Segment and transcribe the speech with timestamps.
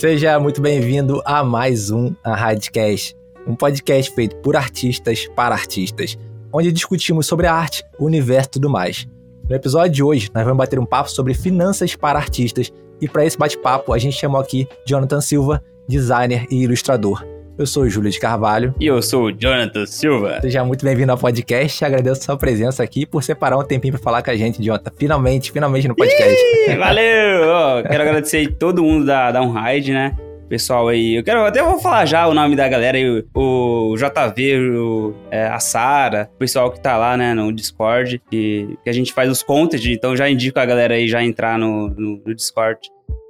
[0.00, 3.14] Seja muito bem-vindo a mais um Radcast,
[3.46, 6.16] um podcast feito por artistas para artistas,
[6.50, 9.06] onde discutimos sobre a arte, o universo e tudo mais.
[9.46, 13.26] No episódio de hoje, nós vamos bater um papo sobre finanças para artistas e para
[13.26, 17.22] esse bate-papo a gente chamou aqui Jonathan Silva, designer e ilustrador.
[17.60, 18.74] Eu sou o Júlio de Carvalho.
[18.80, 20.40] E eu sou o Jonathan Silva.
[20.40, 21.84] Seja muito bem-vindo ao podcast.
[21.84, 24.90] Agradeço a sua presença aqui por separar um tempinho para falar com a gente, Jonathan.
[24.96, 26.42] Finalmente, finalmente no podcast.
[26.66, 27.42] Ih, valeu!
[27.44, 30.16] oh, quero agradecer todo mundo da, Unride, né?
[30.48, 31.16] pessoal aí.
[31.16, 35.14] Eu quero até vou falar já o nome da galera aí, o, o JV, o,
[35.30, 39.12] é, a Sara, o pessoal que tá lá, né, no Discord, que, que a gente
[39.12, 42.80] faz os content, então já indico a galera aí já entrar no, no, no Discord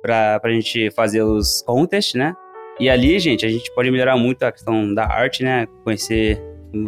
[0.01, 2.32] pra, pra gente fazer os contests, né?
[2.80, 5.68] E ali, gente, a gente pode melhorar muito a questão da arte, né?
[5.84, 6.40] Conhecer,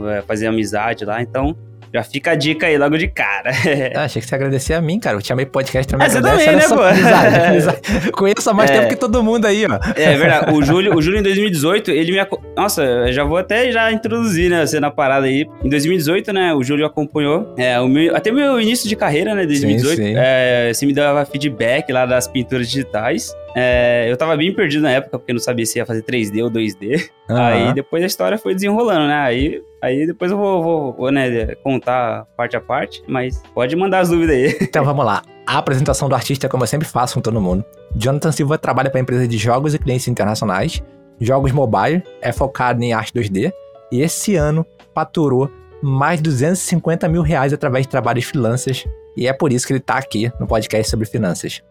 [0.08, 1.20] é, fazer amizade lá.
[1.20, 1.54] Então,
[1.94, 3.50] já fica a dica aí logo de cara.
[3.94, 5.18] ah, achei que você agradecer a mim, cara.
[5.18, 6.80] Eu te chamei podcast pra me é, Você também, né, pô?
[6.82, 8.12] Amizade, amizade.
[8.12, 9.78] Conheço há mais é, tempo que todo mundo aí, ó.
[9.94, 10.52] É verdade.
[10.54, 12.26] O Júlio, o Júlio em 2018, ele me...
[12.56, 15.46] Nossa, já vou até já introduzir, né, você na parada aí.
[15.62, 19.34] Em 2018, né, o Júlio acompanhou é, o meu, até o meu início de carreira,
[19.34, 19.96] né, 2018.
[19.96, 20.14] Sim, sim.
[20.16, 23.34] É, você me dava feedback lá das pinturas digitais.
[23.54, 26.50] É, eu tava bem perdido na época, porque não sabia se ia fazer 3D ou
[26.50, 27.10] 2D.
[27.28, 27.36] Uhum.
[27.36, 29.14] Aí depois a história foi desenrolando, né?
[29.14, 34.00] Aí, aí depois eu vou, vou, vou né, contar parte a parte, mas pode mandar
[34.00, 34.58] as dúvidas aí.
[34.72, 35.22] Então vamos lá.
[35.46, 37.64] A apresentação do artista, como eu sempre faço com todo mundo.
[37.94, 40.82] Jonathan Silva trabalha para empresa de jogos e clientes internacionais,
[41.20, 43.52] jogos mobile, é focado em arte 2D,
[43.90, 45.50] e esse ano faturou
[45.82, 48.86] mais de 250 mil reais através de trabalhos freelancers,
[49.16, 51.62] e é por isso que ele está aqui no podcast sobre finanças.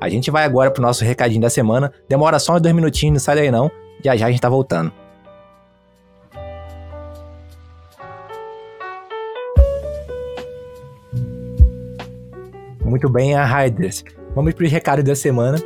[0.00, 1.92] A gente vai agora pro nosso recadinho da semana.
[2.08, 3.70] Demora só uns dois minutinhos, não sai daí não.
[4.04, 4.92] Já já a gente tá voltando.
[12.84, 14.04] Muito bem, a Riders.
[14.34, 15.58] Vamos para os recados da semana.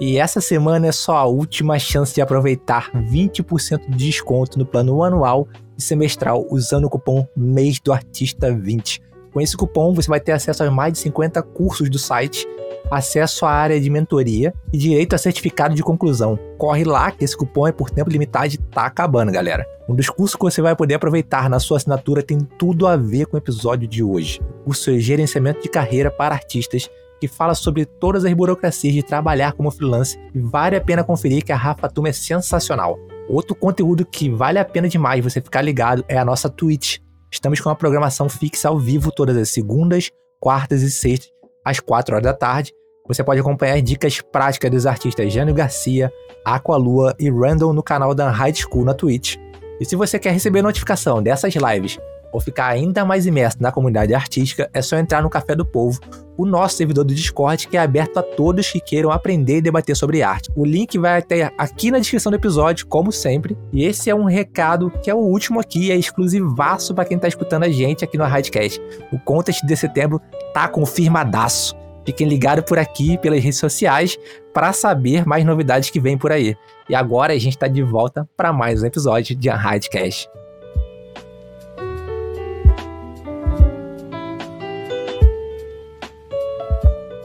[0.00, 5.02] E essa semana é só a última chance de aproveitar 20% de desconto no plano
[5.02, 9.07] anual e semestral usando o cupom mês do artista 20.
[9.32, 12.46] Com esse cupom você vai ter acesso a mais de 50 cursos do site
[12.90, 16.38] acesso à área de mentoria e direito a certificado de conclusão.
[16.56, 19.66] Corre lá que esse cupom é por tempo limitado e tá acabando, galera.
[19.88, 23.26] Um dos cursos que você vai poder aproveitar na sua assinatura tem tudo a ver
[23.26, 24.40] com o episódio de hoje.
[24.60, 26.88] O curso é Gerenciamento de Carreira para Artistas
[27.20, 31.44] que fala sobre todas as burocracias de trabalhar como freelancer e vale a pena conferir
[31.44, 32.96] que a Rafa Tuma é sensacional.
[33.28, 36.98] Outro conteúdo que vale a pena demais você ficar ligado é a nossa Twitch.
[37.30, 41.30] Estamos com uma programação fixa ao vivo todas as segundas, quartas e sextas
[41.64, 42.72] às 4 horas da tarde.
[43.06, 46.12] Você pode acompanhar dicas práticas dos artistas Jânio Garcia,
[46.44, 49.36] Aqualua e Randall no canal da High School na Twitch.
[49.80, 51.98] E se você quer receber notificação dessas lives
[52.32, 56.00] ou ficar ainda mais imerso na comunidade artística, é só entrar no Café do Povo,
[56.36, 59.96] o nosso servidor do Discord, que é aberto a todos que queiram aprender e debater
[59.96, 60.50] sobre arte.
[60.54, 63.58] O link vai até aqui na descrição do episódio, como sempre.
[63.72, 67.26] E esse é um recado que é o último aqui, é exclusivaço para quem está
[67.26, 68.80] escutando a gente aqui no Radcast.
[69.12, 70.20] O contest de setembro
[70.54, 71.76] tá confirmadaço.
[72.06, 74.16] Fiquem ligados por aqui, pelas redes sociais,
[74.54, 76.56] para saber mais novidades que vêm por aí.
[76.88, 80.37] E agora a gente está de volta para mais um episódio de Unhidecast.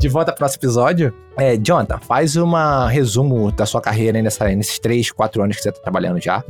[0.03, 1.13] De volta para o nosso episódio.
[1.37, 2.51] É, Jonathan, faz um
[2.87, 6.43] resumo da sua carreira nessa, nesses três, quatro anos que você está trabalhando já.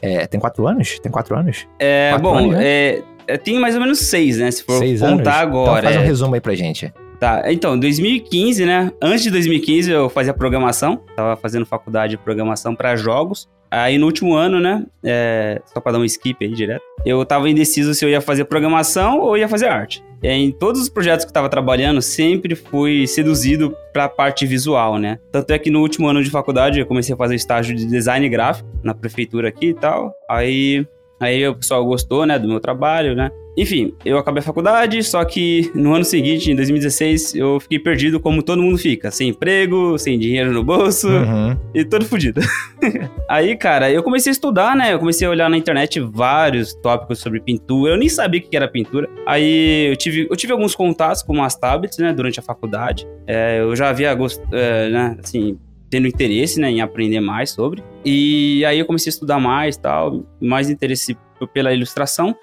[0.00, 0.96] É, tem quatro anos?
[1.00, 1.66] Tem quatro anos?
[1.80, 3.02] É, quatro bom, anos, né?
[3.26, 4.48] é, tem mais ou menos seis, né?
[4.52, 5.28] Se for seis contar anos?
[5.28, 5.78] agora.
[5.80, 6.06] Então faz um é.
[6.06, 6.94] resumo aí pra gente.
[7.18, 8.92] Tá, então, 2015, né?
[9.02, 13.48] Antes de 2015 eu fazia programação, tava fazendo faculdade de programação para jogos.
[13.70, 14.84] Aí no último ano, né?
[15.04, 18.44] É, só pra dar um skip aí direto, eu tava indeciso se eu ia fazer
[18.44, 20.02] programação ou ia fazer arte.
[20.22, 25.18] Em todos os projetos que eu tava trabalhando, sempre fui seduzido pra parte visual, né?
[25.32, 28.28] Tanto é que no último ano de faculdade eu comecei a fazer estágio de design
[28.28, 30.12] gráfico na prefeitura aqui e tal.
[30.28, 30.86] Aí
[31.20, 33.30] Aí o pessoal gostou, né, do meu trabalho, né?
[33.56, 38.18] Enfim, eu acabei a faculdade, só que no ano seguinte, em 2016, eu fiquei perdido
[38.20, 39.10] como todo mundo fica.
[39.10, 41.56] Sem emprego, sem dinheiro no bolso uhum.
[41.74, 42.40] e todo fodido.
[43.28, 44.94] Aí, cara, eu comecei a estudar, né?
[44.94, 47.92] Eu comecei a olhar na internet vários tópicos sobre pintura.
[47.92, 49.08] Eu nem sabia o que era pintura.
[49.26, 53.06] Aí eu tive, eu tive alguns contatos com umas tablets, né, durante a faculdade.
[53.26, 54.40] É, eu já havia, gost...
[54.52, 55.58] É, né, assim,
[55.90, 57.82] tendo interesse, né, em aprender mais sobre.
[58.04, 61.18] E aí eu comecei a estudar mais, tal, mais interesse
[61.52, 62.34] pela ilustração.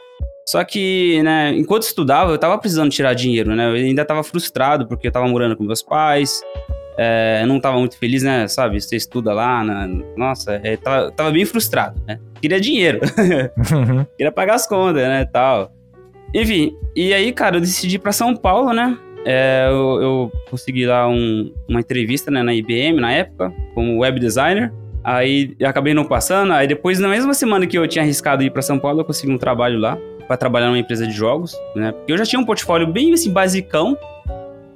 [0.47, 3.69] Só que, né, enquanto estudava, eu tava precisando tirar dinheiro, né?
[3.69, 6.41] Eu ainda tava frustrado porque eu tava morando com meus pais.
[6.97, 8.47] É, eu não tava muito feliz, né?
[8.47, 12.19] Sabe, você estuda lá, na, nossa, é, tava, tava bem frustrado, né?
[12.41, 13.01] Queria dinheiro.
[13.57, 14.05] Uhum.
[14.17, 15.71] Queria pagar as contas, né, tal.
[16.33, 18.97] Enfim, e aí, cara, eu decidi ir pra São Paulo, né?
[19.29, 24.21] É, eu, eu, consegui lá um, uma entrevista né, na IBM na época, como web
[24.21, 24.71] designer.
[25.03, 26.53] Aí acabei não passando.
[26.53, 29.33] Aí depois, na mesma semana que eu tinha arriscado ir para São Paulo, eu consegui
[29.33, 29.97] um trabalho lá
[30.29, 31.91] para trabalhar numa empresa de jogos, né?
[31.91, 33.97] Porque eu já tinha um portfólio bem assim basicão.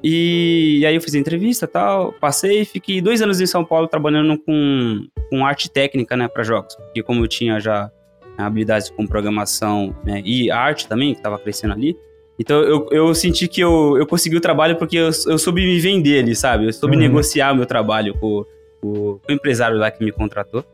[0.03, 3.88] E, e aí eu fiz a entrevista tal, passei, fiquei dois anos em São Paulo
[3.88, 6.75] trabalhando com, com arte técnica, né, para jogos.
[6.75, 7.89] Porque como eu tinha já
[8.38, 11.95] habilidades com programação né, e arte também, que estava crescendo ali,
[12.42, 15.80] então eu, eu senti que eu, eu consegui o trabalho porque eu, eu soube me
[15.80, 16.66] vender ali, sabe?
[16.66, 17.02] Eu soube uhum.
[17.02, 18.44] negociar o meu trabalho com,
[18.82, 20.66] com, com, o empresário lá que me contratou.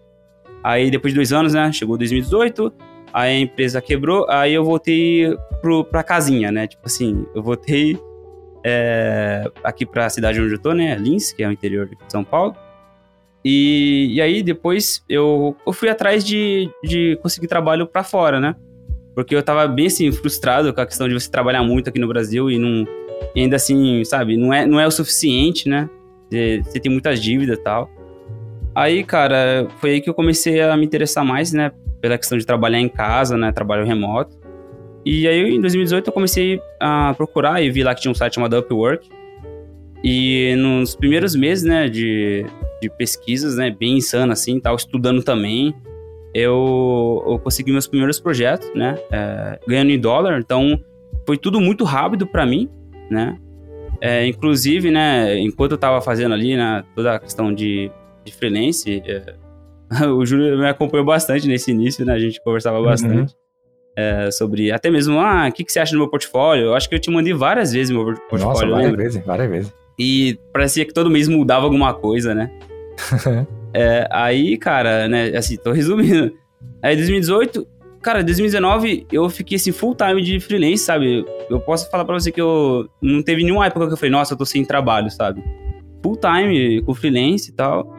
[0.64, 1.70] Aí depois de dois anos, né?
[1.74, 2.72] Chegou 2018,
[3.12, 6.68] aí a empresa quebrou, aí eu voltei pro, pra casinha, né?
[6.68, 8.00] Tipo assim, eu voltei
[8.64, 10.96] é, aqui pra cidade onde eu tô, né?
[10.96, 12.56] Lins, que é o interior de São Paulo.
[13.44, 18.56] E, e aí depois eu, eu fui atrás de, de conseguir trabalho para fora, né?
[19.18, 22.08] Porque eu tava bem assim, frustrado com a questão de você trabalhar muito aqui no
[22.08, 22.86] Brasil e não.
[23.36, 25.90] E ainda assim, sabe, não é, não é o suficiente, né?
[26.64, 27.90] Você tem muitas dívidas e tal.
[28.76, 31.72] Aí, cara, foi aí que eu comecei a me interessar mais, né?
[32.00, 33.52] Pela questão de trabalhar em casa, né?
[33.52, 34.38] Trabalho remoto.
[35.04, 38.36] E aí, em 2018, eu comecei a procurar e vi lá que tinha um site
[38.36, 39.10] chamado Upwork.
[40.04, 42.46] E nos primeiros meses, né, de,
[42.80, 45.74] de pesquisas, né, bem insano assim, tava estudando também
[46.38, 48.96] eu, eu consegui meus primeiros projetos, né?
[49.12, 50.40] É, ganhando em dólar.
[50.40, 50.80] Então,
[51.26, 52.70] foi tudo muito rápido para mim,
[53.10, 53.40] né?
[54.00, 57.90] É, inclusive, né, enquanto eu tava fazendo ali, né, toda a questão de,
[58.24, 59.34] de freelance, é,
[60.06, 62.14] o Júlio me acompanhou bastante nesse início, né?
[62.14, 63.34] A gente conversava bastante.
[63.34, 64.32] Uhum.
[64.32, 66.66] Sobre até mesmo, ah, o que, que você acha do meu portfólio?
[66.66, 68.46] Eu acho que eu te mandei várias vezes meu portfólio.
[68.46, 69.04] Nossa, várias lembra?
[69.04, 69.74] vezes, várias vezes.
[69.98, 72.52] E parecia que todo mês mudava alguma coisa, né?
[73.74, 76.32] É, aí, cara, né, assim, tô resumindo.
[76.82, 77.68] Aí, 2018,
[78.02, 81.26] cara, 2019 eu fiquei assim, full time de freelance, sabe?
[81.50, 84.34] Eu posso falar pra você que eu não teve nenhuma época que eu falei, nossa,
[84.34, 85.44] eu tô sem trabalho, sabe?
[86.04, 87.94] Full time com freelance e tal.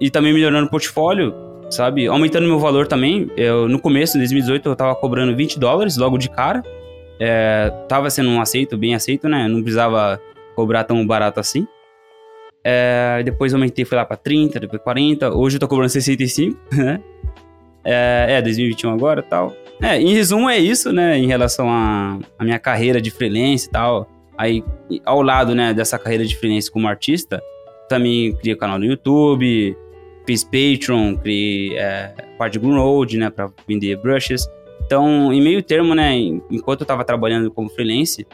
[0.00, 1.34] E também melhorando o portfólio,
[1.70, 2.06] sabe?
[2.06, 3.30] Aumentando meu valor também.
[3.36, 6.62] Eu, no começo, em 2018, eu tava cobrando 20 dólares logo de cara.
[7.20, 9.48] É, tava sendo um aceito, bem aceito, né?
[9.48, 10.20] Não precisava
[10.54, 11.66] cobrar tão barato assim.
[12.64, 15.34] É, depois aumentei, fui lá pra 30, depois 40.
[15.34, 17.00] Hoje eu tô cobrando 65, né?
[17.84, 19.54] É, é 2021 agora tal.
[19.80, 21.16] É, em resumo é isso, né?
[21.16, 24.08] Em relação à minha carreira de freelance e tal.
[24.36, 24.62] Aí,
[25.04, 27.42] ao lado, né, dessa carreira de freelance como artista,
[27.88, 29.76] também criei o canal no YouTube,
[30.24, 34.48] fiz Patreon, criei é, parte de Greenroad, né, pra vender brushes.
[34.84, 36.14] Então, em meio termo, né,
[36.50, 38.26] enquanto eu tava trabalhando como freelance,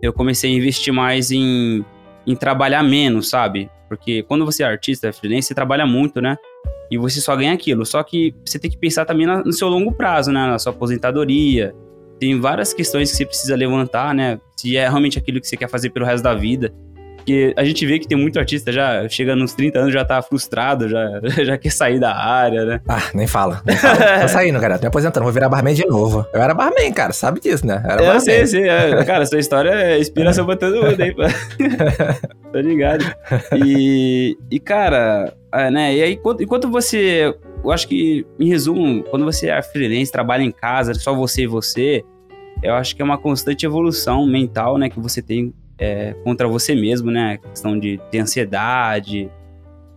[0.00, 1.84] eu comecei a investir mais em
[2.28, 3.70] em trabalhar menos, sabe?
[3.88, 6.36] Porque quando você é artista, freelance, você trabalha muito, né?
[6.90, 7.86] E você só ganha aquilo.
[7.86, 10.46] Só que você tem que pensar também no seu longo prazo, né?
[10.46, 11.74] Na sua aposentadoria.
[12.20, 14.38] Tem várias questões que você precisa levantar, né?
[14.58, 16.74] Se é realmente aquilo que você quer fazer pelo resto da vida.
[17.28, 20.22] Porque a gente vê que tem muito artista já chega nos 30 anos já tá
[20.22, 22.80] frustrado, já, já quer sair da área, né?
[22.88, 23.60] Ah, nem fala.
[23.66, 23.96] Nem fala.
[24.22, 24.78] Tô saindo, cara.
[24.78, 26.24] Tô aposentando, vou virar barman de novo.
[26.32, 27.82] Eu era barman, cara, sabe disso, né?
[27.84, 28.66] Eu, era eu sei, sei.
[28.66, 29.04] É.
[29.04, 31.22] Cara, sua história é inspiração pra todo mundo pô.
[32.50, 33.04] Tô ligado.
[33.62, 35.94] E, e cara, é, né?
[35.96, 37.34] E aí, enquanto, enquanto você.
[37.62, 41.46] Eu acho que, em resumo, quando você é freelance, trabalha em casa, só você e
[41.46, 42.02] você,
[42.62, 46.74] eu acho que é uma constante evolução mental, né, que você tem é, contra você
[46.74, 47.34] mesmo, né?
[47.34, 49.30] A questão de ter ansiedade.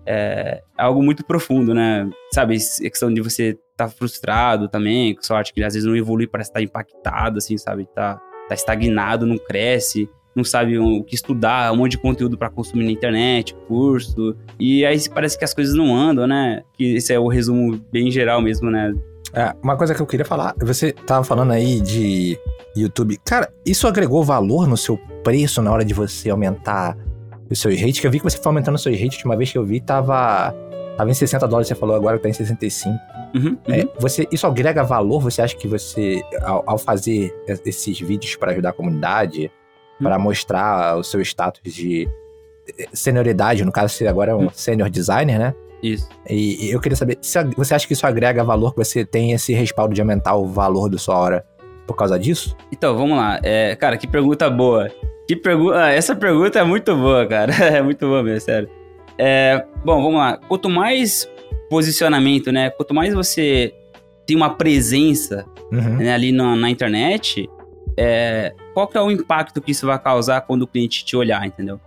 [0.05, 2.09] É, algo muito profundo, né?
[2.33, 5.95] Sabe, a questão de você estar tá frustrado também, com sorte que às vezes não
[5.95, 7.87] evolui, parece estar tá impactado, assim, sabe?
[7.95, 12.49] Tá, tá estagnado, não cresce, não sabe o que estudar, um monte de conteúdo para
[12.49, 14.35] consumir na internet, curso.
[14.59, 16.63] E aí parece que as coisas não andam, né?
[16.73, 18.93] Que esse é o resumo bem geral mesmo, né?
[19.33, 22.37] É, uma coisa que eu queria falar, você tava falando aí de
[22.75, 23.17] YouTube.
[23.23, 26.97] Cara, isso agregou valor no seu preço na hora de você aumentar
[27.49, 28.01] o seu rate?
[28.01, 29.03] Que eu vi que você foi aumentando o seu rate.
[29.03, 30.55] A última vez que eu vi tava,
[30.97, 32.97] tava em 60 dólares, você falou agora que tá em 65.
[33.33, 33.57] Uhum, uhum.
[33.69, 35.21] É, você, isso agrega valor?
[35.21, 37.33] Você acha que você, ao, ao fazer
[37.65, 39.51] esses vídeos para ajudar a comunidade,
[39.99, 40.07] uhum.
[40.07, 42.09] para mostrar o seu status de
[42.77, 44.49] eh, senioridade, no caso você agora é um uhum.
[44.53, 45.55] senior designer, né?
[45.81, 46.07] Isso.
[46.29, 49.31] E, e eu queria saber, se, você acha que isso agrega valor, que você tem
[49.31, 51.45] esse respaldo de aumentar o valor da sua hora
[51.87, 52.55] por causa disso?
[52.71, 53.39] Então, vamos lá.
[53.43, 54.89] É, cara, que pergunta boa.
[55.27, 55.85] Que pergunta.
[55.85, 57.53] Ah, essa pergunta é muito boa, cara.
[57.77, 58.69] É muito boa mesmo, sério.
[59.17, 60.37] É, bom, vamos lá.
[60.37, 61.29] Quanto mais
[61.69, 62.69] posicionamento, né?
[62.69, 63.73] Quanto mais você
[64.25, 65.97] tem uma presença uhum.
[65.97, 67.49] né, ali na, na internet,
[67.97, 71.45] é, qual que é o impacto que isso vai causar quando o cliente te olhar,
[71.45, 71.79] entendeu?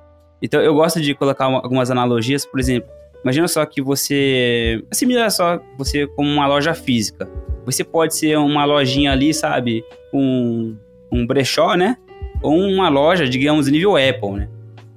[0.43, 2.91] Então, eu gosto de colocar algumas analogias, por exemplo,
[3.25, 4.85] imagina só que você...
[4.91, 7.29] Assimila só você como uma loja física.
[7.67, 9.83] Você pode ser uma lojinha ali, sabe?
[10.13, 10.77] Um,
[11.11, 11.97] um brechó, né?
[12.45, 14.49] ou uma loja, digamos, nível Apple, né?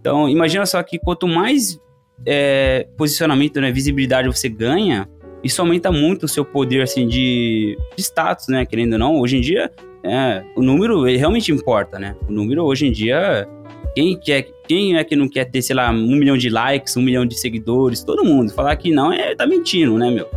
[0.01, 1.79] Então, imagina só que quanto mais
[2.25, 5.07] é, posicionamento, né, visibilidade você ganha,
[5.41, 8.65] isso aumenta muito o seu poder, assim, de, de status, né?
[8.65, 9.71] Querendo ou não, hoje em dia,
[10.03, 12.17] é, o número realmente importa, né?
[12.27, 13.47] O número, hoje em dia,
[13.97, 17.01] quem, quer, quem é que não quer ter, sei lá, um milhão de likes, um
[17.01, 18.03] milhão de seguidores?
[18.03, 18.53] Todo mundo.
[18.53, 20.29] Falar que não é tá mentindo, né, meu?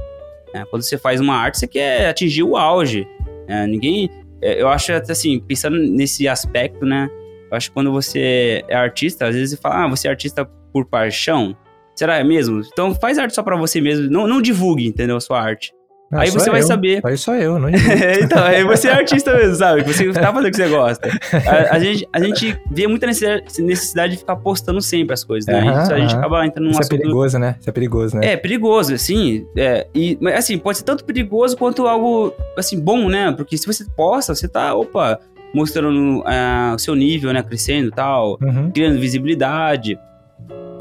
[0.54, 3.06] É, quando você faz uma arte, você quer atingir o auge.
[3.46, 4.08] É, ninguém.
[4.40, 7.10] É, eu acho assim, pensando nesse aspecto, né?
[7.50, 10.48] Eu acho que quando você é artista, às vezes você fala, ah, você é artista
[10.72, 11.54] por paixão.
[11.94, 12.62] Será mesmo?
[12.72, 14.10] Então faz arte só para você mesmo.
[14.10, 15.18] Não, não divulgue, entendeu?
[15.18, 15.70] A sua arte.
[16.10, 16.66] Não, aí você vai eu.
[16.66, 17.00] saber.
[17.04, 17.68] Aí só eu, não
[18.20, 19.82] Então, aí você é artista mesmo, sabe?
[19.82, 21.08] Você tá fazendo o que você gosta.
[21.46, 25.60] A, a, gente, a gente vê muita necessidade de ficar postando sempre as coisas, né?
[25.82, 26.94] Isso, a gente acaba entrando num Isso assunto...
[26.94, 27.56] é perigoso, né?
[27.60, 28.32] Isso é perigoso, né?
[28.32, 29.46] É, perigoso, assim.
[29.56, 33.30] É, e, mas, assim, pode ser tanto perigoso quanto algo, assim, bom, né?
[33.30, 35.20] Porque se você posta, você tá, opa,
[35.54, 37.40] mostrando uh, o seu nível, né?
[37.40, 38.68] Crescendo e tal, uhum.
[38.72, 39.96] criando visibilidade.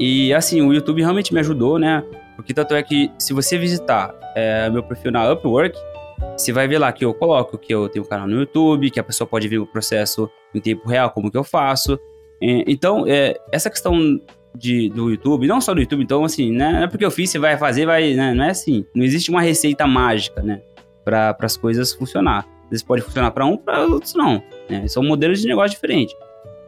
[0.00, 2.02] E, assim, o YouTube realmente me ajudou, né?
[2.40, 5.78] Porque tanto é que se você visitar é, meu perfil na Upwork,
[6.36, 9.00] você vai ver lá que eu coloco que eu tenho um canal no YouTube, que
[9.00, 11.98] a pessoa pode ver o processo em tempo real, como que eu faço.
[12.40, 14.20] Então, é, essa questão
[14.54, 17.30] de, do YouTube, não só do YouTube, então assim, né, não é porque eu fiz,
[17.30, 18.84] você vai fazer, vai, né, não é assim.
[18.94, 20.62] Não existe uma receita mágica, né,
[21.04, 22.46] para as coisas funcionar.
[22.64, 24.42] Às vezes pode funcionar para um, para outros não.
[24.68, 24.86] Né?
[24.88, 26.14] São modelos de negócio diferentes.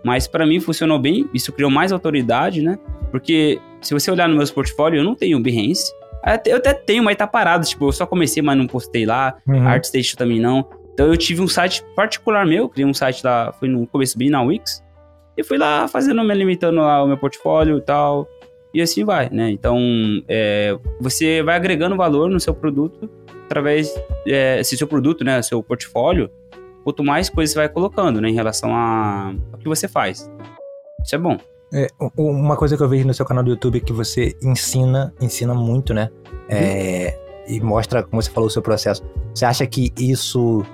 [0.05, 2.79] Mas para mim funcionou bem, isso criou mais autoridade, né?
[3.11, 5.93] Porque se você olhar no meus portfólio, eu não tenho Behance.
[6.47, 7.67] Eu até tenho, mas tá parado.
[7.67, 9.37] Tipo, eu só comecei, mas não postei lá.
[9.47, 9.67] Uhum.
[9.67, 10.69] ArtStation também não.
[10.95, 14.31] Então eu tive um site particular meu, criei um site lá, foi no começo bem
[14.31, 14.83] na Wix.
[15.37, 18.29] E fui lá fazendo, me limitando lá o meu portfólio e tal.
[18.75, 19.51] E assim vai, né?
[19.51, 19.79] Então,
[20.29, 23.09] é, você vai agregando valor no seu produto
[23.53, 23.95] através,
[24.27, 26.31] é, se seu produto, né, seu portfólio,
[26.83, 30.31] quanto mais coisas você vai colocando, né, em relação a, ao que você faz.
[31.05, 31.37] Isso é bom.
[31.75, 35.12] É, uma coisa que eu vejo no seu canal do YouTube é que você ensina,
[35.21, 36.11] ensina muito, né?
[36.49, 39.03] É, e mostra, como você falou, o seu processo.
[39.35, 40.65] Você acha que isso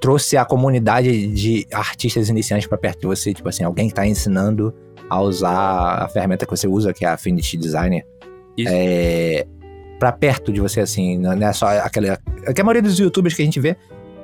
[0.00, 3.34] trouxe a comunidade de artistas iniciantes para perto de você?
[3.34, 4.74] Tipo assim, alguém que tá ensinando
[5.10, 8.06] a usar a ferramenta que você usa, que é a Affinity Designer,
[8.56, 8.72] isso.
[8.72, 9.46] É,
[9.98, 12.18] para perto de você, assim, não é só aquela.
[12.54, 13.76] Que a maioria dos youtubers que a gente vê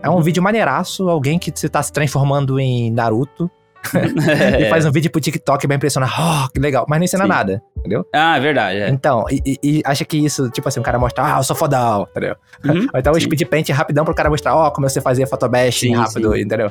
[0.02, 3.50] é um vídeo maneiraço, alguém que você tá se transformando em Naruto
[4.58, 6.10] e faz um vídeo pro TikTok bem impressionar.
[6.18, 6.84] Oh, que legal.
[6.88, 7.28] Mas não ensina Sim.
[7.28, 8.06] nada, entendeu?
[8.14, 8.78] Ah, é verdade.
[8.78, 8.90] É.
[8.90, 12.06] Então, e, e, acha que isso, tipo assim, o cara mostra, ah, eu sou fodão,
[12.10, 12.36] entendeu?
[12.64, 12.86] Uhum.
[12.92, 15.94] Ou então o speed paint rapidão pro cara mostrar, ó, oh, como você fazia photobashing
[15.94, 16.42] rápido, sim.
[16.42, 16.70] entendeu?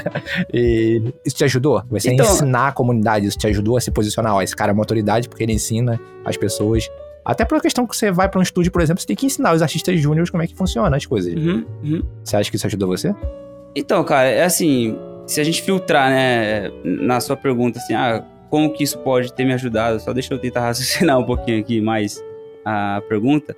[0.52, 1.82] e isso te ajudou?
[1.90, 4.74] Você então, ensinar a comunidade, isso te ajudou a se posicionar, ó, esse cara é
[4.74, 6.88] uma autoridade porque ele ensina as pessoas.
[7.26, 9.26] Até por uma questão que você vai para um estúdio, por exemplo, você tem que
[9.26, 11.34] ensinar os artistas júniores como é que funciona as coisas.
[11.34, 12.02] Uhum, uhum.
[12.22, 13.12] Você acha que isso ajudou você?
[13.74, 18.72] Então, cara, é assim, se a gente filtrar, né, na sua pergunta, assim, ah, como
[18.72, 19.98] que isso pode ter me ajudado?
[19.98, 22.22] Só deixa eu tentar raciocinar um pouquinho aqui mais
[22.64, 23.56] a pergunta.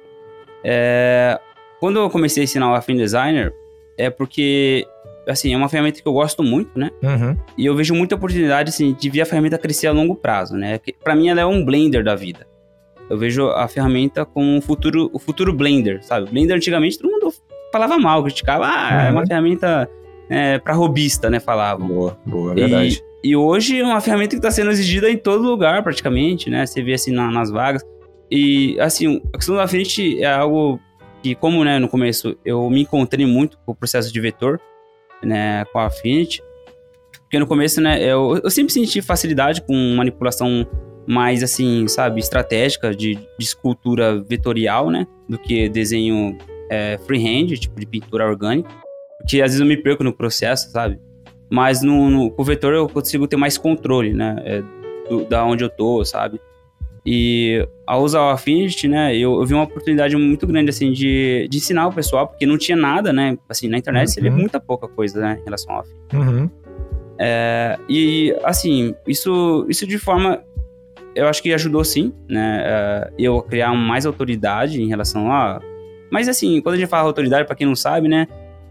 [0.64, 1.38] É,
[1.78, 3.52] quando eu comecei a ensinar o Affin Designer,
[3.98, 4.86] é porque,
[5.28, 6.90] assim, é uma ferramenta que eu gosto muito, né?
[7.02, 7.36] Uhum.
[7.56, 10.80] E eu vejo muita oportunidade, assim, de ver a ferramenta crescer a longo prazo, né?
[11.04, 12.46] Para mim, ela é um blender da vida.
[13.08, 16.30] Eu vejo a ferramenta como um futuro, o futuro blender, sabe?
[16.30, 17.32] Blender, antigamente, todo mundo
[17.72, 19.26] falava mal, criticava, ah, é uma uhum.
[19.26, 19.90] ferramenta
[20.28, 21.40] é, para robista, né?
[21.40, 21.88] Falavam.
[21.88, 23.02] Boa, boa, verdade.
[23.22, 26.66] E, e hoje é uma ferramenta que está sendo exigida em todo lugar, praticamente, né?
[26.66, 27.82] Você vê assim na, nas vagas.
[28.30, 30.78] E, assim, a questão da frente é algo
[31.22, 34.60] que, como né, no começo eu me encontrei muito com o processo de vetor,
[35.22, 36.42] né, com a Affinity,
[37.22, 40.66] porque no começo, né, eu, eu sempre senti facilidade com manipulação
[41.08, 46.36] mais, assim, sabe, estratégica de, de escultura vetorial, né, do que desenho
[46.70, 48.70] é, freehand, tipo de pintura orgânica
[49.26, 51.00] que às vezes eu me perco no processo, sabe?
[51.50, 54.36] Mas no, no com o vetor eu consigo ter mais controle, né?
[54.44, 54.62] É,
[55.08, 56.40] do, da onde eu tô, sabe?
[57.04, 61.48] E ao usar o Affinity, né, eu, eu, vi uma oportunidade muito grande, assim, de,
[61.48, 63.38] de ensinar o pessoal, porque não tinha nada, né?
[63.48, 64.12] Assim, na internet uhum.
[64.14, 64.36] você vê uhum.
[64.36, 66.16] muita pouca coisa, né, em relação ao Affinity.
[66.16, 66.50] Uhum.
[67.18, 70.42] É, e, assim, isso, isso de forma...
[71.18, 72.62] Eu acho que ajudou, sim, né?
[72.64, 75.60] É, eu criar mais autoridade em relação a...
[76.10, 78.26] Mas, assim, quando a gente fala autoridade, para quem não sabe, né?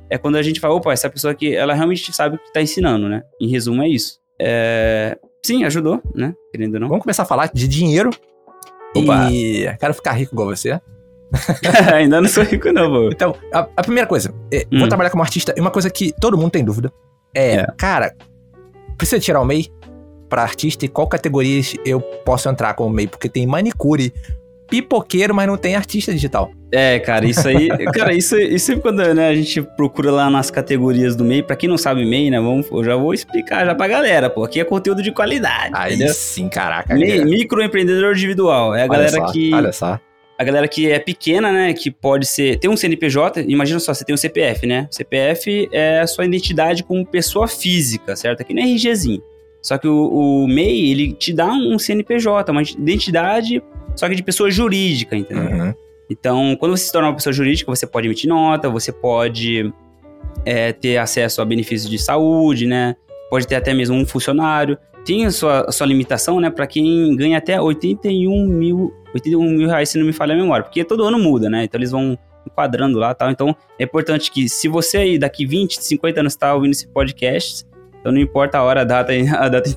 [0.09, 2.61] é quando a gente fala, opa, essa pessoa aqui, ela realmente sabe o que está
[2.61, 3.23] ensinando, né?
[3.39, 4.19] Em resumo, é isso.
[4.39, 5.17] É...
[5.45, 6.33] Sim, ajudou, né?
[6.51, 6.87] Querendo ou não.
[6.87, 8.09] Vamos começar a falar de dinheiro.
[8.95, 9.31] Opa.
[9.31, 10.79] E quero ficar rico igual você.
[11.93, 13.09] Ainda não sou rico, não, pô.
[13.09, 14.79] Então, a, a primeira coisa, é, hum.
[14.79, 15.53] vou trabalhar como artista.
[15.55, 16.91] E uma coisa que todo mundo tem dúvida
[17.33, 17.67] é, é.
[17.77, 18.15] cara,
[18.97, 19.67] precisa tirar o MEI
[20.29, 23.07] para artista e qual categorias eu posso entrar como MEI?
[23.07, 24.13] Porque tem manicure,
[24.69, 26.51] pipoqueiro, mas não tem artista digital.
[26.71, 27.69] É, cara, isso aí.
[27.93, 31.69] cara, isso, isso quando né, a gente procura lá nas categorias do MEI, pra quem
[31.69, 32.39] não sabe MEI, né?
[32.39, 34.43] Vamos, eu já vou explicar já pra galera, pô.
[34.43, 35.71] Aqui é conteúdo de qualidade.
[35.73, 36.13] Aí entendeu?
[36.13, 36.93] sim, caraca.
[36.93, 38.75] MEI, microempreendedor individual.
[38.75, 39.53] É a galera olha só, que.
[39.53, 39.99] Olha só.
[40.37, 41.73] A galera que é pequena, né?
[41.73, 42.59] Que pode ser.
[42.59, 44.87] Tem um CNPJ, imagina só, você tem um CPF, né?
[44.91, 48.41] CPF é a sua identidade como pessoa física, certo?
[48.41, 49.21] Aqui não é RGzinho.
[49.61, 53.61] Só que o, o MEI, ele te dá um CNPJ, uma identidade,
[53.95, 55.45] só que de pessoa jurídica, entendeu?
[55.45, 55.73] Uhum.
[56.09, 59.73] Então, quando você se torna uma pessoa jurídica, você pode emitir nota, você pode
[60.45, 62.95] é, ter acesso a benefícios de saúde, né?
[63.29, 64.77] Pode ter até mesmo um funcionário.
[65.05, 66.49] Tem a sua, a sua limitação, né?
[66.49, 70.63] Para quem ganha até 81 mil, 81 mil reais, se não me falha a memória.
[70.63, 71.65] Porque todo ano muda, né?
[71.65, 73.29] Então, eles vão enquadrando lá tal.
[73.29, 77.65] Então, é importante que se você aí daqui 20, 50 anos está ouvindo esse podcast,
[78.07, 79.69] então não importa a hora, a data, a data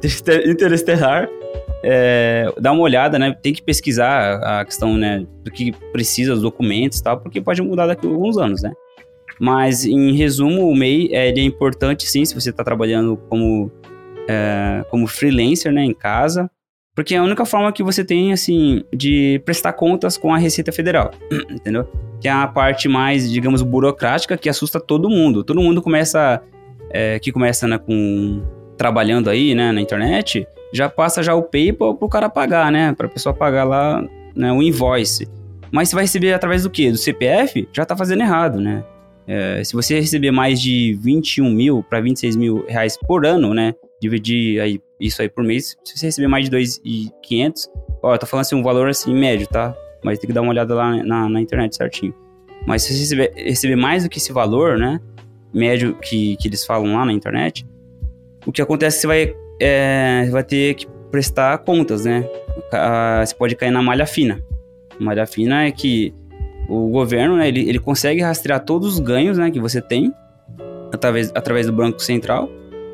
[0.47, 1.29] interestelar,
[1.83, 3.37] é, dá uma olhada, né?
[3.43, 7.61] Tem que pesquisar a questão, né, do que precisa, os documentos e tal, porque pode
[7.61, 8.73] mudar daqui a alguns anos, né?
[9.41, 13.73] Mas, em resumo, o MEI é, é importante, sim, se você está trabalhando como,
[14.29, 16.49] é, como freelancer, né, em casa,
[16.95, 20.71] porque é a única forma que você tem, assim, de prestar contas com a Receita
[20.71, 21.11] Federal,
[21.51, 21.89] entendeu?
[22.21, 25.43] Que é a parte mais, digamos, burocrática que assusta todo mundo.
[25.43, 26.43] Todo mundo começa,
[26.91, 28.43] é, que começa, né, com...
[28.77, 32.93] trabalhando aí, né, na internet já passa já o PayPal pro cara pagar, né?
[32.93, 34.03] Pra pessoa pagar lá
[34.35, 35.29] né, o invoice.
[35.73, 36.91] Mas você vai receber através do quê?
[36.91, 37.69] Do CPF?
[37.73, 38.85] Já tá fazendo errado, né?
[39.27, 43.75] É, se você receber mais de 21 mil para 26 mil reais por ano, né?
[44.01, 45.77] Dividir aí, isso aí por mês.
[45.85, 47.69] Se você receber mais de 2.500,
[48.03, 49.75] ó, eu tô falando assim um valor assim médio, tá?
[50.03, 52.15] Mas tem que dar uma olhada lá na, na internet certinho.
[52.67, 55.01] Mas se você receber, receber mais do que esse valor, né?
[55.53, 57.67] Médio que, que eles falam lá na internet,
[58.47, 62.29] o que acontece é que você vai é, vai ter que prestar contas, né?
[63.25, 64.43] Você pode cair na malha fina.
[64.99, 66.15] A malha fina é que
[66.69, 70.13] o governo, né, ele, ele consegue rastrear todos os ganhos né, que você tem
[70.93, 72.49] através, através do Banco Central,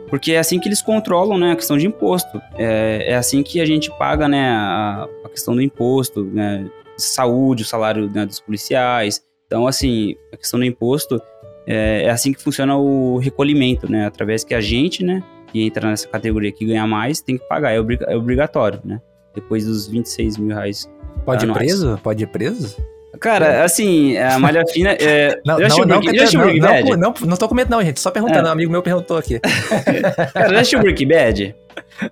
[0.09, 2.41] porque é assim que eles controlam né, a questão de imposto.
[2.57, 7.65] É, é assim que a gente paga né, a, a questão do imposto, né, saúde,
[7.65, 9.23] o salário né, dos policiais.
[9.47, 11.21] Então, assim, a questão do imposto
[11.67, 14.07] é, é assim que funciona o recolhimento, né?
[14.07, 17.73] Através que a gente, né, que entra nessa categoria que ganha mais, tem que pagar,
[17.73, 19.01] é, obrig é obrigatório, né?
[19.35, 20.91] Depois dos 26 mil reais.
[21.25, 22.01] Pode ir preso?
[22.03, 22.77] Pode ir preso?
[23.19, 23.63] Cara, é.
[23.63, 24.91] assim, a malha fina.
[24.93, 25.41] É...
[25.45, 28.01] Não, não, não, não, não, não, tô com medo, não, gente.
[28.01, 28.51] Só perguntando, é.
[28.51, 29.41] um amigo meu perguntou aqui.
[30.33, 31.57] Cara, já assistiu Breaking Bad?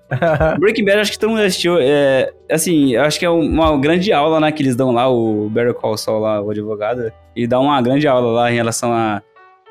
[0.58, 1.78] Breaking Bad, acho que todo mundo assistiu.
[1.80, 5.74] É, assim, acho que é uma grande aula né, que eles dão lá, o Barry
[5.74, 7.12] Call Saul lá, o advogado.
[7.36, 9.22] E dá uma grande aula lá em relação a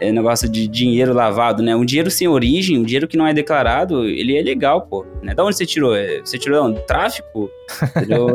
[0.04, 1.76] é, negócio de dinheiro lavado, né?
[1.76, 5.06] Um dinheiro sem origem, um dinheiro que não é declarado, ele é legal, pô.
[5.22, 5.34] Né?
[5.34, 5.96] Da onde você tirou?
[5.96, 7.50] É, você tirou do tráfico?
[7.96, 8.28] Entendeu?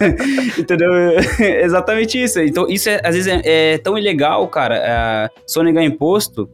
[0.58, 0.90] Entendeu?
[1.62, 2.40] Exatamente isso.
[2.40, 6.48] Então, isso é, às vezes é, é tão ilegal, cara, é, sonegar imposto.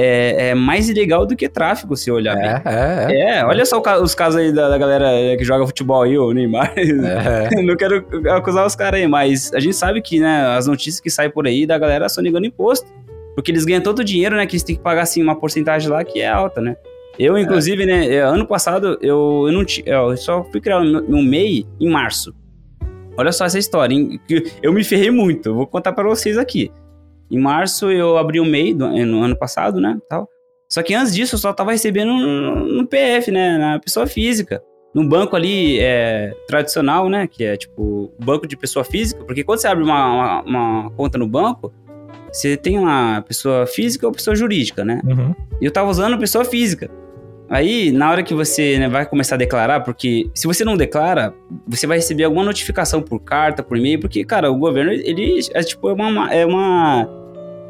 [0.00, 2.62] É, é, mais ilegal do que tráfico, se olhar é, bem.
[2.72, 3.38] É, é.
[3.38, 6.72] é olha só os casos aí da, da, galera que joga futebol aí, o Neymar.
[6.76, 7.50] É.
[7.62, 11.10] Não quero acusar os caras aí, mas a gente sabe que, né, as notícias que
[11.10, 12.86] saem por aí da galera sonegando imposto.
[13.38, 14.44] Porque eles ganham todo o dinheiro, né?
[14.48, 16.76] Que eles têm que pagar, assim, uma porcentagem lá que é alta, né?
[17.16, 17.40] Eu, é.
[17.40, 17.86] inclusive, é.
[17.86, 18.18] né?
[18.18, 19.64] Ano passado, eu, eu não.
[19.86, 22.34] Eu só fui criar meu MEI em março.
[23.16, 24.20] Olha só essa história, hein?
[24.60, 25.54] Eu me ferrei muito.
[25.54, 26.72] vou contar para vocês aqui.
[27.30, 29.96] Em março, eu abri o MEI do, eh, no ano passado, né?
[30.08, 30.28] Tal.
[30.68, 33.56] Só que antes disso, eu só tava recebendo no, no PF, né?
[33.56, 34.60] Na pessoa física.
[34.92, 37.28] Num banco ali é, tradicional, né?
[37.28, 39.24] Que é tipo banco de pessoa física.
[39.24, 41.72] Porque quando você abre uma, uma, uma conta no banco,
[42.32, 45.00] você tem uma pessoa física ou pessoa jurídica, né?
[45.04, 45.34] Uhum.
[45.60, 46.90] E eu tava usando pessoa física.
[47.50, 51.34] Aí, na hora que você né, vai começar a declarar, porque se você não declara,
[51.66, 55.62] você vai receber alguma notificação por carta, por e-mail, porque, cara, o governo, ele é
[55.62, 57.08] tipo, é uma, é uma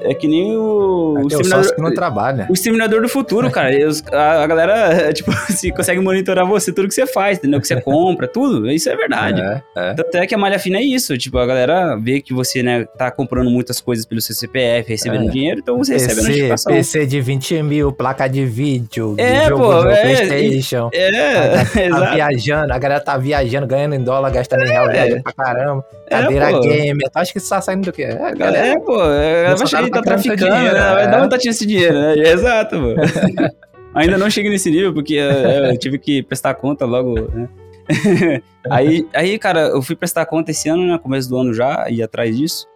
[0.01, 1.15] é que nem o.
[1.19, 2.47] É o, exterminador, que não trabalha.
[2.49, 3.71] O exterminador do futuro, cara.
[4.13, 7.61] a, a, galera, tipo, se consegue monitorar você, tudo que você faz, entendeu?
[7.61, 8.71] Que você compra, tudo.
[8.71, 9.41] Isso é verdade.
[9.41, 9.95] É, é.
[9.95, 11.17] Tanto é que a malha fina é isso.
[11.19, 15.29] Tipo, a galera vê que você, né, tá comprando muitas coisas pelo seu CPF, recebendo
[15.29, 15.31] é.
[15.31, 16.73] dinheiro, então você PC, recebe a notificação.
[16.73, 20.91] PC de 20 mil, placa de vídeo, é, jogo pô, é, Playstation.
[20.93, 21.65] É, tá,
[22.01, 25.21] tá viajando, a galera tá viajando, ganhando em dólar, gastando em real, é.
[25.21, 25.85] pra caramba.
[26.11, 27.11] É, Cadeira é, gamer.
[27.11, 28.05] Tu acha que isso tá saindo do quê?
[28.05, 28.67] É, galera.
[28.67, 28.99] É, pô.
[29.05, 29.55] É,
[29.89, 30.95] chegar tá traficando, dinheiro, né?
[30.95, 32.15] Vai dar vontade esse dinheiro, né?
[32.31, 32.95] Exato, pô.
[33.95, 37.49] Ainda não cheguei nesse nível, porque é, eu tive que prestar conta logo, né?
[38.71, 40.99] aí, aí, cara, eu fui prestar conta esse ano, né?
[40.99, 42.67] Começo do ano já, e atrás disso.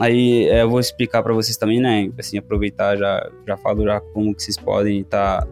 [0.00, 2.10] Aí é, eu vou explicar para vocês também, né?
[2.18, 5.48] Assim, aproveitar, já, já falo já como que vocês podem estar tá,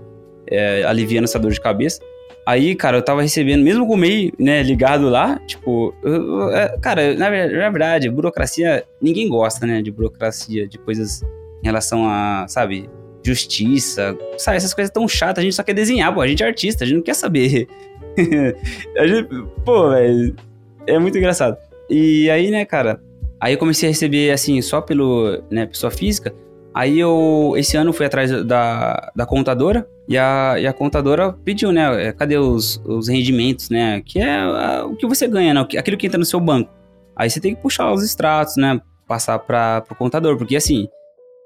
[0.51, 2.01] é, aliviando essa dor de cabeça.
[2.45, 6.81] Aí, cara, eu tava recebendo, mesmo com o MEI, né, ligado lá, tipo, eu, eu,
[6.81, 11.23] cara, na, na, verdade, burocracia, ninguém gosta, né, de burocracia, de coisas
[11.63, 12.91] em relação a, sabe,
[13.23, 16.47] justiça, sabe, essas coisas tão chatas, a gente só quer desenhar, pô, a gente é
[16.47, 17.69] artista, a gente não quer saber.
[18.99, 19.29] a gente,
[19.65, 20.35] pô, velho,
[20.85, 21.57] é muito engraçado.
[21.89, 23.01] E aí, né, cara,
[23.41, 26.35] aí eu comecei a receber, assim, só pelo, né, pessoa física,
[26.75, 31.73] Aí eu, esse ano, fui atrás da, da contadora e a, e a contadora pediu,
[31.73, 32.09] né?
[32.09, 34.03] É, cadê os, os rendimentos, né?
[34.05, 35.61] Que é a, o que você ganha, né?
[35.79, 36.71] Aquilo que entra no seu banco.
[37.15, 38.81] Aí você tem que puxar os extratos, né?
[39.07, 40.89] Passar para o contador, porque assim,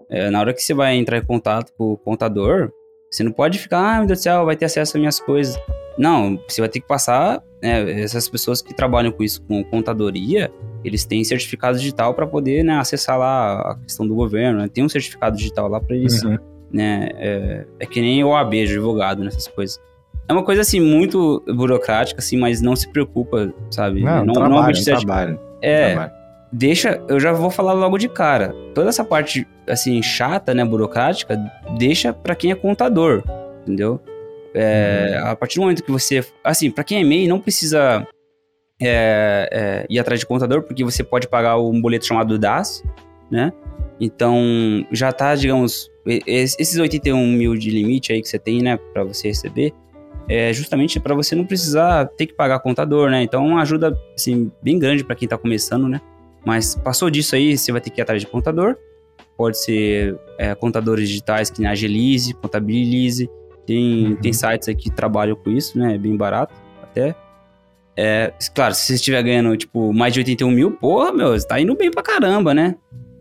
[0.08, 2.70] é, na hora que você vai entrar em contato com o contador,
[3.10, 5.58] você não pode ficar, ah, meu Deus do céu, vai ter acesso às minhas coisas.
[5.98, 10.52] Não, você vai ter que passar, né, essas pessoas que trabalham com isso, com contadoria,
[10.84, 14.68] eles têm certificado digital para poder né, acessar lá a questão do governo, né?
[14.68, 16.38] tem um certificado digital lá para eles, uhum.
[16.72, 19.80] Né, é, é, que nem OAB, advogado nessas coisas.
[20.28, 24.02] É uma coisa assim muito burocrática, assim, mas não se preocupa, sabe?
[24.02, 26.12] Não, não, trabalho, não é trabalho, é, trabalho.
[26.52, 28.54] deixa, eu já vou falar logo de cara.
[28.74, 31.38] Toda essa parte assim chata, né, burocrática,
[31.78, 33.22] deixa para quem é contador,
[33.62, 34.00] entendeu?
[34.52, 35.28] É, uhum.
[35.28, 36.24] A partir do momento que você.
[36.42, 38.06] Assim, para quem é MEI, não precisa
[38.80, 42.82] é, é, ir atrás de contador, porque você pode pagar um boleto chamado DAS,
[43.30, 43.52] né?
[44.00, 45.90] Então, já tá, digamos,
[46.26, 49.72] esses 81 mil de limite aí que você tem, né, para você receber,
[50.28, 53.22] é justamente para você não precisar ter que pagar contador, né?
[53.22, 56.00] Então, uma ajuda, assim, bem grande para quem tá começando, né?
[56.44, 58.76] Mas passou disso aí, você vai ter que ir atrás de contador.
[59.36, 63.28] Pode ser é, contadores digitais que Agilize, Contabilize,
[63.66, 64.16] tem, uhum.
[64.16, 65.94] tem sites aqui que trabalham com isso, né?
[65.94, 67.14] É bem barato até.
[67.96, 71.60] É, claro, se você estiver ganhando, tipo, mais de 81 mil, porra, meu, você tá
[71.60, 72.76] indo bem pra caramba, né?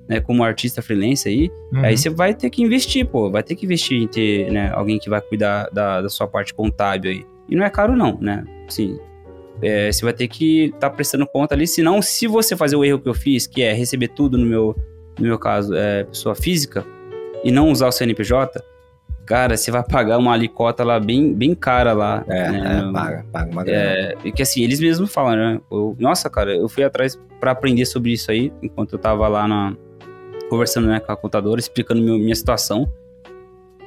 [0.08, 1.52] Né como artista freelance aí.
[1.72, 1.84] Uhum.
[1.84, 3.30] Aí você vai ter que investir, pô.
[3.30, 6.54] Vai ter que investir em ter, né, alguém que vai cuidar da, da sua parte
[6.54, 7.26] contábil aí.
[7.50, 8.44] E não é caro, não, né?
[8.68, 9.00] Sim.
[9.62, 11.68] É, você vai ter que estar tá prestando conta ali.
[11.68, 14.76] Senão, se você fazer o erro que eu fiz, que é receber tudo no meu,
[15.20, 16.86] no meu caso, é, pessoa física,
[17.44, 18.64] e não usar o CNPJ,
[19.26, 22.24] Cara, você vai pagar uma alicota lá bem, bem cara lá.
[22.28, 22.88] É, né?
[22.88, 24.16] é paga, paga uma grana.
[24.24, 25.62] É, que assim, eles mesmos falam, né?
[25.72, 29.48] Eu, nossa, cara, eu fui atrás para aprender sobre isso aí, enquanto eu tava lá
[29.48, 29.76] na,
[30.50, 32.92] conversando né, com a contadora, explicando meu, minha situação.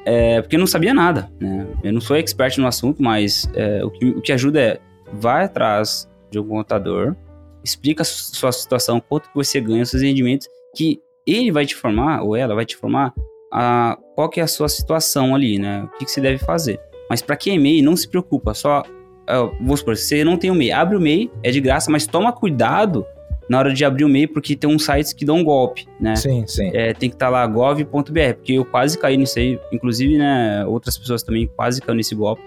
[0.05, 1.66] É, porque eu não sabia nada, né?
[1.83, 4.81] Eu não sou expert no assunto, mas é, o, que, o que ajuda é,
[5.12, 7.14] vai atrás de um contador,
[7.62, 12.23] explica a sua situação, quanto que você ganha, seus rendimentos, que ele vai te formar,
[12.23, 13.12] ou ela vai te formar,
[13.53, 15.83] a, qual que é a sua situação ali, né?
[15.85, 16.81] O que, que você deve fazer.
[17.11, 18.83] Mas para quem é MEI, não se preocupa, só...
[19.31, 22.07] Uh, vamos supor, você não tem o MEI, abre o MEI, é de graça, mas
[22.07, 23.05] toma cuidado
[23.48, 26.14] na hora de abrir o MEI, porque tem uns sites que dão golpe, né?
[26.16, 26.70] Sim, sim.
[26.74, 30.64] É, tem que estar tá lá gov.br, porque eu quase caí nisso aí, inclusive, né,
[30.66, 32.42] outras pessoas também quase caíram nesse golpe.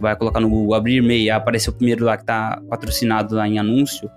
[0.00, 3.58] Vai colocar no Google, abrir MEI, apareceu o primeiro lá que tá patrocinado lá em
[3.58, 4.08] anúncio.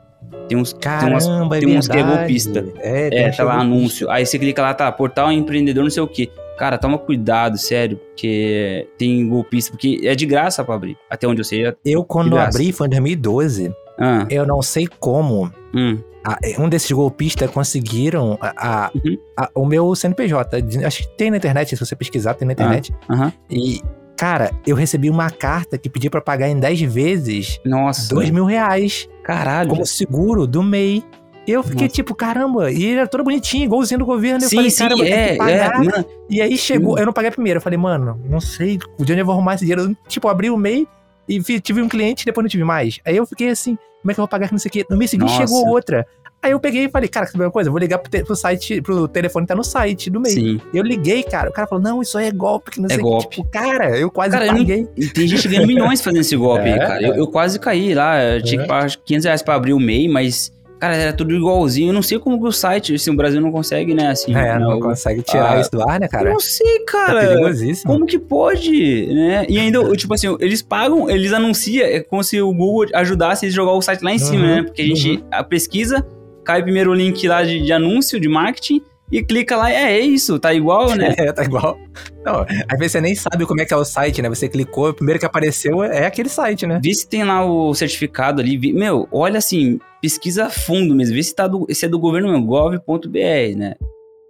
[0.47, 2.65] Tem uns, Caramba, tem umas, é tem uns que é golpista.
[2.79, 4.09] É, é tá lá anúncio.
[4.09, 6.29] Aí você clica lá, tá, portal empreendedor, não sei o que.
[6.57, 10.95] Cara, toma cuidado, sério, porque tem golpista, porque é de graça pra abrir.
[11.09, 11.65] Até onde eu sei.
[11.65, 13.73] É eu, quando abri, foi em 2012.
[13.99, 14.27] Ah.
[14.29, 15.51] Eu não sei como.
[15.73, 15.97] Hum.
[16.23, 19.17] A, um desses golpistas conseguiram a, a, uhum.
[19.55, 20.63] o meu CNPJ.
[20.85, 22.93] Acho que tem na internet, se você pesquisar, tem na internet.
[23.07, 23.13] Ah.
[23.13, 23.31] Uhum.
[23.49, 23.81] E
[24.21, 27.59] Cara, eu recebi uma carta que pedia para pagar em 10 vezes.
[27.65, 28.13] Nossa.
[28.13, 29.09] 2 mil reais.
[29.23, 29.69] Caralho.
[29.69, 31.03] Como seguro do MEI.
[31.47, 31.95] Eu fiquei Nossa.
[31.95, 34.41] tipo, caramba, e era todo bonitinho, igualzinho do governo.
[34.41, 35.37] Sim, eu falei, sim, caramba, é.
[35.39, 37.57] É, e aí chegou, eu não paguei primeiro.
[37.57, 39.89] Eu falei, mano, não sei de onde eu vou arrumar esse dinheiro.
[39.89, 40.87] Eu, tipo, abri o MEI
[41.27, 42.99] e tive um cliente depois não tive mais.
[43.05, 44.85] Aí eu fiquei assim, como é que eu vou pagar não sei o quê?
[44.89, 45.47] No mês seguinte Nossa.
[45.47, 46.05] chegou outra.
[46.43, 48.81] Aí eu peguei e falei, cara, que uma coisa, vou ligar pro, te, pro site,
[48.81, 50.33] pro telefone tá no site do meio.
[50.33, 50.61] Sim.
[50.73, 53.03] Eu liguei, cara, o cara falou, não, isso aí é golpe, que não é sei
[53.03, 53.35] golpe.
[53.35, 54.87] Tipo, cara, eu quase cara, paguei.
[54.97, 57.03] E tem gente ganhando milhões fazendo esse golpe é, aí, cara.
[57.03, 58.63] Eu, eu, quase caí lá, eu tinha é.
[58.63, 60.51] que pagar 500 reais pra abrir o MEI, mas...
[60.81, 61.89] Cara, era tudo igualzinho.
[61.89, 64.07] Eu não sei como que o site, assim, o Brasil não consegue, né?
[64.07, 66.29] Assim, é, não, não consegue tirar ah, isso do ar, né, cara?
[66.29, 67.23] Eu não sei, cara.
[67.23, 67.93] É perigosíssimo.
[67.93, 69.45] Como que pode, né?
[69.47, 73.49] E ainda, tipo assim, eles pagam, eles anunciam, é como se o Google ajudasse a
[73.51, 74.63] jogar o site lá em uhum, cima, né?
[74.63, 75.23] Porque a gente uhum.
[75.29, 76.03] a pesquisa
[76.43, 79.99] cai primeiro o link lá de, de anúncio, de marketing, e clica lá, é, é
[79.99, 81.13] isso, tá igual, né?
[81.21, 81.77] É, tá igual.
[82.25, 84.29] Não, às vezes você nem sabe como é que é o site, né?
[84.29, 86.79] Você clicou, o primeiro que apareceu é aquele site, né?
[86.81, 88.57] Vê se tem lá o certificado ali.
[88.73, 93.57] Meu, olha assim, pesquisa fundo mesmo, vê se, tá do, se é do governo gov.br,
[93.57, 93.75] né?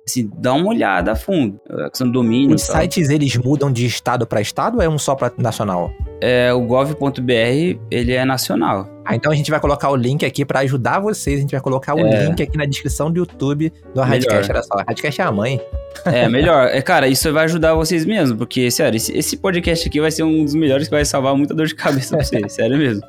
[0.07, 1.59] Assim, dá uma olhada a fundo.
[1.69, 2.55] A questão do domínio.
[2.55, 5.91] Os sites, eles mudam de estado para estado ou é um só para nacional?
[6.19, 8.89] É, o gov.br, ele é nacional.
[9.03, 11.37] Ah, então a gente vai colocar o link aqui pra ajudar vocês.
[11.37, 12.25] A gente vai colocar o É.
[12.25, 14.01] link aqui na descrição do YouTube do.
[14.01, 14.51] Radcast.
[14.51, 15.59] Olha só, a Radcast é a mãe.
[16.05, 16.67] É, melhor.
[16.67, 20.23] É, cara, isso vai ajudar vocês mesmo, porque, sério, esse, esse podcast aqui vai ser
[20.23, 23.01] um dos melhores que vai salvar muita dor de cabeça pra vocês, sério mesmo.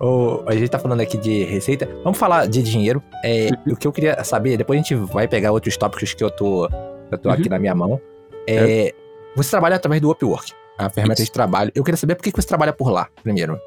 [0.00, 1.88] O- a gente tá falando aqui de receita.
[2.02, 3.02] Vamos falar de dinheiro.
[3.24, 6.30] É, o que eu queria saber, depois a gente vai pegar outros tópicos que eu
[6.30, 6.68] tô,
[7.10, 7.34] eu tô Uhum.
[7.34, 8.00] aqui na minha mão.
[8.46, 8.92] É,
[9.36, 11.30] você trabalha através do Upwork, a ferramenta Isso.
[11.30, 11.70] de trabalho.
[11.74, 13.58] Eu queria saber por que você trabalha por lá, primeiro.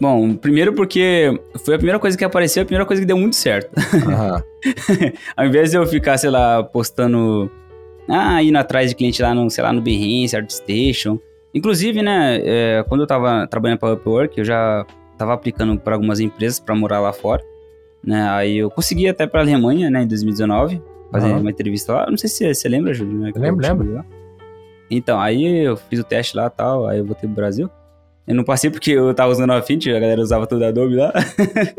[0.00, 3.36] Bom, primeiro porque foi a primeira coisa que apareceu, a primeira coisa que deu muito
[3.36, 3.70] certo.
[3.94, 4.42] Aham.
[5.36, 7.50] Ao invés de eu ficar, sei lá, postando.
[8.08, 11.18] Ah, indo atrás de cliente lá no, sei lá, no Behance, ArtStation.
[11.52, 16.20] Inclusive, né, é, quando eu tava trabalhando para Upwork, eu já tava aplicando para algumas
[16.20, 17.42] empresas para morar lá fora.
[18.02, 21.40] Né, aí eu consegui até para Alemanha, né, em 2019, fazer Aham.
[21.40, 22.06] uma entrevista lá.
[22.08, 23.32] Não sei se você lembra, Júlio, né?
[23.34, 24.04] Lembro, lembro.
[24.90, 27.68] Então, aí eu fiz o teste lá e tal, aí eu voltei pro Brasil.
[28.28, 31.14] Eu não passei porque eu tava usando a Affinity, a galera usava tudo Adobe lá.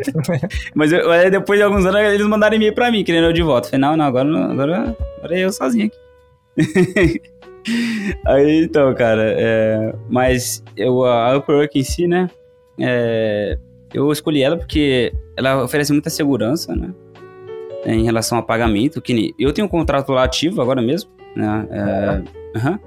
[0.73, 3.69] Mas eu, depois de alguns anos eles mandaram e-mail pra mim, querendo eu de volta.
[3.69, 7.21] Falei, não, não, agora, não, agora, agora é eu sozinho aqui.
[8.25, 12.27] aí, então, cara, é, mas eu, a Upwork em si, né,
[12.79, 13.55] é,
[13.93, 16.91] eu escolhi ela porque ela oferece muita segurança, né,
[17.85, 22.57] em relação a pagamento, que eu tenho um contrato lá ativo agora mesmo, né, é,
[22.57, 22.79] aham.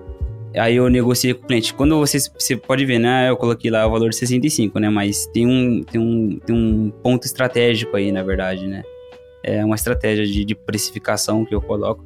[0.57, 1.73] Aí eu negociei com o cliente.
[1.73, 3.31] Quando você, você pode ver, né?
[3.31, 4.91] Eu coloquei lá o valor de 65, né?
[4.91, 8.83] Mas tem um, tem um, tem um ponto estratégico aí, na verdade, né?
[9.43, 12.05] É uma estratégia de, de precificação que eu coloco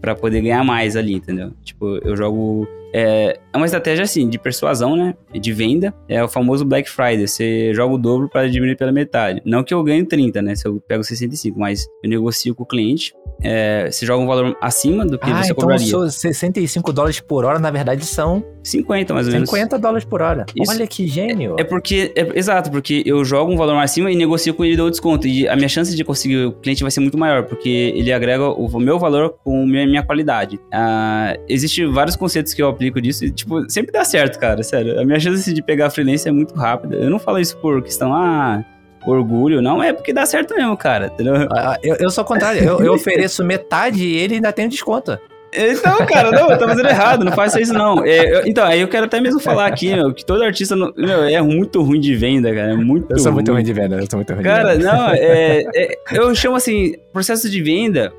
[0.00, 1.52] pra poder ganhar mais ali, entendeu?
[1.64, 2.66] Tipo, eu jogo.
[2.92, 5.14] É, é uma estratégia assim, de persuasão, né?
[5.32, 5.92] De venda.
[6.08, 7.26] É o famoso Black Friday.
[7.26, 9.40] Você joga o dobro para diminuir pela metade.
[9.44, 10.54] Não que eu ganhe 30, né?
[10.54, 13.12] Se eu pego 65, mas eu negocio com o cliente.
[13.42, 15.98] É, você joga um valor acima do que Ah, você então cobraria.
[15.98, 19.50] os 65 dólares por hora, na verdade, são 50, mais ou menos.
[19.50, 20.46] 50 dólares por hora.
[20.56, 20.72] Isso.
[20.72, 21.54] Olha que gênio.
[21.58, 24.76] É porque, é- exato, porque eu jogo um valor acima e negocio com ele e
[24.76, 25.26] dou desconto.
[25.28, 28.48] E a minha chance de conseguir o cliente vai ser muito maior, porque ele agrega
[28.48, 30.58] o meu valor com a minha, minha qualidade.
[30.72, 34.98] Ah, Existem vários conceitos que eu aplico disso e, tipo, sempre dá certo, cara, sério.
[35.00, 36.96] A minha chance de pegar a freelance é muito rápida.
[36.96, 38.64] Eu não falo isso por questão, ah,
[39.06, 41.34] orgulho, não, é porque dá certo mesmo, cara, entendeu?
[41.52, 42.62] Ah, eu, eu sou o contrário.
[42.62, 45.18] Eu, eu ofereço metade e ele ainda tem um desconto.
[45.58, 48.04] Então, cara, não, tá fazendo errado, não faça isso não.
[48.04, 50.92] É, eu- então, aí eu quero até mesmo falar aqui, meu, que todo artista, não-
[50.96, 53.96] meu, é muito ruim de venda, cara, é muito Eu sou muito ruim de venda,
[53.96, 54.92] eu sou muito ruim Cara, de venda.
[54.92, 58.12] não, é, é- eu chamo assim, processo de venda,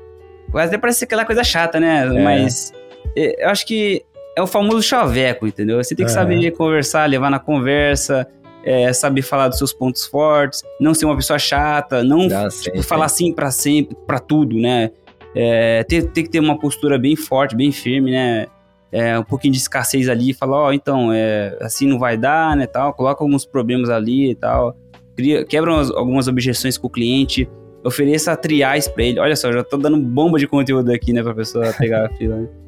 [0.52, 2.06] até parece aquela coisa chata, né?
[2.12, 2.22] É.
[2.24, 2.72] Mas
[3.14, 4.02] é, eu acho que
[4.38, 5.82] é o famoso chaveco, entendeu?
[5.82, 8.26] Você tem que saber conversar, levar na conversa,
[8.64, 12.82] é, saber falar dos seus pontos fortes, não ser uma pessoa chata, não sei, tipo,
[12.84, 14.90] falar sim pra sempre, pra tudo, né?
[15.34, 18.46] É, ter, ter que ter uma postura bem forte, bem firme, né?
[18.90, 22.66] É, um pouquinho de escassez ali, falar, ó, então, é, assim não vai dar, né,
[22.66, 24.74] tal, coloca alguns problemas ali e tal,
[25.14, 27.46] cria, quebra umas- algumas objeções com o cliente,
[27.84, 31.34] ofereça triais pra ele, olha só, já tô dando bomba de conteúdo aqui, né, pra
[31.34, 32.48] pessoa pegar a fila, né?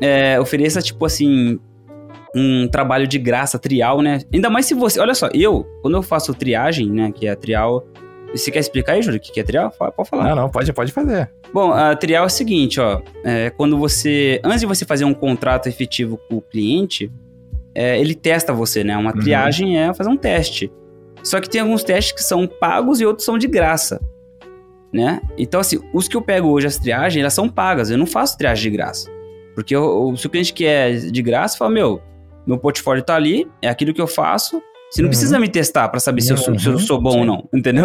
[0.00, 1.58] É, ofereça, tipo assim,
[2.34, 6.02] um trabalho de graça, trial, né, ainda mais se você, olha só, eu, quando eu
[6.02, 7.84] faço triagem, né, que é a trial,
[8.32, 9.70] você quer explicar aí, Júlio, o que é trial?
[9.96, 10.28] Pode falar.
[10.28, 11.30] Não, não, pode, pode fazer.
[11.52, 13.00] Bom, a trial é o seguinte, ó.
[13.24, 14.38] É, quando você.
[14.44, 17.10] Antes de você fazer um contrato efetivo com o cliente,
[17.74, 18.94] é, ele testa você, né?
[18.98, 19.20] Uma Uhum.
[19.20, 20.70] triagem é fazer um teste.
[21.22, 23.98] Só que tem alguns testes que são pagos e outros são de graça.
[24.92, 25.22] Né?
[25.38, 27.90] Então, assim, os que eu pego hoje, as triagens, elas são pagas.
[27.90, 29.10] Eu não faço triagem de graça.
[29.58, 32.00] Porque eu- o- se o cliente quer de graça, fala, meu,
[32.46, 34.62] meu portfólio tá ali, é aquilo que eu faço.
[34.88, 35.10] Você não Uhum.
[35.10, 37.18] precisa me testar pra saber se, eu sou, se eu Uhum, sou bom sim.
[37.20, 37.84] ou não, entendeu?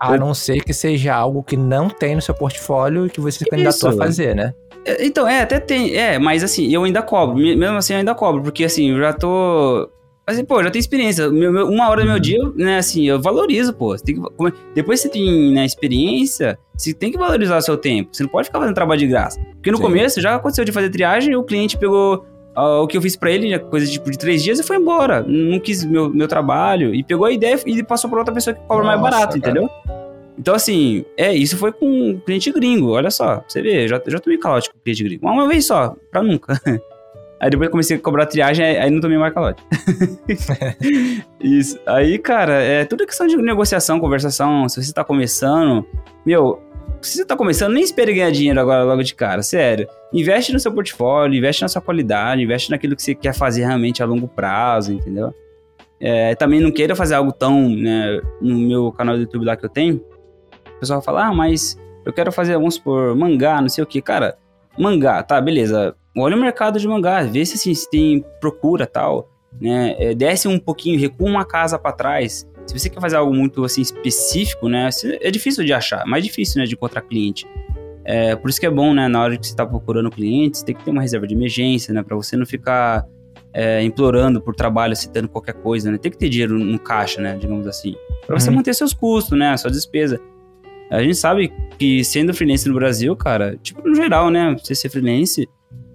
[0.00, 3.38] A não ser que seja algo que não tem no seu portfólio e que você
[3.38, 4.52] se candidatou a fazer, né?
[4.84, 5.94] É, Então, é, até tem.
[5.94, 7.36] É, mas assim, eu ainda cobro.
[7.36, 8.42] me- Mesmo assim, eu ainda cobro.
[8.42, 9.88] Porque assim, eu já tô.
[10.26, 11.28] Assim, pô, já tenho experiência.
[11.30, 12.20] Meu- meu- uma hora do meu Uhum.
[12.20, 13.96] dia, né, assim, eu valorizo, pô.
[13.96, 17.62] Você tem que- como- depois que você tem né, experiência, você tem que valorizar o
[17.62, 18.10] seu tempo.
[18.12, 19.40] Você não pode ficar fazendo trabalho de graça.
[19.54, 19.82] Porque no Sim.
[19.82, 23.30] começo já aconteceu de fazer triagem, o cliente pegou ah, o que eu fiz pra
[23.30, 25.22] ele, né, coisa tipo de três dias, e foi embora.
[25.26, 26.94] Não quis meu, meu trabalho.
[26.94, 29.52] E pegou a ideia e passou pra outra pessoa que cobra mais Nossa, barato, cara.
[29.58, 29.70] entendeu?
[30.38, 33.42] Então, assim, é, isso foi com um cliente gringo, olha só.
[33.48, 35.26] Você vê, já, já tomei calote com cliente gringo.
[35.26, 36.60] Uma vez só, pra nunca.
[37.42, 39.60] Aí depois comecei a cobrar triagem, aí não tomei mais calote.
[41.42, 41.76] isso.
[41.84, 44.68] Aí, cara, é tudo questão de negociação, conversação.
[44.68, 45.84] Se você tá começando,
[46.24, 46.62] meu,
[47.00, 49.88] se você tá começando, nem espere ganhar dinheiro agora logo de cara, sério.
[50.12, 54.04] Investe no seu portfólio, investe na sua qualidade, investe naquilo que você quer fazer realmente
[54.04, 55.34] a longo prazo, entendeu?
[55.98, 59.64] É, também não queira fazer algo tão, né, no meu canal do YouTube lá que
[59.64, 59.96] eu tenho,
[60.76, 64.00] o pessoal fala, ah, mas eu quero fazer, vamos supor, mangá, não sei o que.
[64.00, 64.36] Cara,
[64.78, 65.94] mangá, tá, beleza.
[66.16, 69.30] Olha o mercado de mangá, vê se, assim, se tem procura tal,
[69.60, 69.94] né?
[69.98, 73.64] É, desce um pouquinho, recua uma casa pra trás, Se você quer fazer algo muito
[73.64, 74.88] assim específico, né,
[75.20, 77.46] é difícil de achar, mais difícil, né, de encontrar cliente.
[78.04, 80.66] É, por isso que é bom, né, na hora que você está procurando clientes, você
[80.66, 83.06] tem que ter uma reserva de emergência, né, para você não ficar
[83.52, 85.98] é, implorando por trabalho, citando qualquer coisa, né?
[85.98, 87.94] Tem que ter dinheiro no caixa, né, digamos assim,
[88.26, 88.56] para você uhum.
[88.56, 90.20] manter seus custos, né, sua despesa.
[90.92, 94.90] A gente sabe que sendo freelance no Brasil, cara, tipo, no geral, né, você ser
[94.90, 95.48] freelance,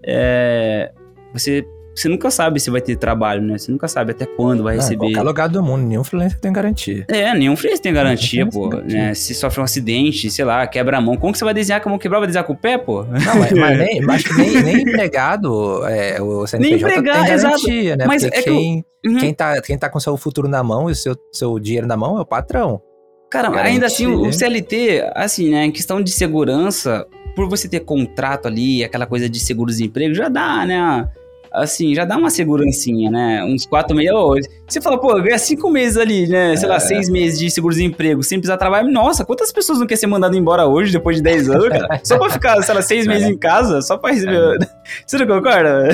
[0.04, 0.92] é,
[1.32, 1.64] você
[1.98, 3.58] você nunca sabe se vai ter trabalho, né?
[3.58, 5.08] Você nunca sabe até quando vai receber.
[5.08, 7.04] Em qualquer lugar do mundo, nenhum freelancer tem garantia.
[7.08, 8.70] É, nenhum freelancer tem garantia, pô.
[8.70, 9.00] Tem garantia.
[9.00, 9.14] Né?
[9.16, 11.90] Se sofre um acidente, sei lá, quebra a mão, como que você vai desenhar com
[11.90, 12.20] a mão quebrada?
[12.20, 13.04] Vai desenhar com o pé, pô?
[13.04, 17.84] Não, mas, mas nem, mas nem, nem empregado, é, o CNPJ nem empregado, tem garantia,
[17.84, 17.98] exato.
[17.98, 18.06] né?
[18.06, 19.10] Mas Porque é quem, que...
[19.10, 19.18] uhum.
[19.18, 21.98] quem, tá, quem tá com seu futuro na mão e o seu, seu dinheiro na
[21.98, 22.80] mão é o patrão.
[23.30, 27.82] Cara, garantia, ainda assim, o CLT, assim, né, em questão de segurança, por você ter
[27.82, 31.10] contrato ali, aquela coisa de seguro-desemprego, já dá, né?
[31.52, 33.44] assim, já dá uma segurancinha, né?
[33.44, 34.12] Uns quatro meses.
[34.14, 34.36] Oh,
[34.68, 36.56] você fala, pô, ganha cinco meses ali, né?
[36.56, 36.72] Sei é.
[36.72, 38.90] lá, seis meses de seguro-desemprego sem precisar trabalhar.
[38.90, 42.00] Nossa, quantas pessoas não querem ser mandado embora hoje, depois de dez anos, cara?
[42.04, 44.62] Só pra ficar, sei lá, seis meses em casa, só pra receber.
[44.62, 44.68] É.
[45.06, 45.90] Você não concorda?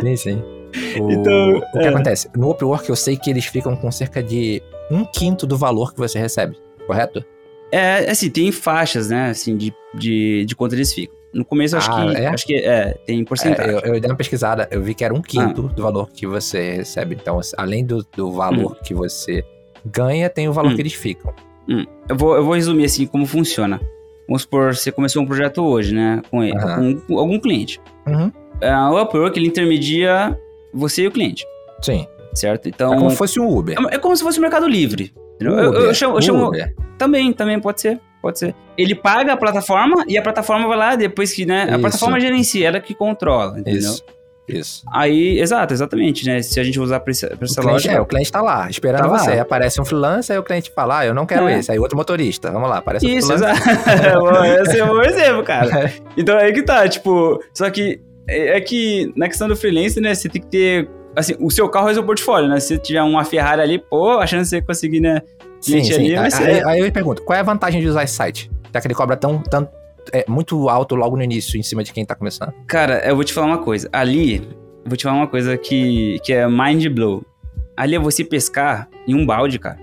[0.00, 0.42] Sim, sim.
[0.98, 1.88] O, então, o que é.
[1.88, 2.30] acontece?
[2.34, 5.98] No Upwork eu sei que eles ficam com cerca de um quinto do valor que
[5.98, 7.24] você recebe, correto?
[7.70, 11.16] É, assim, tem faixas, né, assim, de, de, de quanto eles ficam.
[11.32, 12.16] No começo, acho ah, que.
[12.16, 12.26] É?
[12.26, 13.72] Acho que é, tem porcentagem.
[13.72, 15.74] É, eu, eu, dei uma pesquisada, eu vi que era um quinto ah.
[15.74, 17.16] do valor que você recebe.
[17.18, 18.76] Então, além do, do valor hum.
[18.84, 19.42] que você
[19.86, 20.74] ganha, tem o valor hum.
[20.74, 21.32] que eles ficam.
[21.66, 21.86] Hum.
[22.06, 23.80] Eu, vou, eu vou resumir assim como funciona.
[24.28, 26.20] Vamos supor, você começou um projeto hoje, né?
[26.30, 27.80] Com, ele, com, com algum cliente.
[28.06, 28.30] Uhum.
[28.60, 30.38] É, o Upwork, ele intermedia
[30.72, 31.46] você e o cliente.
[31.80, 32.06] Sim.
[32.34, 32.68] Certo?
[32.68, 32.94] Então.
[32.94, 33.76] É como se fosse um Uber.
[33.78, 35.12] É, é como se fosse o um Mercado Livre.
[35.40, 36.16] Uber, eu, eu, chamo.
[36.16, 36.50] Eu chamo
[36.96, 38.00] também, também pode ser.
[38.20, 38.54] Pode ser.
[38.78, 41.64] Ele paga a plataforma e a plataforma vai lá depois que, né?
[41.64, 41.80] A Isso.
[41.80, 43.80] plataforma gerencia, ela que controla, entendeu?
[43.80, 44.04] Isso.
[44.48, 44.82] Isso.
[44.92, 46.42] Aí, exato, exatamente, né?
[46.42, 47.94] Se a gente usar pra essa, pra essa lógica.
[47.94, 49.36] É, o cliente tá lá, esperando tá você.
[49.36, 49.42] Lá.
[49.42, 51.58] Aparece um freelancer, aí o cliente fala, ah, eu não quero é.
[51.58, 51.70] esse.
[51.70, 53.72] Aí outro motorista, vamos lá, aparece Isso, um freelancer.
[53.72, 54.44] Exato.
[54.62, 55.84] Esse é um bom exemplo, cara.
[55.86, 55.92] É.
[56.16, 60.14] Então aí que tá, tipo, só que é, é que na questão do freelance, né,
[60.14, 62.60] você tem que ter, assim, o seu carro é o seu portfólio, né?
[62.60, 65.22] Se tiver uma Ferrari ali, pô, a chance de você conseguir, né,
[65.62, 65.94] Sim, sim.
[65.94, 68.50] Ali, aí, aí, aí, eu me pergunto, qual é a vantagem de usar esse site?
[68.74, 69.68] Já que ele cobra tão, tão
[70.12, 72.52] é, muito alto logo no início, em cima de quem tá começando?
[72.66, 73.88] Cara, eu vou te falar uma coisa.
[73.92, 74.42] Ali,
[74.84, 77.24] vou te falar uma coisa que, que é mind blow.
[77.76, 79.78] Ali é você pescar em um balde, cara.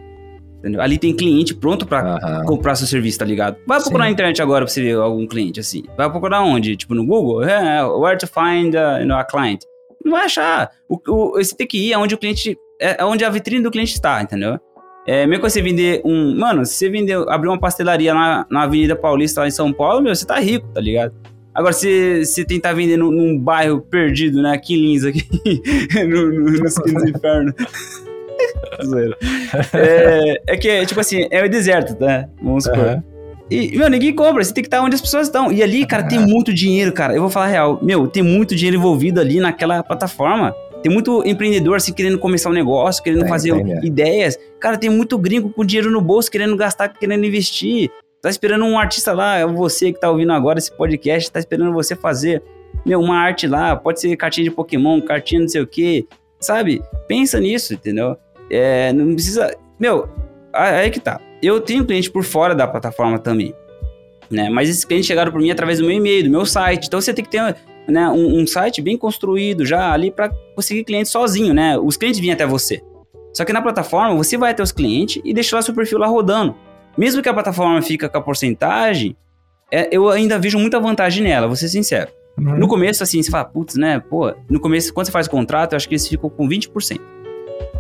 [0.60, 0.82] Entendeu?
[0.82, 3.56] Ali tem cliente pronto para comprar seu serviço, tá ligado?
[3.66, 4.10] Vai procurar Sim.
[4.10, 5.86] na internet agora pra você ver algum cliente assim.
[5.96, 6.76] Vai procurar onde?
[6.76, 7.44] Tipo no Google?
[7.44, 9.62] É, where to find a, you know, a client.
[10.04, 10.72] Não vai achar.
[10.88, 12.58] O, o, você tem que ir aonde o cliente.
[12.82, 14.60] É, onde a vitrine do cliente está, entendeu?
[15.06, 16.38] É, mesmo que você vender um.
[16.38, 20.02] Mano, se você vender, abrir uma pastelaria na, na Avenida Paulista lá em São Paulo,
[20.02, 21.14] meu, você tá rico, tá ligado?
[21.54, 24.54] Agora, se você tentar vender num, num, bairro perdido, né?
[24.54, 25.28] Aqui em Lins, aqui,
[26.08, 27.54] no, no, nos do inferno.
[29.74, 32.30] é, é que, tipo assim, é o deserto, tá?
[32.42, 32.80] Vamos supor.
[32.80, 33.04] Uhum.
[33.50, 35.52] E, meu, ninguém compra, você tem que estar onde as pessoas estão.
[35.52, 37.16] E ali, cara, tem muito dinheiro, cara.
[37.16, 37.80] Eu vou falar a real.
[37.82, 40.54] Meu, tem muito dinheiro envolvido ali naquela plataforma.
[40.82, 44.38] Tem muito empreendedor assim querendo começar um negócio, querendo fazer ideias.
[44.60, 47.90] Cara, tem muito gringo com dinheiro no bolso, querendo gastar, querendo investir.
[48.22, 51.72] Tá esperando um artista lá, é você que tá ouvindo agora esse podcast, tá esperando
[51.72, 52.44] você fazer
[52.86, 56.08] meu, uma arte lá, pode ser cartinha de Pokémon, cartinha não sei o que,
[56.40, 56.82] sabe?
[57.08, 58.18] Pensa nisso, entendeu?
[58.50, 59.56] É, não precisa.
[59.80, 60.10] Meu,
[60.54, 61.20] aí que tá.
[61.42, 63.54] Eu tenho cliente por fora da plataforma também.
[64.30, 64.50] Né?
[64.50, 66.88] Mas esses clientes chegaram por mim através do meu e-mail, do meu site.
[66.88, 67.56] Então você tem que ter
[67.88, 71.78] né, um, um site bem construído já ali para conseguir clientes sozinho, né?
[71.78, 72.82] Os clientes vêm até você.
[73.34, 76.08] Só que na plataforma você vai até os clientes e deixa lá seu perfil lá
[76.08, 76.56] rodando.
[76.98, 79.16] Mesmo que a plataforma fica com a porcentagem,
[79.72, 82.12] é, eu ainda vejo muita vantagem nela, vou ser sincero.
[82.38, 82.58] Uhum.
[82.58, 84.00] No começo, assim, você fala, putz, né?
[84.00, 87.00] Pô, no começo, quando você faz o contrato, eu acho que eles ficam com 20%.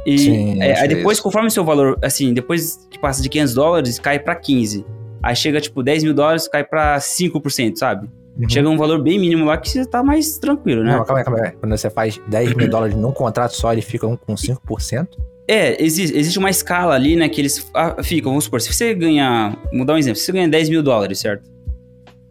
[0.05, 1.23] E Sim, é, aí depois, isso.
[1.23, 4.85] conforme o seu valor, assim, depois que passa de 500 dólares, cai para 15.
[5.21, 8.09] Aí chega, tipo, 10 mil dólares, cai para 5%, sabe?
[8.39, 8.49] Uhum.
[8.49, 10.95] Chega um valor bem mínimo lá que você tá mais tranquilo, né?
[10.95, 11.51] Não, calma aí, calma aí.
[11.51, 15.07] Quando você faz 10 mil dólares num contrato só, ele fica com 5%?
[15.45, 18.93] É, existe, existe uma escala ali, né, que eles ah, ficam, vamos supor, se você
[18.93, 21.49] ganhar, vou dar um exemplo, se você ganha 10 mil dólares, certo?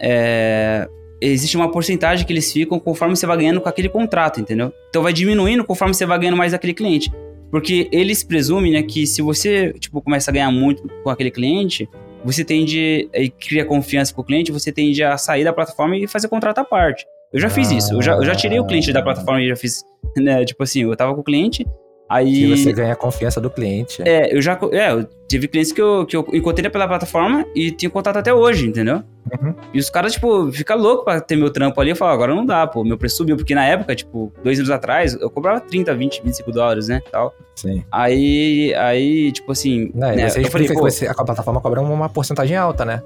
[0.00, 0.88] É,
[1.20, 4.72] existe uma porcentagem que eles ficam conforme você vai ganhando com aquele contrato, entendeu?
[4.88, 7.11] Então vai diminuindo conforme você vai ganhando mais aquele cliente.
[7.50, 11.88] Porque eles presumem, né, que se você, tipo, começa a ganhar muito com aquele cliente,
[12.24, 16.06] você tende e cria confiança com o cliente, você tende a sair da plataforma e
[16.06, 17.06] fazer contrato à parte.
[17.32, 17.94] Eu já fiz isso.
[17.94, 19.85] Eu já, eu já tirei o cliente da plataforma e já fiz,
[20.16, 20.44] né?
[20.44, 21.66] Tipo assim, eu tava com o cliente,
[22.09, 24.02] Aí, Se você ganha a confiança do cliente.
[24.02, 24.59] É, eu já.
[24.73, 28.33] É, eu tive clientes que eu, que eu encontrei pela plataforma e tinha contato até
[28.33, 29.02] hoje, entendeu?
[29.42, 29.54] Uhum.
[29.75, 31.90] E os caras, tipo, ficam loucos pra ter meu trampo ali.
[31.90, 32.83] Eu falo, agora não dá, pô.
[32.83, 33.37] Meu preço subiu.
[33.37, 37.02] Porque na época, tipo, dois anos atrás, eu cobrava 30, 20, 25 dólares, né?
[37.13, 37.35] Tal.
[37.54, 37.85] Sim.
[37.92, 39.90] Aí, aí, tipo assim.
[39.94, 42.87] Não, né, você eu falei, explica pô, que você, a plataforma cobra uma porcentagem alta,
[42.87, 43.02] né?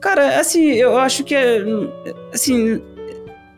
[0.00, 1.62] Cara, assim, eu acho que é.
[2.32, 2.80] Assim.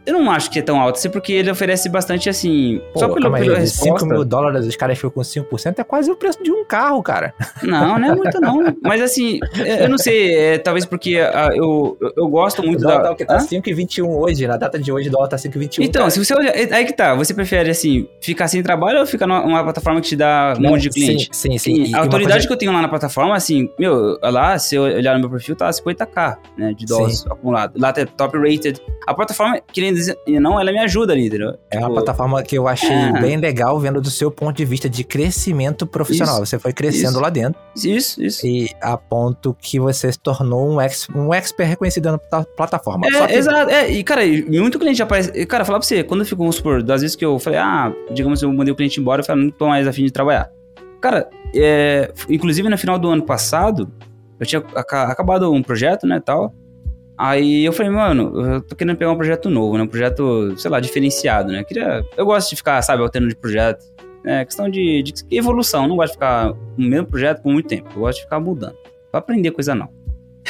[0.07, 2.81] Eu não acho que é tão alto, assim, porque ele oferece bastante, assim.
[2.93, 4.07] Pô, só pelo, calma aí, pela de 5 resposta.
[4.07, 7.35] mil dólares os caras ficam com 5%, é quase o preço de um carro, cara.
[7.63, 8.77] Não, não é muito, não.
[8.83, 12.83] Mas assim, é, eu não sei, é, talvez porque ah, eu, eu, gosto muito O
[12.83, 13.15] dólar da.
[13.15, 13.39] tá, tá Hã?
[13.39, 15.83] 5,21 hoje, na data de hoje o dólar tá 5,21.
[15.85, 16.11] Então, cara.
[16.11, 16.55] se você olhar.
[16.55, 20.17] Aí que tá, você prefere, assim, ficar sem trabalho ou ficar numa plataforma que te
[20.17, 21.29] dá um Não, monte de cliente?
[21.33, 21.87] Sim, sim, sim.
[21.87, 24.83] Sim, a autoridade coisa- que eu tenho lá na plataforma, assim, meu, lá, se eu
[24.83, 27.79] olhar no meu perfil, tá 50k, né, de dólares acumulado.
[27.79, 28.81] Lá tá top rated.
[29.07, 31.55] A plataforma, querendo dizer, não, ela me ajuda ali, entendeu?
[31.71, 33.13] É uma Tipo, plataforma que eu achei É.
[33.21, 36.37] bem legal, vendo do seu ponto de vista de crescimento profissional.
[36.37, 37.21] Isso, Você foi crescendo isso.
[37.21, 38.47] lá dentro Isso, isso.
[38.47, 43.07] e a ponto que você se tornou um, ex, um expert reconhecido na pla- plataforma.
[43.07, 43.71] É, que- exato.
[43.71, 45.31] É, e, cara, e muito cliente aparece.
[45.35, 47.59] e, Cara, falar pra você, quando eu fico, vamos supor, das vezes que eu falei,
[47.59, 50.11] ah, digamos, eu mandei o cliente embora, eu falei, "Ah, não tô mais afim de
[50.13, 50.51] trabalhar.
[51.01, 53.91] Cara, é, inclusive no final do ano passado,
[54.39, 56.53] eu tinha aca- acabado um projeto, né, tal.
[57.19, 59.83] Aí eu falei, mano, eu tô querendo pegar um projeto novo, né?
[59.83, 61.61] Um projeto, sei lá, diferenciado, né?
[61.61, 63.85] Eu Queria, eu gosto de ficar, sabe, alternando de projeto.
[64.25, 65.89] É questão de, de evolução.
[65.89, 67.89] Não gosto de ficar no mesmo projeto por muito tempo.
[67.97, 68.77] Eu gosto de ficar mudando.
[69.11, 69.91] Pra aprender coisa nova.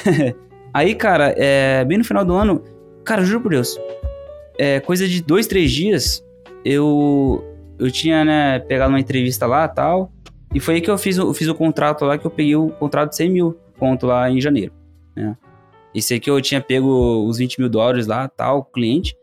[0.75, 2.63] Aí, cara, é, bem no final do ano,
[3.05, 3.81] cara, juro por Deus,
[4.59, 6.23] é, coisa de dois, três dias,
[6.65, 7.43] eu,
[7.79, 10.13] eu tinha, né, pegado uma entrevista lá e tal.
[10.55, 12.55] E foi aí que eu fiz, o- eu fiz o contrato lá, que eu peguei
[12.57, 14.73] o contrato de 100 mil ponto lá em janeiro,
[15.17, 15.37] né?
[15.95, 19.17] Esse aí que eu tinha pego os 20 mil dólares lá, tal, cliente.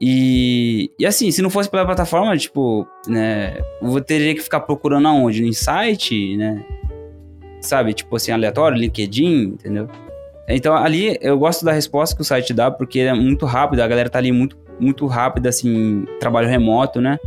[0.00, 5.08] E, e assim, se não fosse pela plataforma, tipo, né, eu teria que ficar procurando
[5.08, 5.42] aonde?
[5.42, 6.64] No site, né?
[7.60, 9.88] Sabe, tipo assim, aleatório, LinkedIn, entendeu?
[10.48, 13.88] Então ali eu gosto da resposta que o site dá, porque é muito rápido, a
[13.88, 17.18] galera tá ali muito, muito rápida, assim, trabalho remoto, né?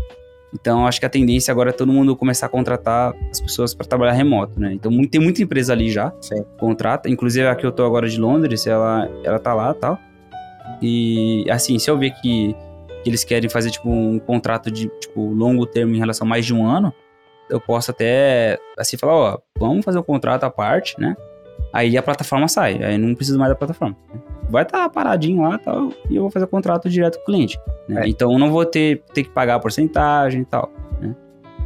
[0.54, 3.88] Então acho que a tendência agora é todo mundo começar a contratar as pessoas para
[3.88, 4.74] trabalhar remoto, né?
[4.74, 6.44] Então mu- tem muita empresa ali já, Sim.
[6.60, 7.10] contrata.
[7.10, 10.00] Inclusive a que eu tô agora de Londres, ela, ela tá lá e tal.
[10.82, 12.54] E assim, se eu ver que,
[13.04, 16.46] que eles querem fazer tipo um contrato de tipo longo termo em relação a mais
[16.46, 16.94] de um ano,
[17.50, 21.16] eu posso até assim falar, ó, vamos fazer um contrato à parte, né?
[21.74, 23.96] Aí a plataforma sai, aí não preciso mais da plataforma.
[24.14, 24.20] né?
[24.50, 27.26] Vai estar paradinho lá e tal, e eu vou fazer o contrato direto com o
[27.26, 27.58] cliente.
[27.88, 28.04] né?
[28.06, 28.10] É.
[28.10, 30.70] Então eu não vou ter, ter que pagar a porcentagem e tal.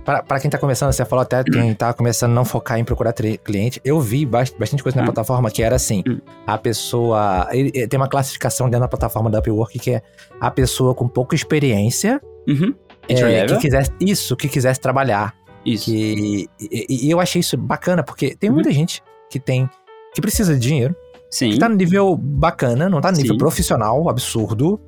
[0.03, 2.83] Pra, pra quem tá começando, você falou até quem tá começando a não focar em
[2.83, 3.81] procurar cliente.
[3.83, 5.05] Eu vi bast- bastante coisa na Ah.
[5.05, 6.19] plataforma que era assim: Hum.
[6.45, 7.47] a pessoa.
[7.51, 10.03] ele- tem uma classificação dentro da plataforma da Upwork que é
[10.39, 12.21] a pessoa com pouca experiência.
[12.47, 12.75] Uhum.
[13.09, 15.33] é, que quisesse, isso, que quisesse trabalhar.
[15.65, 15.85] Isso.
[15.85, 18.55] Que, e, e eu achei isso bacana, porque tem Uhum.
[18.57, 19.67] muita gente que tem.
[20.15, 20.95] Que precisa de dinheiro,
[21.29, 21.51] Sim.
[21.51, 23.37] que tá no nível bacana, não tá no nível Sim.
[23.37, 24.79] profissional, absurdo,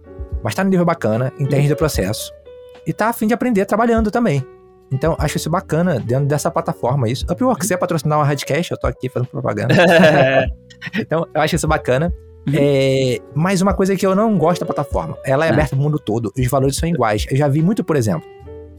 [0.43, 2.31] mas tá no nível bacana, entende do processo.
[2.85, 4.43] E tá a fim de aprender trabalhando também.
[4.89, 7.09] Então, acho isso bacana dentro dessa plataforma.
[7.09, 7.25] Isso.
[7.29, 9.75] Upwork, se quiser patrocinar uma Radcast, eu tô aqui fazendo propaganda.
[10.97, 12.13] então, eu acho isso bacana.
[12.47, 12.53] Uhum.
[12.57, 15.53] É, mas uma coisa que eu não gosto da plataforma, ela é Ah.
[15.53, 17.25] aberta pro mundo todo, os valores são iguais.
[17.29, 18.25] Eu já vi muito, por exemplo,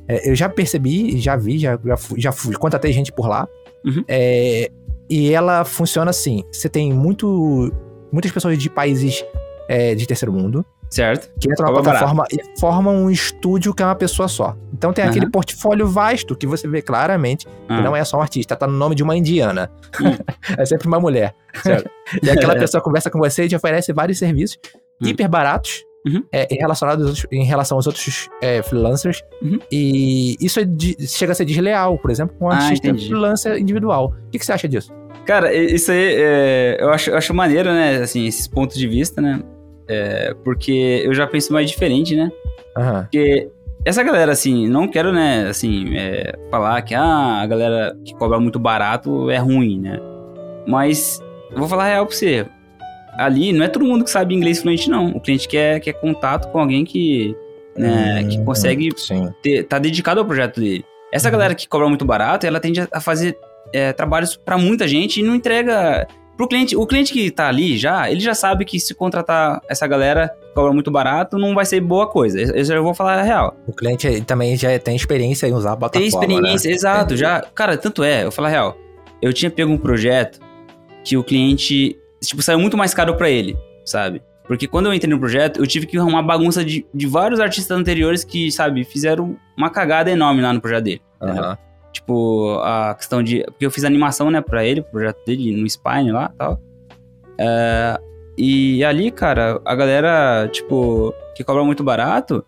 [0.08, 3.46] é, eu já percebi, já vi, já, já, fui, já fui, contatei gente por lá,
[3.84, 4.02] Uhum.
[4.08, 4.70] é,
[5.08, 7.72] e ela funciona assim: você tem muito,
[8.12, 9.24] muitas pessoas de países
[9.68, 11.30] é, de terceiro mundo certo.
[11.38, 14.56] que entram na plataforma e formam um estúdio que é uma pessoa só.
[14.72, 15.30] Então tem aquele Aham.
[15.32, 17.76] portfólio vasto que você vê claramente Ah.
[17.76, 19.70] que não é só um artista, tá no nome de uma indiana.
[20.00, 20.16] Hum.
[20.56, 21.34] é sempre uma mulher.
[21.62, 21.90] Certo.
[22.22, 24.58] E aquela pessoa conversa com você e te oferece vários serviços
[25.00, 25.06] Hum.
[25.08, 26.22] hiper baratos Uhum.
[26.32, 29.22] é, em, aos outros- em relação aos outros é, freelancers.
[29.42, 29.58] Uhum.
[29.70, 33.08] E isso é de- chega a ser desleal, por exemplo, com um Ah, artista entendi.
[33.08, 34.14] freelancer individual.
[34.26, 34.92] O que, que você acha disso?
[35.26, 37.96] Cara, i- isso aí é, eu, acho, eu acho maneiro, né?
[37.98, 39.42] Assim, esses pontos de vista, né?
[39.88, 42.30] É, porque eu já penso mais diferente, né?
[42.76, 43.02] Aham.
[43.02, 43.50] Porque
[43.84, 48.38] essa galera, assim, não quero, né, assim, é, falar que ah, a galera que cobra
[48.38, 49.98] muito barato é ruim, né?
[50.66, 51.20] Mas
[51.50, 52.46] eu vou falar a real pra você.
[53.18, 55.08] Ali não é todo mundo que sabe inglês fluente, não.
[55.08, 57.34] O cliente quer, quer contato com alguém que,
[57.76, 58.90] né, que Hum, consegue
[59.42, 60.84] ter, tá dedicado ao projeto dele.
[61.12, 61.32] Essa Uhum.
[61.32, 63.36] galera que cobra muito barato, ela tende a fazer
[63.72, 66.06] é, trabalhos pra muita gente e não entrega
[66.36, 66.76] pro cliente.
[66.76, 70.54] O cliente que tá ali já, ele já sabe que se contratar essa galera que
[70.54, 72.40] cobra muito barato, não vai ser boa coisa.
[72.58, 73.56] Isso eu vou falar a real.
[73.66, 76.08] O cliente também já tem experiência em usar a plataforma.
[76.26, 76.74] Tem experiência, né?
[76.76, 77.16] exato.
[77.16, 78.78] Já, cara, tanto é, eu vou falar a real.
[79.20, 80.38] Eu tinha pego um projeto
[81.02, 84.22] que o cliente, tipo, saiu muito mais caro pra ele, sabe?
[84.46, 87.76] Porque quando eu entrei no projeto, eu tive que arrumar bagunça de, de vários artistas
[87.76, 91.02] anteriores que, sabe, fizeram uma cagada enorme lá no projeto dele.
[91.20, 91.58] Aham.
[91.92, 93.44] Tipo, a questão de.
[93.44, 96.60] Porque eu fiz animação, né, pra ele, o projeto dele no Spine lá e tal.
[97.38, 98.00] É,
[98.36, 102.44] e ali, cara, a galera, tipo, que cobra muito barato,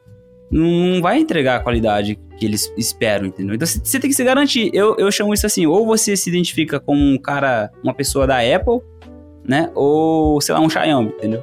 [0.51, 3.55] não vai entregar a qualidade que eles esperam, entendeu?
[3.55, 4.71] Então você tem que se garantir.
[4.73, 8.39] Eu, eu chamo isso assim, ou você se identifica como um cara, uma pessoa da
[8.39, 8.81] Apple,
[9.51, 9.69] né?
[9.75, 11.43] Ou, sei lá, um Xiaomi, entendeu?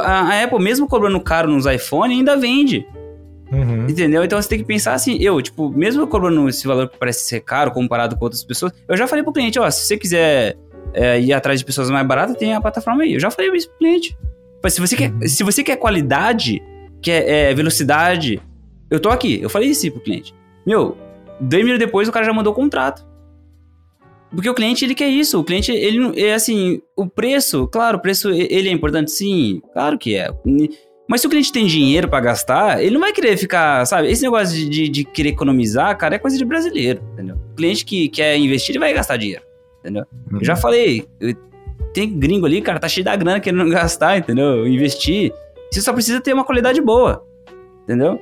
[0.00, 2.86] A, a Apple, mesmo cobrando caro nos iPhone, ainda vende.
[3.52, 3.86] Uhum.
[3.86, 4.24] Entendeu?
[4.24, 7.40] Então você tem que pensar assim, eu, tipo, mesmo cobrando esse valor que parece ser
[7.40, 10.56] caro comparado com outras pessoas, eu já falei pro cliente, ó, se você quiser
[10.94, 13.12] é, ir atrás de pessoas mais baratas, tem a plataforma aí.
[13.12, 14.16] Eu já falei isso pro cliente.
[14.62, 15.28] Mas se você quer, uhum.
[15.28, 16.62] se você quer qualidade,
[17.02, 18.40] quer é, velocidade,
[18.90, 19.38] eu tô aqui.
[19.42, 20.34] Eu falei isso pro cliente.
[20.66, 20.96] Meu,
[21.38, 23.04] dois minutos depois o cara já mandou o contrato.
[24.34, 25.38] Porque o cliente, ele quer isso.
[25.38, 29.98] O cliente, ele é assim, o preço, claro, o preço, ele é importante sim, claro
[29.98, 30.28] que é.
[31.08, 34.10] Mas se o cliente tem dinheiro para gastar, ele não vai querer ficar, sabe?
[34.10, 37.36] Esse negócio de, de, de, querer economizar, cara, é coisa de brasileiro, entendeu?
[37.52, 39.42] O cliente que quer investir, ele vai gastar dinheiro,
[39.80, 40.04] entendeu?
[40.32, 40.38] Uhum.
[40.38, 41.06] Eu já falei,
[41.92, 44.66] tem gringo ali, cara, tá cheio da grana querendo gastar, entendeu?
[44.66, 45.32] Investir.
[45.70, 47.24] Você só precisa ter uma qualidade boa,
[47.82, 48.18] entendeu?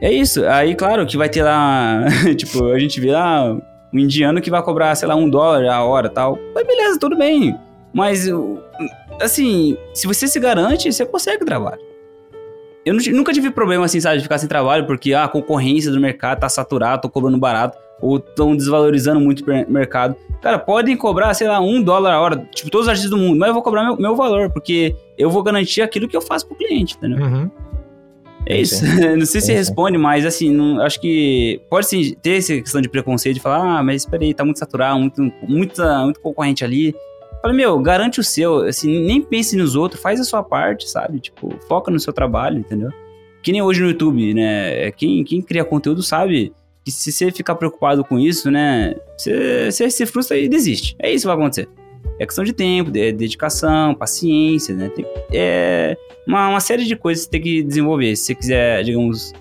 [0.00, 0.44] É isso.
[0.46, 2.04] Aí, claro, que vai ter lá,
[2.36, 3.56] tipo, a gente vê lá
[3.92, 6.38] um indiano que vai cobrar, sei lá, um dólar a hora tal.
[6.54, 7.56] Mas beleza, tudo bem.
[7.92, 8.28] Mas,
[9.20, 11.80] assim, se você se garante, você consegue trabalho.
[12.84, 16.00] Eu nunca tive problema, assim, sabe, de ficar sem trabalho, porque ah, a concorrência do
[16.00, 20.16] mercado tá saturada, tô cobrando barato, ou estão desvalorizando muito o mercado.
[20.40, 23.38] Cara, podem cobrar, sei lá, um dólar a hora, tipo, todos os artistas do mundo,
[23.38, 26.46] mas eu vou cobrar meu, meu valor, porque eu vou garantir aquilo que eu faço
[26.46, 27.22] pro cliente, entendeu?
[27.22, 27.50] Uhum.
[28.50, 28.84] É isso.
[29.16, 32.88] não sei se responde, mas assim, não, acho que pode sim ter essa questão de
[32.88, 36.94] preconceito de falar, ah, mas espera aí, tá muito saturado, muito, muita, muito concorrente ali.
[37.40, 41.20] Fala, meu, garante o seu, assim, nem pense nos outros, faz a sua parte, sabe?
[41.20, 42.90] Tipo, foca no seu trabalho, entendeu?
[43.42, 44.90] Que nem hoje no YouTube, né?
[44.92, 46.52] Quem, quem cria conteúdo sabe
[46.84, 48.94] que se você ficar preocupado com isso, né?
[49.16, 50.94] Você, você se frustra e desiste.
[50.98, 51.68] É isso que vai acontecer.
[52.20, 54.90] É questão de tempo, de dedicação, paciência, né?
[54.90, 55.96] Tem, é
[56.26, 58.14] uma, uma série de coisas que você tem que desenvolver.
[58.14, 59.32] Se você quiser, digamos,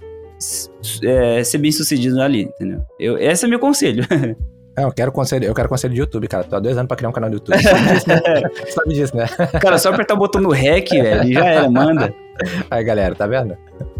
[1.03, 2.81] é, ser bem sucedido ali, entendeu?
[2.97, 4.05] Eu, esse é meu conselho.
[4.77, 6.45] É, eu quero conselho, eu quero conselho de YouTube, cara.
[6.45, 7.61] Tô há dois anos pra criar um canal do YouTube.
[7.61, 9.25] Sabe disso, né?
[9.37, 9.59] Né?
[9.59, 12.13] Cara, só apertar o botão no REC, velho, e já era, manda.
[12.71, 13.57] Aí, galera, tá vendo?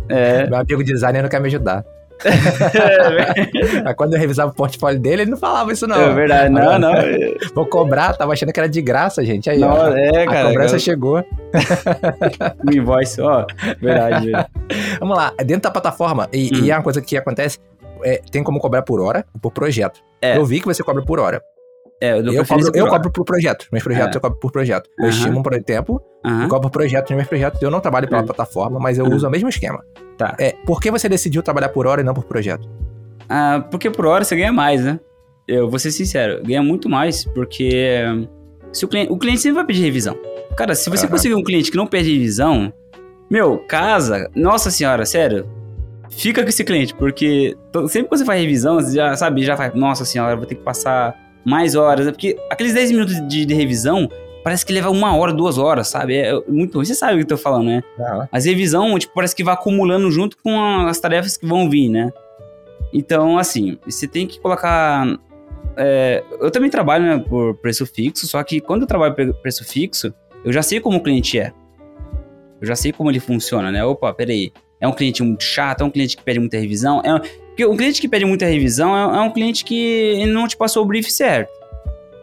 [0.08, 0.48] É.
[0.48, 1.84] Meu amigo designer não quer me ajudar.
[3.86, 6.02] Aí quando eu revisava o portfólio dele, ele não falava isso, não.
[6.02, 6.94] É verdade, não, não.
[7.56, 9.50] Vou cobrar, tava achando que era de graça, gente.
[9.50, 10.42] Aí, não, ó, é, cara.
[10.42, 10.80] A cobrança cara.
[10.80, 11.24] chegou.
[12.68, 13.46] o invoice, ó.
[13.82, 14.32] Verdade.
[15.00, 16.66] Vamos lá, dentro da plataforma, e, hum.
[16.66, 17.58] e é uma coisa que acontece,
[18.04, 20.02] é, tem como cobrar por hora por projeto.
[20.22, 20.38] É.
[20.38, 21.42] Eu vi que você cobra por hora.
[22.02, 23.68] É, eu, eu, cobro, eu cobro por projeto.
[23.72, 24.18] Meus projetos é.
[24.18, 24.90] eu cobro por projeto.
[24.98, 27.62] Eu estimo um tempo, eu cobro por projeto nos meus projetos.
[27.62, 29.84] Eu não trabalho pela plataforma, mas eu uso o mesmo esquema.
[30.18, 30.36] Tá.
[30.40, 32.70] É, por que você decidiu trabalhar por hora e não por projeto?
[33.28, 35.00] Ah, porque por hora você ganha mais, né?
[35.48, 38.06] Eu vou ser sincero, ganha muito mais, porque
[38.72, 40.16] se o, cliente, o cliente sempre vai pedir revisão.
[40.56, 41.12] Cara, se você uhum.
[41.12, 42.72] conseguir um cliente que não pede revisão,
[43.30, 45.50] meu, casa, nossa senhora, sério,
[46.10, 49.74] fica com esse cliente, porque sempre que você faz revisão, você já sabe, já faz,
[49.74, 52.12] nossa senhora, vou ter que passar mais horas, né?
[52.12, 54.10] porque aqueles 10 minutos de, de, revisão
[54.44, 56.18] parece que leva uma hora, duas horas, sabe?
[56.18, 56.86] É muito ruim.
[56.86, 57.84] Você sabe o que eu tô falando, né?
[58.00, 58.28] Ah.
[58.32, 62.12] As revisão, tipo, parece que vai acumulando junto com as tarefas que vão vir, né?
[62.94, 65.06] Então, assim, você tem que colocar.
[65.78, 69.64] É, eu também trabalho né, por preço fixo, só que quando eu trabalho por preço
[69.64, 70.14] fixo,
[70.44, 71.54] eu já sei como o cliente é.
[72.60, 73.84] Eu já sei como ele funciona, né?
[73.86, 74.52] Opa, peraí.
[74.80, 77.02] É um cliente muito chato, é um cliente que pede muita revisão.
[77.04, 77.20] É um...
[77.20, 80.84] Porque um cliente que pede muita revisão é, é um cliente que não te passou
[80.84, 81.52] o brief certo.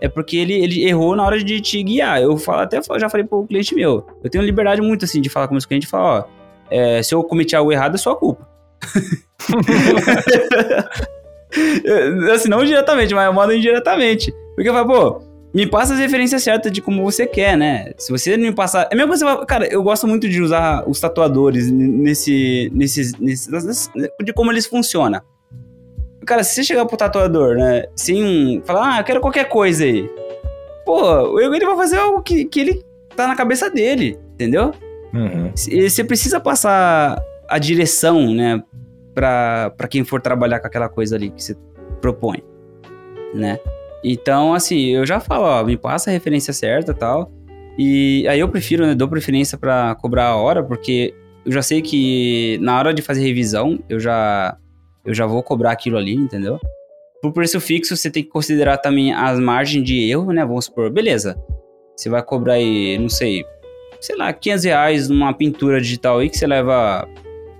[0.00, 2.20] É porque ele, ele errou na hora de te guiar.
[2.20, 4.06] Eu falo, até já falei pro cliente meu.
[4.22, 6.24] Eu tenho liberdade muito assim de falar com meus clientes e falar, ó,
[6.70, 8.48] é, se eu cometi algo errado, é sua culpa.
[12.34, 14.32] assim, não diretamente, mas eu mando indiretamente.
[14.54, 15.22] Porque eu falo, pô,
[15.56, 17.94] me passa as referências certas de como você quer, né?
[17.96, 18.88] Se você não me passar.
[18.92, 19.46] É mesmo que você vai.
[19.46, 22.70] Cara, eu gosto muito de usar os tatuadores nesse.
[22.74, 23.18] nesses.
[23.18, 23.50] Nesse,
[24.22, 25.22] de como eles funcionam.
[26.26, 27.86] Cara, se você chegar pro tatuador, né?
[27.96, 30.06] Sem falar, ah, eu quero qualquer coisa aí.
[30.84, 32.84] Pô, ele vai fazer algo que, que ele
[33.16, 34.74] tá na cabeça dele, entendeu?
[35.14, 35.50] Uhum.
[35.54, 38.62] Você precisa passar a direção, né?
[39.14, 41.56] Pra, pra quem for trabalhar com aquela coisa ali que você
[42.02, 42.42] propõe,
[43.32, 43.58] né?
[44.08, 47.28] Então, assim, eu já falo, ó, me passa a referência certa tal.
[47.76, 51.12] E aí eu prefiro, né, dou preferência para cobrar a hora, porque
[51.44, 54.56] eu já sei que na hora de fazer revisão, eu já
[55.04, 56.58] eu já vou cobrar aquilo ali, entendeu?
[57.20, 60.44] Por preço fixo, você tem que considerar também as margens de erro, né?
[60.44, 61.36] Vamos supor, beleza.
[61.96, 63.44] Você vai cobrar aí, não sei,
[64.00, 67.08] sei lá, 500 reais numa pintura digital aí que você leva,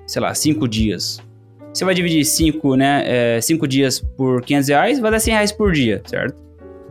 [0.06, 1.20] sei lá, 5 dias.
[1.76, 5.52] Você vai dividir 5 né, é, cinco dias por 500 reais, vai dar 100 reais
[5.52, 6.34] por dia, certo?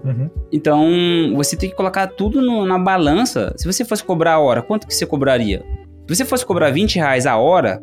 [0.04, 0.30] Uhum.
[0.52, 3.52] Então, você tem que colocar tudo no- na balança.
[3.58, 5.64] Se você fosse cobrar a hora, quanto que você cobraria?
[6.08, 7.82] Se você fosse cobrar 20 reais a hora,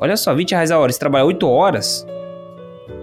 [0.00, 2.04] olha só, 20 reais a hora, você trabalha 8 horas,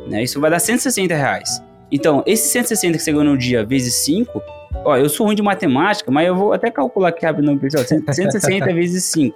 [0.10, 1.64] né, isso vai dar 160 reais.
[1.90, 4.44] Então, esses 160 que você ganhou no dia vezes 5,
[4.84, 7.86] ó, eu sou ruim de matemática, mas eu vou até calcular aqui rápido no pessoal,
[7.86, 9.36] 160 vezes 5.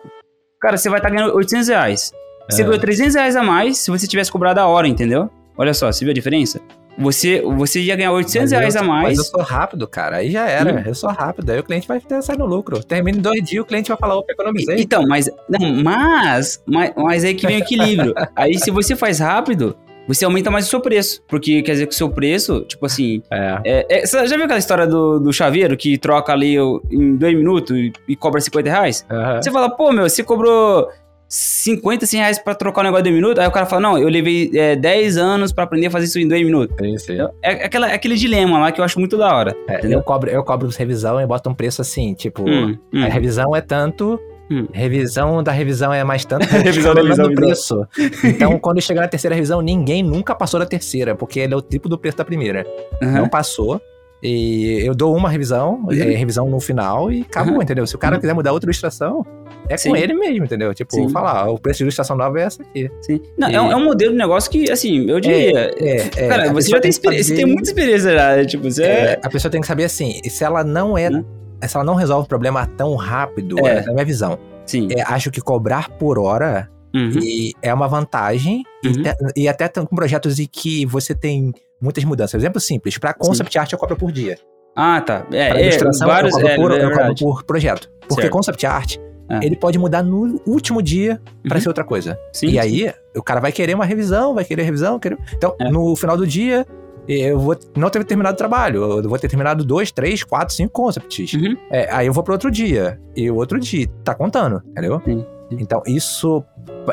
[0.60, 2.12] Cara, você vai estar ganhando 800 reais.
[2.50, 2.66] Você É.
[2.66, 5.30] ganhou 300 reais a mais se você tivesse cobrado a hora, entendeu?
[5.58, 6.60] Olha só, você viu a diferença?
[6.98, 9.18] Você, você ia ganhar 800 Mas reais eu- a Mas mais.
[9.18, 10.18] eu sou rápido, cara.
[10.18, 10.74] Aí já era.
[10.76, 10.84] Hum.
[10.86, 11.50] Eu sou rápido.
[11.50, 12.84] Aí o cliente vai ter sair no lucro.
[12.84, 14.80] Termina em dois dias, o cliente vai falar, opa, economizei.
[14.80, 15.28] Então, mas.
[15.50, 16.62] Não, mas.
[16.68, 18.14] Mas, mas aí que vem o equilíbrio.
[18.36, 19.76] aí, se você faz rápido,
[20.08, 21.24] você aumenta mais o seu preço.
[21.28, 23.24] Porque quer dizer que o seu preço, tipo assim.
[23.32, 23.60] É.
[23.66, 26.58] É, é- você já viu aquela história do, do chaveiro que troca ali
[26.92, 29.04] em dois minutos e, e cobra 50 reais?
[29.10, 29.42] Aham.
[29.42, 30.88] Você fala, pô, meu, você cobrou
[31.36, 33.42] 50, 100 reais pra trocar o negócio de dois minutos?
[33.42, 36.20] Aí o cara fala, não, eu levei é, 10 anos pra aprender a fazer isso
[36.20, 36.76] em dois minutos.
[36.80, 37.18] É isso aí.
[37.42, 39.56] É, aquela, é aquele dilema lá que eu acho muito da hora.
[39.68, 43.04] É, eu, cobro, eu cobro revisão e boto um preço assim, tipo, Hum, hum.
[43.04, 44.20] a revisão é tanto,
[44.52, 44.68] Hum.
[44.72, 47.88] revisão da revisão é mais tanto, Revisão da revisão, do preço.
[48.24, 51.62] Então, quando chegar na terceira revisão, ninguém nunca passou da terceira, porque ele é o
[51.64, 52.64] triplo do preço da primeira.
[53.02, 53.12] Aham.
[53.22, 53.82] Não passou.
[54.26, 55.92] E eu dou uma revisão, Uhum.
[55.92, 57.62] é, revisão no final e acabou, Uhum.
[57.62, 57.86] entendeu?
[57.86, 58.22] Se o cara Uhum.
[58.22, 59.26] quiser mudar outra ilustração,
[59.68, 59.90] é Sim.
[59.90, 60.74] com ele mesmo, entendeu?
[60.74, 61.10] Tipo, Sim.
[61.10, 62.90] falar, o preço de ilustração nova é essa aqui.
[63.02, 63.20] Sim.
[63.38, 65.72] Não, E- é, um, é um modelo de negócio que, assim, eu diria.
[65.78, 68.36] É, é, cara, a você já tem, experiência, você saber- tem muita experiência já.
[68.38, 68.46] né?
[68.46, 69.20] Tipo, você É, é.
[69.22, 71.10] a pessoa tem que saber assim, se ela não é.
[71.10, 71.24] Né?
[71.68, 73.80] Se ela não resolve o problema tão rápido, É.
[73.80, 73.82] é.
[73.86, 74.88] na minha visão, Sim.
[74.92, 77.20] é, acho que cobrar por hora Uhum.
[77.22, 78.64] e é uma vantagem.
[78.84, 79.02] e Uhum.
[79.04, 81.54] te- E, até com projetos em que você tem
[81.84, 82.42] muitas mudanças.
[82.42, 84.38] Exemplo simples, para concept art eu cobro por dia.
[84.76, 85.26] Ah, tá.
[85.32, 86.34] É, Para é, ilustração vários.
[86.34, 87.92] eu, cobro É, por, é eu cobro por projeto.
[88.08, 88.34] Porque Certo.
[88.34, 88.98] concept art,
[89.30, 89.46] É.
[89.46, 91.62] ele pode mudar no último dia para Uhum.
[91.62, 92.18] ser outra coisa.
[92.32, 92.60] Sim, e sim.
[92.60, 95.18] aí, o cara vai querer uma revisão, vai querer revisão, querer...
[95.36, 95.70] Então, É.
[95.70, 96.66] no final do dia,
[97.08, 98.82] eu vou não ter terminado o trabalho.
[99.02, 101.34] Eu vou ter terminado dois, três, quatro, cinco concepts.
[101.34, 101.56] Uhum.
[101.70, 103.00] É, aí eu vou para outro dia.
[103.16, 105.02] E o outro dia tá contando, entendeu?
[105.06, 105.26] Sim, sim.
[105.60, 106.44] Então, isso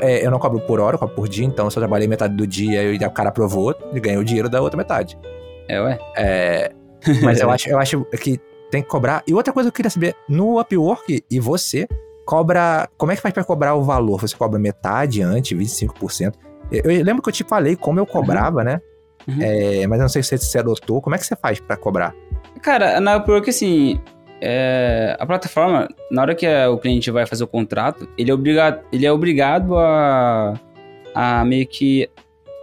[0.00, 1.44] é, eu não cobro por hora, eu cobro por dia.
[1.44, 4.48] Então, se eu trabalhei metade do dia e o cara aprovou, ele ganha o dinheiro
[4.48, 5.18] da outra metade.
[5.68, 5.98] É, ué.
[6.16, 6.72] É,
[7.22, 8.40] mas eu acho, eu acho que
[8.70, 9.22] tem que cobrar.
[9.26, 11.86] E outra coisa que eu queria saber, no Upwork e você,
[12.24, 12.88] cobra.
[12.96, 14.20] Como é que faz pra cobrar o valor?
[14.20, 16.34] Você cobra metade antes, 25%?
[16.70, 18.80] Eu, eu lembro que eu te falei como eu cobrava, né?
[19.26, 19.38] Uhum.
[19.40, 21.02] É, mas eu não sei se você adotou.
[21.02, 22.14] Como é que você faz pra cobrar?
[22.62, 24.00] Cara, na Upwork, assim,
[24.40, 28.34] é, a plataforma, na hora que é, o cliente vai fazer o contrato, ele é
[28.34, 30.54] obrigado, ele é obrigado a,
[31.14, 32.08] a meio que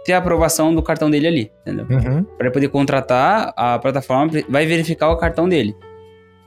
[0.04, 1.86] ter a aprovação do cartão dele ali, entendeu?
[1.90, 2.24] Uhum.
[2.24, 5.76] Para poder contratar, a plataforma vai verificar o cartão dele.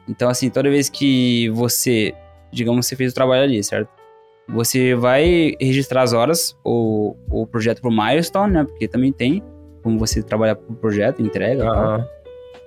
[0.07, 2.13] Então, assim, toda vez que você,
[2.51, 3.89] digamos, você fez o trabalho ali, certo?
[4.49, 8.63] Você vai registrar as horas, ou o projeto por milestone, né?
[8.63, 9.41] Porque também tem
[9.82, 11.77] como você trabalhar por projeto, entrega e tal.
[11.77, 12.07] Aham.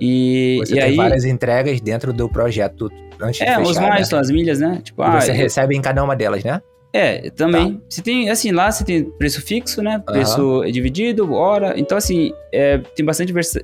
[0.00, 0.96] E, Você e tem aí.
[0.96, 2.90] várias entregas dentro do projeto
[3.20, 3.90] antes É, de os fechar, né?
[3.92, 4.80] milestones, as milhas, né?
[4.82, 6.60] Tipo, ah, você eu- recebe em cada uma delas, né?
[6.92, 7.82] é, também.
[7.88, 10.00] Você tem, assim, lá você tem preço fixo, né?
[10.06, 11.74] Preço dividido, hora.
[11.76, 13.58] Então, assim, é, tem bastante vers-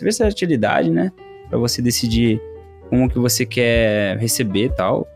[0.00, 1.10] versatilidade, né?
[1.50, 2.40] Pra você decidir
[2.88, 5.08] como que você quer receber e tal.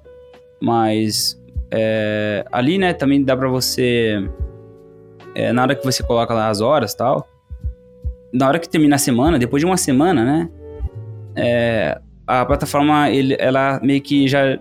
[0.60, 1.40] Mas
[1.70, 4.20] é, ali, né, também dá pra você.
[5.34, 7.28] é, na hora que você coloca lá as horas e tal.
[8.32, 10.48] Na hora que termina a semana, depois de uma semana, né?
[11.36, 14.58] É, a plataforma, ele, ela meio que já,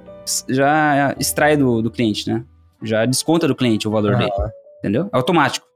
[0.48, 2.44] já extrai do, do cliente, né?
[2.84, 4.50] Já desconta do cliente o valor dele, Aham.
[4.80, 5.10] entendeu?
[5.14, 5.68] É automático.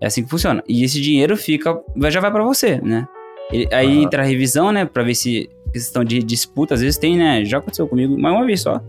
[0.00, 0.62] É assim que funciona.
[0.68, 1.78] E esse dinheiro fica,
[2.10, 3.08] já vai pra você, né?
[3.50, 4.02] Ele- aí Aham.
[4.04, 4.84] entra a revisão, né?
[4.84, 7.44] Pra ver se questão de disputa, às vezes tem, né?
[7.44, 8.80] Já aconteceu comigo, mas uma vez só.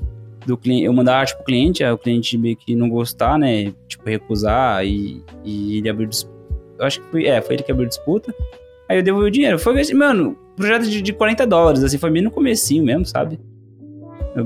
[0.45, 3.74] Do cliente, eu mandar arte pro cliente, aí o cliente meio que não gostar, né?
[3.88, 6.38] Tipo, recusar e, e ele abriu disputa.
[6.80, 8.34] Eu acho que foi, é, foi ele que abriu disputa.
[8.88, 9.60] Aí eu devolvi o dinheiro.
[9.60, 13.39] Foi, assim, mano, projeto de, de 40 dólares, assim, foi bem no comecinho mesmo, sabe?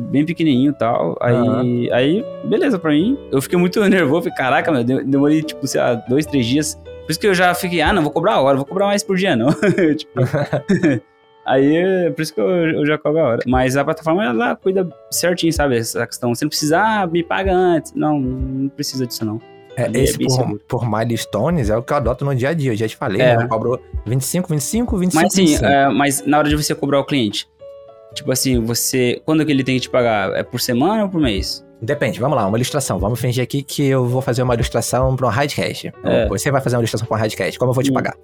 [0.09, 1.18] Bem pequenininho e tal.
[1.20, 1.64] Aí, Aham.
[1.91, 3.18] aí, beleza pra mim.
[3.32, 4.22] Eu fiquei muito nervoso.
[4.24, 6.76] Falei, caraca, meu, de- demorei, tipo, sei lá, dois, três dias.
[6.76, 9.03] Por isso que eu já fiquei, ah, não, vou cobrar a hora, vou cobrar mais
[9.03, 9.49] por dia, não.
[9.97, 10.12] tipo,
[11.45, 13.39] aí, por isso que eu, eu já cobro a hora.
[13.45, 15.76] Mas a plataforma, ela cuida certinho, sabe?
[15.78, 16.34] Essa questão.
[16.34, 17.93] Você não precisa, ah, me paga antes.
[17.93, 19.41] Não, não precisa disso, não.
[19.76, 22.53] É, é esse bem por, por milestones é o que eu adoto no dia a
[22.53, 22.74] dia.
[22.74, 23.38] Eu já te falei, É.
[23.38, 23.43] né?
[23.43, 25.65] Eu cobro 25, 25, 25, Mas sim, 25.
[25.65, 27.47] é, mas na hora de você cobrar o cliente,
[28.13, 29.22] tipo assim, você.
[29.26, 30.34] Quando que ele tem que te pagar?
[30.36, 31.65] É por semana ou por mês?
[31.82, 32.99] Depende, vamos lá, uma ilustração.
[32.99, 35.91] Vamos fingir aqui que eu vou fazer uma ilustração para um Hardcast.
[36.03, 36.28] É.
[36.28, 37.57] Você vai fazer uma ilustração para um Hardcast.
[37.57, 37.93] Como eu vou te Hum.
[37.95, 38.15] pagar?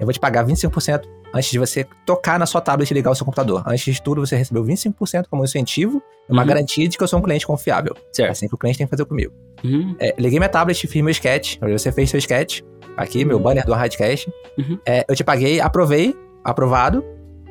[0.00, 3.14] Eu vou te pagar 25% antes de você tocar na sua tablet e ligar o
[3.14, 3.62] seu computador.
[3.66, 6.48] Antes de tudo, você recebeu 25% como incentivo, uma Uhum.
[6.48, 7.94] garantia de que eu sou um cliente confiável.
[8.12, 8.30] Certo.
[8.32, 9.32] assim que o cliente tem que fazer comigo.
[9.62, 9.94] Uhum.
[10.00, 11.56] É, liguei minha tablet, fiz meu sketch.
[11.60, 12.62] Você fez seu sketch.
[12.96, 13.42] Aqui, meu Uhum.
[13.42, 14.28] banner do Radcast.
[14.58, 14.78] Uhum.
[14.84, 17.04] É, eu te paguei, aprovei, aprovado,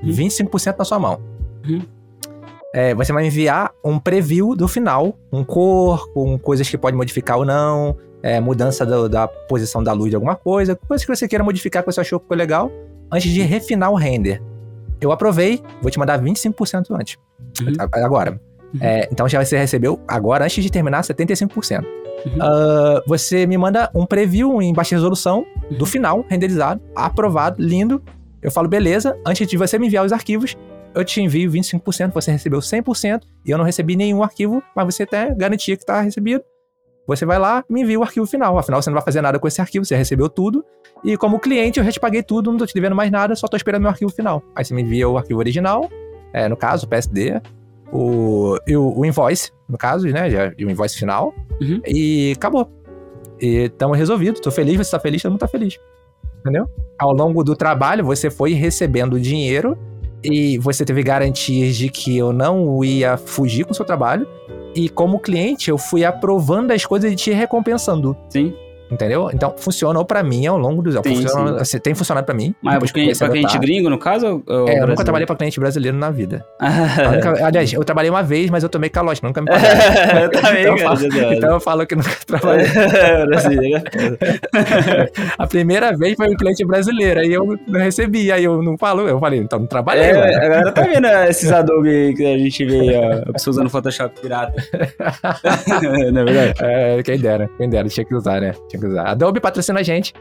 [0.03, 0.11] Uhum.
[0.11, 1.21] 25% na sua mão.
[1.67, 1.81] Uhum.
[2.73, 7.37] É, você vai enviar um preview do final, um cor, com coisas que pode modificar
[7.37, 11.27] ou não, é, mudança do- da posição da luz de alguma coisa, coisas que você
[11.27, 12.71] queira modificar que você achou que ficou legal,
[13.11, 14.41] antes de refinar o render.
[15.01, 17.17] Eu aprovei, vou te mandar 25% antes.
[17.61, 17.73] Uhum.
[17.93, 18.39] Agora.
[18.73, 18.79] Uhum.
[18.81, 21.83] É, então já você recebeu, agora, antes de terminar, 75%.
[22.25, 22.37] Uhum.
[22.41, 25.85] Ah, você me manda um preview em baixa resolução do Uhum.
[25.85, 28.01] final, renderizado, aprovado, lindo.
[28.41, 30.55] Eu falo, beleza, antes de você me enviar os arquivos,
[30.93, 35.03] eu te envio 25%, você recebeu 100% e eu não recebi nenhum arquivo, mas você
[35.03, 36.43] até garantia que está recebido.
[37.09, 38.57] Você vai lá, me envia o arquivo final.
[38.57, 40.63] Afinal, você não vai fazer nada com esse arquivo, você recebeu tudo.
[41.03, 43.47] E como cliente, eu já te paguei tudo, não tô te devendo mais nada, só
[43.47, 44.41] tô esperando meu arquivo final.
[44.55, 45.89] Aí você me envia o arquivo original,
[46.33, 47.41] é, no caso, o PSD,
[47.91, 50.29] o, e o, o invoice, no caso, né?
[50.29, 51.33] já- E o invoice final.
[51.61, 51.81] Uhum.
[51.87, 52.69] E acabou.
[53.41, 54.39] E tamo resolvido.
[54.39, 55.77] Tô feliz, você tá feliz, todo mundo tá feliz.
[56.41, 56.67] Entendeu?
[56.97, 59.77] Ao longo do trabalho, você foi recebendo dinheiro
[60.23, 64.27] e você teve garantias de que eu não ia fugir com o seu trabalho.
[64.79, 68.15] E como cliente, eu fui aprovando as coisas e te recompensando.
[68.29, 68.53] Sim.
[68.91, 69.29] Entendeu?
[69.33, 71.61] Então, funcionou pra mim ao longo dos anos.
[71.61, 72.55] Assim, tem funcionado pra mim.
[72.61, 74.43] Mas depois pra, eu comecei pra cliente gringo, no caso?
[74.67, 76.43] É, eu nunca trabalhei pra cliente brasileiro na vida.
[76.59, 80.21] A única- aliás, eu trabalhei uma vez, mas eu tomei calote, nunca me pagaram.
[80.21, 80.95] eu também, Então eu cara.
[80.97, 82.65] falo- Então eu falo que nunca trabalhei.
[83.27, 83.83] Brasileiro.
[85.37, 89.07] A primeira vez foi um cliente brasileiro, aí eu não recebi, aí eu não falo,
[89.07, 90.25] eu falei, então não trabalhei, É, mano.
[90.35, 94.19] a galera tá vendo esses Adobe que a gente vê ó, a pessoa usando Photoshop
[94.21, 94.53] pirata.
[96.11, 96.53] Não é verdade?
[96.61, 98.53] É, quem dera, quem dera, tinha que usar, né?
[98.67, 99.07] Tinha usar.
[99.07, 100.13] Adobe patrocina a gente.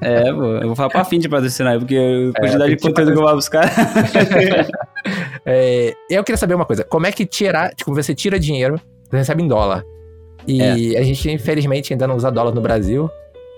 [0.00, 3.12] É, pô, eu vou falar pra fim de patrocinar, porque a quantidade de Fint conteúdo
[3.12, 3.70] que eu vou buscar.
[5.46, 9.16] É, eu queria saber uma coisa, como é que tirar, tipo, você tira dinheiro, você
[9.18, 9.82] recebe em dólar,
[10.46, 10.98] e É.
[10.98, 13.08] a gente, infelizmente, ainda não usa dólar no Brasil,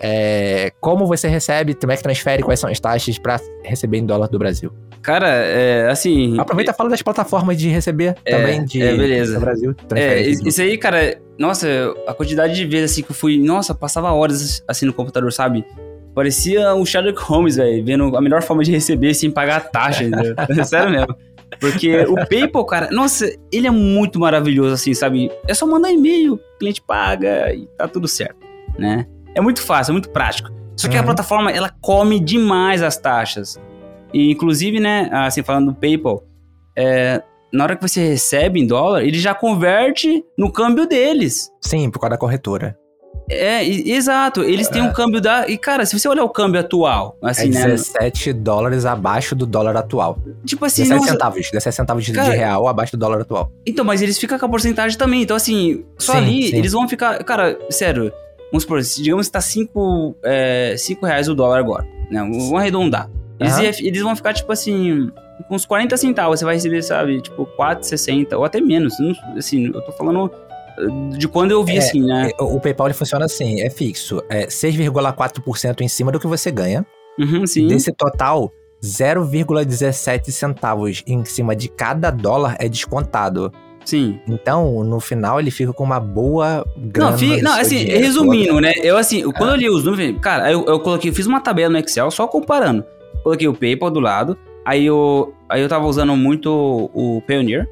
[0.00, 4.06] é, como você recebe, como é que transfere, quais são as taxas pra receber em
[4.06, 4.72] dólar do Brasil?
[5.02, 6.38] Cara, é, assim.
[6.38, 9.34] Aproveita e fala das plataformas de receber É, também de, é, beleza.
[9.34, 9.74] do Brasil.
[9.94, 11.66] É, isso aí, cara, nossa,
[12.06, 15.64] a quantidade de vezes assim que eu fui, nossa, passava horas assim no computador, sabe?
[16.14, 20.04] Parecia o Sherlock Holmes, velho, vendo a melhor forma de receber sem pagar a taxa,
[20.04, 20.34] entendeu?
[20.64, 21.14] Sério mesmo.
[21.58, 25.30] Porque o PayPal, cara, nossa, ele é muito maravilhoso, assim, sabe?
[25.46, 28.36] É só mandar e-mail, o cliente paga e tá tudo certo,
[28.78, 29.06] né?
[29.34, 30.50] É muito fácil, é muito prático.
[30.76, 31.06] Só que a Uhum.
[31.06, 33.60] plataforma, ela come demais as taxas.
[34.14, 36.24] E, inclusive, né, assim, falando do PayPal,
[36.76, 37.22] é,
[37.52, 41.50] na hora que você recebe em dólar, ele já converte no câmbio deles.
[41.60, 42.76] Sim, por causa da corretora.
[43.28, 44.42] É, e- exato.
[44.42, 45.46] Eles têm um câmbio da.
[45.48, 47.64] E, cara, se você olhar o câmbio atual, assim, é né?
[47.66, 50.18] 17 dólares abaixo do dólar atual.
[50.44, 51.50] Tipo assim, 17 nossa, centavos.
[51.52, 53.52] 17 centavos de, de Cara, real abaixo do dólar atual.
[53.64, 55.22] Então, mas eles ficam com a porcentagem também.
[55.22, 56.56] Então, assim, só Sim, ali, sim.
[56.56, 57.22] eles vão ficar.
[57.22, 58.10] Cara, sério,
[58.52, 62.20] vamos supor, digamos que tá 5 é, cinco reais o dólar agora, né?
[62.20, 63.10] Vamos arredondar.
[63.38, 65.10] Eles, ia- eles vão ficar, tipo assim,
[65.48, 66.38] com uns 40 centavos.
[66.38, 68.94] Você vai receber, sabe, tipo, 4,60 ou até menos.
[69.00, 70.30] Não- Assim, eu tô falando
[71.16, 72.30] de quando eu vi, É, assim, né?
[72.38, 74.22] É, O o PayPal ele funciona assim, é fixo.
[74.28, 76.84] É 6,4% em cima do que você ganha.
[77.18, 77.66] Uhum, sim.
[77.66, 83.52] Desse total, 0,17 centavos em cima de cada dólar é descontado.
[83.84, 84.20] Sim.
[84.28, 87.10] Então, no final, ele fica com uma boa grana.
[87.12, 88.00] Não, fi- no não assim, dinheiro.
[88.00, 88.72] resumindo, né?
[88.82, 91.78] Eu, assim, quando eu li os números, cara, eu, eu coloquei, fiz uma tabela no
[91.78, 92.84] Excel só comparando.
[93.22, 97.68] Coloquei o PayPal do lado, aí eu, aí eu tava usando muito o Payoneer,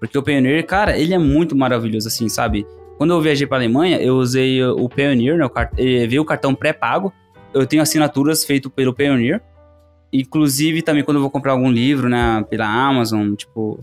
[0.00, 2.66] porque o Payoneer, cara, ele é muito maravilhoso, assim, sabe?
[2.98, 5.48] Quando eu viajei pra Alemanha, eu usei o Payoneer, né?
[5.48, 5.72] Cart...
[5.78, 7.12] eh, veio o cartão pré-pago,
[7.52, 9.40] eu tenho assinaturas feitas pelo Payoneer,
[10.12, 13.82] inclusive também quando eu vou comprar algum livro, né, pela Amazon, tipo,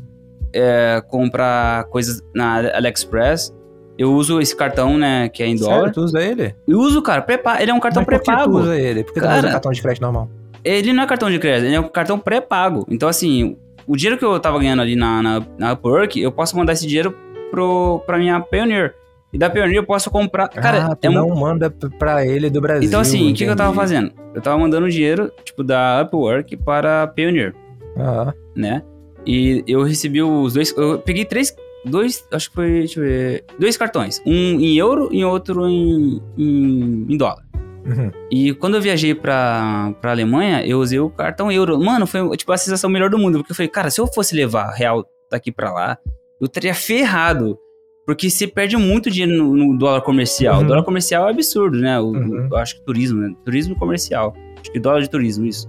[0.53, 3.53] é, comprar coisas na AliExpress,
[3.97, 5.75] eu uso esse cartão, né, que é em dólar.
[5.79, 6.55] Sério, tu usa ele?
[6.67, 7.61] Eu uso, cara, pré-pago.
[7.61, 8.59] Ele é um cartão pré-pago.
[8.59, 9.03] usa ele?
[9.03, 10.29] Por que tu não Cara, usa cartão de crédito normal?
[10.63, 12.85] Ele não é cartão de crédito, ele é um cartão pré-pago.
[12.89, 16.55] Então, assim, o dinheiro que eu tava ganhando ali na, na, na Upwork, eu posso
[16.57, 17.15] mandar esse dinheiro
[17.51, 18.95] pro, pra minha Payoneer.
[19.33, 20.47] E da Payoneer eu posso comprar.
[20.49, 21.35] Cara, ah, é não um.
[21.39, 22.87] manda p- pra ele do Brasil.
[22.87, 24.11] Então, assim, o que, que eu tava fazendo?
[24.35, 27.53] Eu tava mandando dinheiro, tipo, da Upwork para a Payoneer,
[27.97, 28.83] Ah, né?
[29.25, 30.75] E eu recebi os dois.
[30.77, 31.55] Eu peguei três.
[31.85, 32.25] Dois.
[32.31, 32.69] Acho que foi.
[32.79, 33.43] Deixa eu ver.
[33.59, 34.21] Dois cartões.
[34.25, 37.43] Um em euro e outro em, em, em dólar.
[37.85, 38.11] uhum.
[38.31, 41.79] E quando eu viajei pra, pra Alemanha, eu usei o cartão euro.
[41.79, 43.39] Mano, foi tipo a sensação melhor do mundo.
[43.39, 45.97] Porque eu falei, cara, se eu fosse levar real daqui pra lá,
[46.39, 47.57] eu estaria ferrado.
[48.05, 50.57] Porque você perde muito dinheiro no, no dólar comercial.
[50.59, 50.63] Uhum.
[50.65, 51.99] O dólar comercial é absurdo, né?
[51.99, 52.47] O, Uhum.
[52.51, 53.33] eu acho que turismo, né?
[53.45, 54.33] Turismo comercial.
[54.59, 55.67] Acho que dólar de turismo, isso.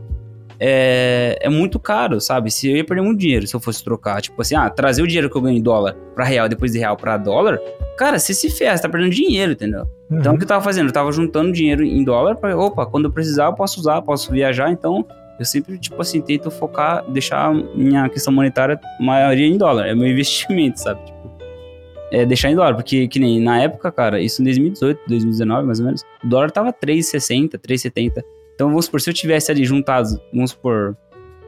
[0.59, 2.51] É, é muito caro, sabe?
[2.51, 4.21] Se eu ia perder muito dinheiro se eu fosse trocar.
[4.21, 6.79] Tipo assim, ah, trazer o dinheiro que eu ganho em dólar pra real, depois de
[6.79, 7.59] real pra dólar.
[7.97, 9.87] Cara, você se ferra, você tá perdendo dinheiro, entendeu?
[10.11, 10.19] Uhum.
[10.19, 10.89] Então o que eu tava fazendo?
[10.89, 14.31] Eu tava juntando dinheiro em dólar pra, opa, quando eu precisar eu posso usar, posso
[14.31, 15.07] viajar, então
[15.39, 19.87] eu sempre, tipo assim, tento focar, deixar minha questão monetária maioria em dólar.
[19.87, 21.05] É meu investimento, sabe?
[21.05, 21.23] Tipo,
[22.13, 25.81] é deixar em dólar, porque que nem na época, cara, isso em 2018, 2019, mais
[25.81, 28.23] ou menos, o dólar tava 3,60, 3,70.
[28.55, 30.97] Então, vamos supor, se eu tivesse ali juntado, vamos supor,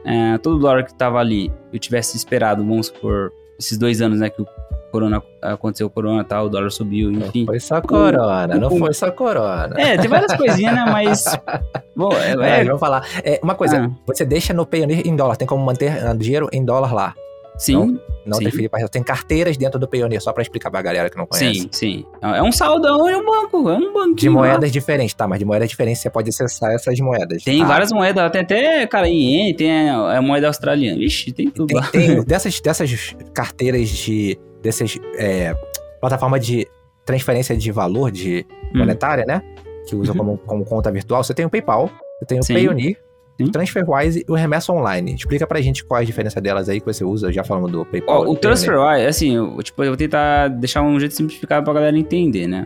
[0.03, 4.19] é, todo o dólar que tava ali, eu tivesse esperado, vamos supor, esses dois anos,
[4.19, 4.47] né, que o
[4.91, 7.41] corona aconteceu o corona e tal, o dólar subiu, enfim.
[7.41, 9.75] Não foi só corona, não foi só corona.
[9.77, 10.85] É, tem várias coisinhas, né?
[10.89, 11.25] Mas.
[11.95, 13.05] Bom, é, é, é, vamos falar.
[13.21, 13.91] É, uma coisa, ah.
[14.07, 17.15] você deixa no Payoneer em dólar, tem como manter dinheiro em dólar lá.
[17.57, 17.73] Sim.
[17.73, 18.43] Não, não sim.
[18.43, 21.61] transferir para Tem carteiras dentro do Payoneer, só para explicar pra galera que não conhece.
[21.61, 22.05] Sim, sim.
[22.21, 24.15] É um saldão e um banco, é um banquinho.
[24.15, 24.73] De moedas lá.
[24.73, 25.27] diferentes, tá?
[25.27, 27.43] Mas de moedas diferentes você pode acessar essas moedas.
[27.43, 27.65] Tem tá?
[27.65, 30.97] várias moedas, tem até, cara, IN, tem a, a moeda australiana.
[30.97, 31.87] Vixe, tem tudo tem, lá.
[31.87, 34.37] Tem, dessas, dessas carteiras de.
[34.61, 35.55] dessas é,
[35.99, 36.67] plataformas de
[37.05, 38.79] transferência de valor de hum.
[38.79, 39.41] monetária, né?
[39.87, 40.17] Que usa uhum.
[40.17, 41.23] como, como conta virtual.
[41.23, 41.89] Você tem o PayPal,
[42.19, 42.55] você tem o Sim.
[42.55, 42.97] Payoneer,
[43.37, 43.51] Sim.
[43.51, 45.15] TransferWise e o Remessa Online.
[45.15, 47.85] Explica pra gente qual é a diferença delas aí que você usa, já falando do
[47.85, 48.25] PayPal.
[48.25, 51.97] Oh, o TransferWise, assim, eu, tipo, eu vou tentar deixar um jeito simplificado pra galera
[51.97, 52.65] entender, né?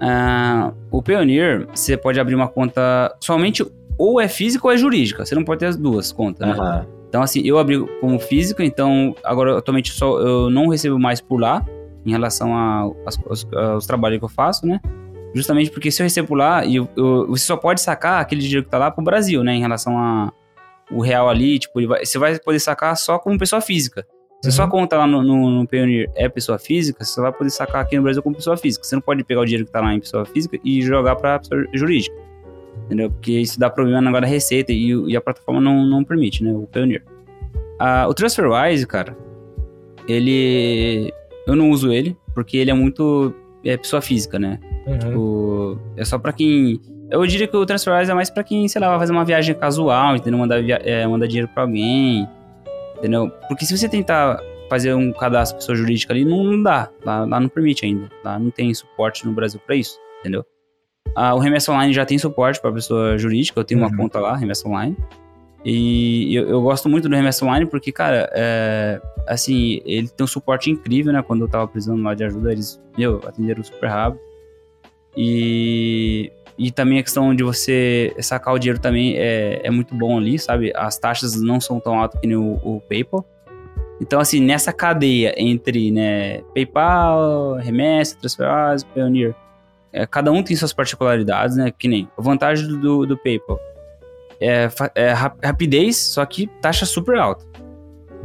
[0.00, 3.64] Uh, o Payoneer, você pode abrir uma conta somente
[3.98, 5.26] ou é física ou é jurídica.
[5.26, 6.54] Você não pode ter as duas contas, né?
[6.54, 7.00] Uhum.
[7.10, 11.40] Então, assim, eu abri como físico, então agora atualmente só, eu não recebo mais por
[11.40, 11.66] lá
[12.06, 12.96] em relação aos,
[13.26, 14.80] aos, aos trabalhos que eu faço, né?
[15.34, 16.88] Justamente porque se eu recebo lá, eu,
[17.28, 19.54] você só pode sacar aquele dinheiro que tá lá pro Brasil, né?
[19.54, 20.32] Em relação a
[20.90, 24.04] o real ali, tipo, vai, você vai poder sacar só como pessoa física.
[24.42, 24.52] Se uhum.
[24.52, 27.96] sua conta lá no, no, no Payoneer é pessoa física, você vai poder sacar aqui
[27.96, 28.84] no Brasil como pessoa física.
[28.84, 31.38] Você não pode pegar o dinheiro que tá lá em pessoa física e jogar pra
[31.38, 32.16] pessoa jurídica.
[32.86, 33.10] Entendeu?
[33.10, 36.52] Porque isso dá problema na da receita e, e, a plataforma não, não permite, né?
[36.52, 37.04] O Payoneer.
[37.78, 39.16] Ah, o TransferWise, cara,
[40.08, 41.12] ele.
[41.46, 43.34] Eu não uso ele, porque ele é muito
[43.64, 44.58] é, pessoa física, né?
[44.86, 44.98] Uhum.
[44.98, 46.80] Tipo, é só pra quem.
[47.10, 49.54] Eu diria que o TransferWise é mais pra quem, sei lá, vai fazer uma viagem
[49.54, 50.38] casual, entendeu?
[50.38, 50.76] Mandar, via...
[50.84, 52.28] é, mandar dinheiro pra alguém,
[52.98, 53.30] entendeu?
[53.48, 56.88] Porque se você tentar fazer um cadastro pessoa jurídica ali, não, não dá.
[57.04, 58.08] Lá, lá, não permite ainda.
[58.24, 60.44] Lá não tem suporte no Brasil pra isso, entendeu?
[61.16, 63.88] Ah, o Remessa Online já tem suporte pra pessoa jurídica, eu tenho uhum.
[63.88, 64.96] uma conta lá, Remessa Online.
[65.64, 70.26] E eu, eu, gosto muito do Remessa Online porque, cara, é, assim, ele tem um
[70.26, 71.22] suporte incrível, né?
[71.22, 74.20] Quando eu tava precisando lá de ajuda, eles, meu, atenderam super rápido.
[75.14, 80.16] E, e também a questão de você sacar o dinheiro também é, é muito bom
[80.16, 80.72] ali, sabe?
[80.74, 83.26] As taxas não são tão altas que nem o, o PayPal.
[84.00, 89.34] Então, assim, nessa cadeia entre né, PayPal, remessa, TransferWise, Payoneer,
[89.92, 91.70] é, cada um tem suas particularidades, né?
[91.70, 93.60] Que nem a vantagem do, do PayPal
[94.40, 97.44] é, é rapidez, só que taxa super alta.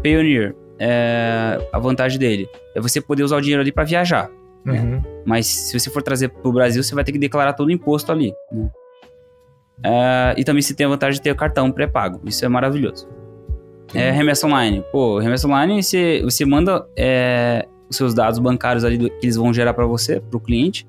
[0.02, 4.30] Payoneer, é, a vantagem dele é você poder usar o dinheiro ali para viajar.
[4.64, 4.80] Né?
[4.80, 5.04] Uhum.
[5.26, 7.72] Mas se você for trazer para o Brasil, você vai ter que declarar todo o
[7.72, 8.34] imposto ali.
[8.52, 8.70] Né?
[9.84, 12.22] É, e também você tem a vantagem de ter o cartão pré-pago.
[12.26, 13.08] Isso é maravilhoso.
[13.94, 14.84] É, remessa online.
[14.92, 19.36] Pô, remessa online, você, você manda é, os seus dados bancários ali do, que eles
[19.36, 20.88] vão gerar para você, para o cliente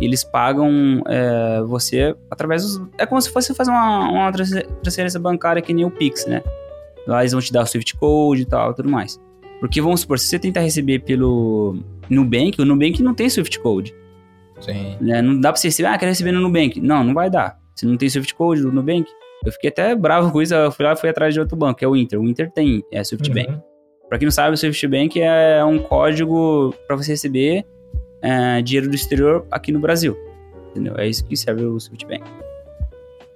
[0.00, 2.88] eles pagam é, você através dos.
[2.98, 6.42] É como se fosse fazer uma, uma transferência bancária que nem o Pix, né?
[7.06, 9.20] Lá eles vão te dar o Swift Code e tal tudo mais.
[9.60, 11.78] Porque vamos supor, se você tentar receber pelo
[12.08, 13.94] Nubank, o Nubank não tem Swift Code.
[14.60, 14.96] Sim.
[15.00, 15.20] Né?
[15.22, 16.80] Não dá pra você receber, ah, quero receber no Nubank.
[16.80, 17.58] Não, não vai dar.
[17.74, 19.10] Se não tem Swift Code no Nubank.
[19.44, 21.78] Eu fiquei até bravo com isso, eu fui lá e fui atrás de outro banco,
[21.78, 22.20] que é o Inter.
[22.20, 23.34] O Inter tem é Swift uhum.
[23.34, 23.62] Bank.
[24.08, 27.64] Pra quem não sabe, o Swift Bank é um código para você receber
[28.22, 30.16] é, dinheiro do exterior aqui no Brasil.
[30.70, 30.94] Entendeu?
[30.96, 32.24] É isso que serve o SwiftBank.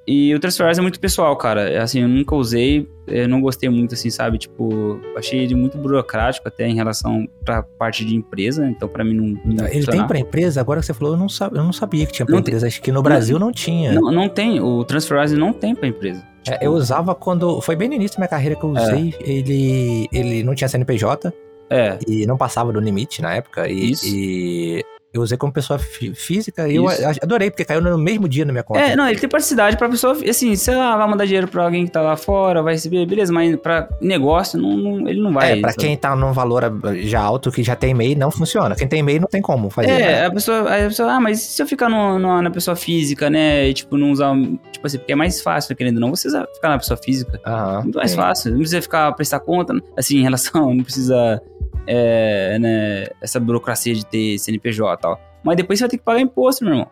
[0.07, 1.71] E o TransferWise é muito pessoal, cara.
[1.71, 4.37] É, assim, eu nunca usei, eu não gostei muito, assim, sabe?
[4.37, 9.15] Tipo, achei ele muito burocrático até em relação pra parte de empresa, então pra mim
[9.15, 9.41] não.
[9.45, 10.61] não ele tem pra empresa?
[10.61, 12.61] Agora que você falou, eu não, eu não sabia que tinha pra não empresa.
[12.61, 13.93] Tem, Acho que no Brasil não, não tinha.
[13.93, 14.61] Não, não tem.
[14.61, 16.27] O TransferWise não tem pra empresa.
[16.43, 17.61] Tipo, é, eu usava quando.
[17.61, 18.83] Foi bem no início da minha carreira que eu é.
[18.83, 19.15] usei.
[19.21, 19.31] É.
[19.31, 21.33] Ele, ele não tinha CNPJ.
[21.73, 21.99] É.
[22.07, 23.69] E não passava do limite na época.
[23.69, 24.07] E, Isso.
[24.07, 26.87] e eu usei como pessoa física e eu
[27.23, 28.81] adorei, porque caiu no mesmo dia na minha conta.
[28.81, 31.85] É, não, ele tem praticidade pra pessoa, assim, sei lá, vai mandar dinheiro pra alguém
[31.85, 35.53] que tá lá fora, vai receber, beleza, mas pra negócio, não, não ele não vai.
[35.53, 35.83] É, pra sabe?
[35.83, 36.63] quem tá num valor
[37.03, 38.75] já alto, que já tem e-mail, não funciona.
[38.75, 39.91] Quem tem e-mail não tem como fazer.
[39.91, 40.27] É, né?
[40.27, 43.69] a, pessoa, a pessoa, ah, mas se eu ficar no, no, na pessoa física, né,
[43.69, 44.35] e, tipo, não usar,
[44.71, 47.39] tipo assim, porque é mais fácil, querendo ou não, você ficar na pessoa física.
[47.45, 47.83] Aham.
[47.83, 51.43] Muito mais fácil, não precisa ficar, prestar conta, assim, em relação, não precisa,
[51.87, 55.21] é, né, essa burocracia de ter CNPJ e tal.
[55.45, 56.89] Mas depois você vai ter que pagar imposto, meu irmão.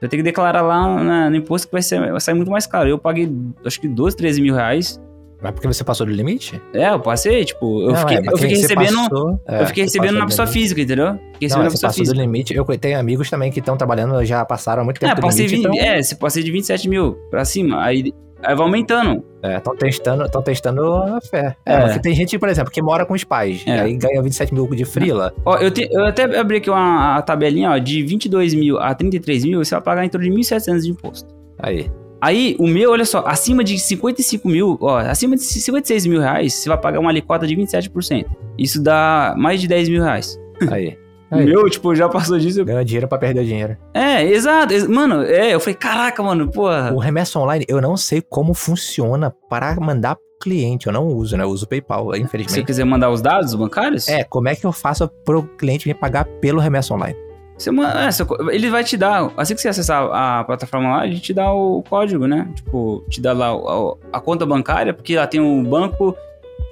[0.00, 2.66] vai ter que declarar lá na- no imposto que vai, ser, vai sair muito mais
[2.66, 2.88] caro.
[2.88, 3.30] Eu paguei,
[3.66, 4.98] acho que 12, 13 mil reais.
[5.42, 6.58] Mas porque você passou do limite?
[6.72, 8.96] É, eu passei, tipo, eu Não, fiquei, é, eu fiquei você recebendo.
[8.96, 10.60] passou- é, eu fiquei você recebendo na pessoa limite.
[10.62, 11.06] física, entendeu?
[11.06, 12.20] Fiquei Não, recebendo na você pessoa passou do física.
[12.22, 12.54] limite.
[12.54, 15.68] Eu tenho amigos também que estão trabalhando, já passaram muito tempo É, passei, limite.
[15.68, 18.12] 20, então, é, se passei de 27 mil pra cima, aí,
[18.42, 19.24] aí vai aumentando.
[19.42, 21.56] Estão testando, estão testando a fé.
[21.64, 21.80] É, É.
[21.82, 23.62] porque tem gente, por exemplo, que mora com os pais.
[23.66, 23.70] É.
[23.76, 25.32] E aí ganha 27 mil de frila.
[25.44, 28.94] Ó, eu, te- eu até abri aqui uma a tabelinha, ó, de 22 mil a
[28.94, 31.34] 33 mil, você vai pagar em torno de 1.700 de imposto.
[31.58, 31.90] Aí.
[32.22, 36.52] Aí, o meu, olha só, acima de 55 mil, ó, acima de 56 mil reais,
[36.52, 38.26] você vai pagar uma alíquota de 27%.
[38.58, 40.38] Isso dá mais de 10 mil reais.
[40.70, 40.98] Aí.
[41.30, 41.44] Aí.
[41.44, 42.60] meu, tipo, já passou disso.
[42.60, 43.76] eu- Ganha dinheiro pra perder dinheiro.
[43.94, 44.72] É, exato.
[44.72, 46.92] ex- Mano, é, eu falei, caraca, mano, porra.
[46.92, 50.86] O remessa online, eu não sei como funciona para mandar pro cliente.
[50.86, 51.44] Eu não uso, né?
[51.44, 52.64] Eu uso PayPal, Se você infelizmente.
[52.66, 56.24] quiser mandar os dados bancários, É, como é que eu faço pro cliente me pagar
[56.40, 57.16] pelo remessa online?
[57.58, 61.06] você manda, é, você- ele vai te dar, assim que você acessar a plataforma lá,
[61.06, 62.48] ele te dá o código, né?
[62.54, 66.16] Tipo, te dá lá a, a conta bancária, porque lá tem um banco.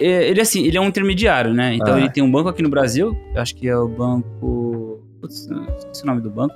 [0.00, 1.74] É, Ele assim, ele é um intermediário, né?
[1.74, 1.98] Então Ah.
[1.98, 5.00] ele tem um banco aqui no Brasil, eu acho que é o banco.
[5.20, 6.54] Putz, esqueci o nome do banco,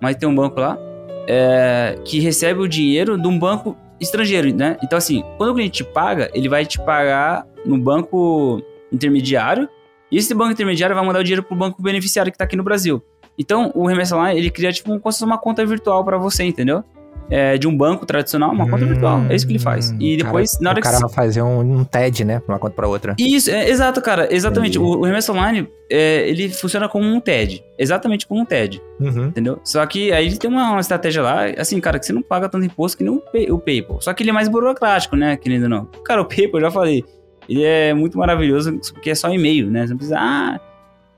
[0.00, 0.78] mas tem um banco lá
[1.26, 4.76] é, que recebe o dinheiro de um banco estrangeiro, né?
[4.82, 8.60] Então, assim, quando o cliente te paga, ele vai te pagar no banco
[8.92, 9.68] intermediário,
[10.12, 12.62] e esse banco intermediário vai mandar o dinheiro pro banco beneficiário que tá aqui no
[12.62, 13.02] Brasil.
[13.38, 16.44] Então, o Remessa Online, ele cria, tipo, como se fosse uma conta virtual pra você,
[16.44, 16.84] entendeu?
[17.30, 19.20] É, de um banco tradicional, uma conta Hum, virtual.
[19.30, 19.94] É isso que ele faz.
[19.98, 22.42] E depois, cara, na hora o que cara vai fazer um, um TED, né?
[22.46, 23.14] Uma conta pra outra.
[23.18, 24.28] isso, é, exato, cara.
[24.32, 24.76] Exatamente.
[24.76, 24.92] Entendi.
[24.94, 27.64] O, o Remessa Online, é, ele funciona como um TED.
[27.78, 28.82] Exatamente como um TED.
[29.00, 29.26] Uhum.
[29.28, 29.58] Entendeu?
[29.64, 32.48] Só que aí ele tem uma, uma estratégia lá, assim, cara, que você não paga
[32.48, 34.00] tanto imposto que nem o, Pay- o PayPal.
[34.02, 35.36] Só que ele é mais burocrático, né?
[35.38, 35.84] Querendo ou não.
[36.04, 37.02] Cara, o PayPal, eu já falei,
[37.48, 39.82] ele é muito maravilhoso porque é só e-mail, né?
[39.86, 40.18] Você não precisa.
[40.20, 40.60] Ah,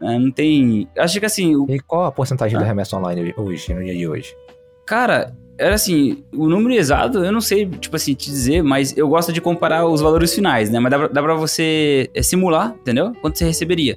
[0.01, 0.87] ah, não tem.
[0.97, 2.61] Acho que assim, o E qual a porcentagem Ah.
[2.61, 4.37] do remessa online hoje, no dia de hoje?
[4.87, 5.35] cara.
[5.59, 9.33] Era assim, o número exato eu não sei, tipo assim, te dizer, mas eu gosto
[9.33, 10.79] de comparar os valores finais, né?
[10.79, 13.13] Mas dá pra, dá pra você é, simular, entendeu?
[13.23, 13.97] Quanto você receberia.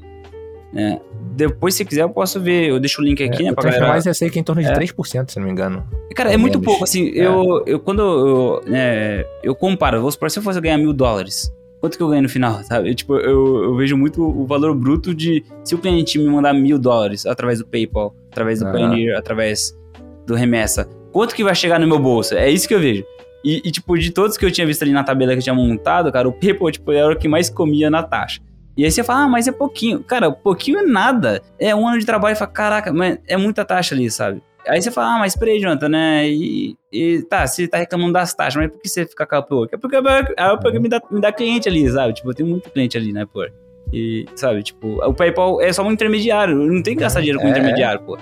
[0.76, 1.00] É,
[1.32, 2.70] depois, se quiser, eu posso ver.
[2.70, 3.54] Eu deixo o link aqui, é, né?
[3.54, 3.80] Pra galera.
[3.80, 4.74] Transferwise eu sei que é em torno de É.
[4.74, 5.84] 3%, se não me engano.
[6.16, 6.66] Cara, é Ou muito menos.
[6.66, 7.26] pouco, assim, É.
[7.26, 11.52] eu, eu quando eu, é, eu comparo, vamos supor, se eu fosse ganhar mil dólares,
[11.82, 12.90] quanto que eu ganho no final, sabe?
[12.90, 16.54] Eu, tipo, eu, eu vejo muito o valor bruto de, se o cliente me mandar
[16.54, 18.76] mil dólares através do PayPal, através do Aham.
[18.76, 19.76] Pioneer, através
[20.28, 22.36] do Remessa, quanto que vai chegar no meu bolso?
[22.36, 23.04] É isso que eu vejo.
[23.44, 25.56] E, e, tipo, de todos que eu tinha visto ali na tabela que eu tinha
[25.56, 28.42] montado, cara, o PayPal, tipo, era o que mais comia na taxa.
[28.76, 30.02] E aí você fala, ah, mas é pouquinho.
[30.04, 31.42] Cara, pouquinho é nada.
[31.60, 34.42] É um ano de trabalho e fala, caraca, mas é muita taxa ali, sabe?
[34.68, 36.30] Aí você fala, ah, mas peraí, Jonathan, né?
[36.30, 39.40] E, e tá, você tá reclamando das taxas, mas por que você fica com a
[39.40, 39.74] Upwork?
[39.76, 39.96] É porque
[40.38, 42.14] a Upwork me dá, me dá cliente ali, sabe?
[42.14, 43.54] Tipo, eu tenho muito cliente ali na Upwork.
[43.92, 46.62] E, sabe, tipo, o PayPal é só um intermediário.
[46.62, 47.52] Eu não tenho que gastar dinheiro com É.
[47.52, 48.18] intermediário, pô.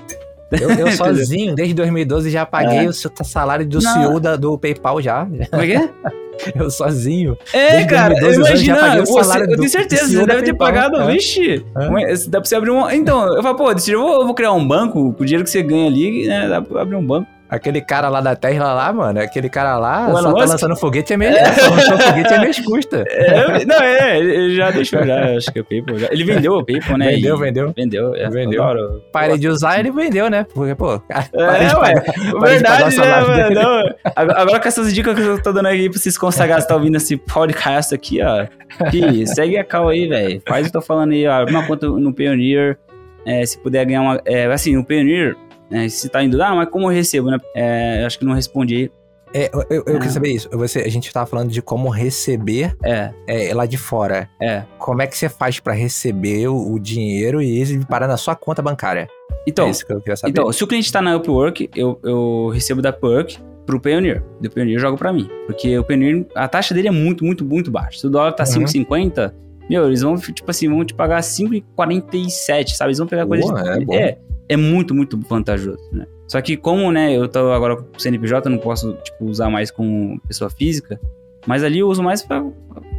[0.51, 2.89] Eu, eu sozinho, desde 2012, já paguei É.
[2.89, 3.93] o salário do Não.
[3.93, 5.25] CEO da- do PayPal já.
[5.49, 5.89] Como é que é?
[6.55, 7.35] Eu sozinho.
[7.51, 10.43] É, Desde cara, 2012 eu já imagina, paguei o você, eu tenho certeza, você deve
[10.43, 11.07] ter pagado, é.
[11.11, 12.13] vixe, É.
[12.29, 12.87] dá pra você abrir um...
[12.91, 15.49] Então, eu falo, pô, eu vou, eu vou criar um banco, com o dinheiro que
[15.49, 17.27] você ganha ali, né, dá pra abrir um banco.
[17.49, 20.75] Aquele cara lá da Tesla lá, mano, aquele cara lá O só Elon tá lançando
[20.75, 23.05] foguete a minha, só lançou foguete a minhas custas.
[23.07, 26.07] É, não, é, ele já deixou já, acho que o PayPal já.
[26.11, 27.11] Ele vendeu o PayPal, né?
[27.11, 27.73] Vendeu, e- vendeu.
[27.75, 28.29] Vendeu, é.
[28.29, 28.63] Vendeu.
[28.63, 29.01] Adoro.
[29.11, 30.45] Parei de usar, ele vendeu, né?
[30.53, 32.03] Porque, pô, É, ué, pagar.
[32.39, 33.53] parei de pagar verdade, né, mano?
[33.53, 36.75] Não, agora, com essas dicas que eu tô dando aqui pra vocês consagrar, você tá
[36.75, 38.45] ouvindo esse podcast aqui, ó.
[38.91, 40.41] Que segue a cal aí, velho.
[40.47, 41.45] Faz o que eu tô falando aí, ó.
[41.45, 42.77] Uma conta no Pioneer.
[43.25, 44.21] é, se puder ganhar uma.
[44.25, 45.35] É, assim, no Pioneer,
[45.71, 47.37] é, se tá indo, ah, mas como eu recebo, né?
[47.55, 48.91] É, eu acho que não respondi.
[49.33, 49.97] É, eu, eu, eu É.
[49.97, 50.49] queria saber isso.
[50.53, 54.29] Você, a gente tava falando de como receber É, é, lá de fora.
[54.41, 54.63] é.
[54.79, 58.35] Como é que você faz pra receber o, o dinheiro e ele parar na sua
[58.35, 59.07] conta bancária?
[59.45, 60.31] Então, é isso que eu queria saber.
[60.31, 64.23] Então, se o cliente tá na Upwork, eu, eu recebo da Upwork pro Pioneer.
[64.39, 65.29] Do Pioneer eu jogo pra mim.
[65.45, 67.99] Porque o Pioneer, a taxa dele é muito, muito, muito baixa.
[67.99, 68.63] Se o dólar tá Uhum.
[68.65, 69.33] 5,50,
[69.69, 72.89] meu, eles vão, tipo assim, vão te pagar 5,47, sabe?
[72.89, 73.69] Eles vão pegar coisa Boa, de...
[73.69, 73.93] é bom.
[73.93, 74.17] é,
[74.49, 76.05] é muito, muito vantajoso, né?
[76.27, 79.49] Só que como, né, eu tô agora com o CNPJ, eu não posso, tipo, usar
[79.49, 80.99] mais com pessoa física,
[81.45, 82.43] mas ali eu uso mais pra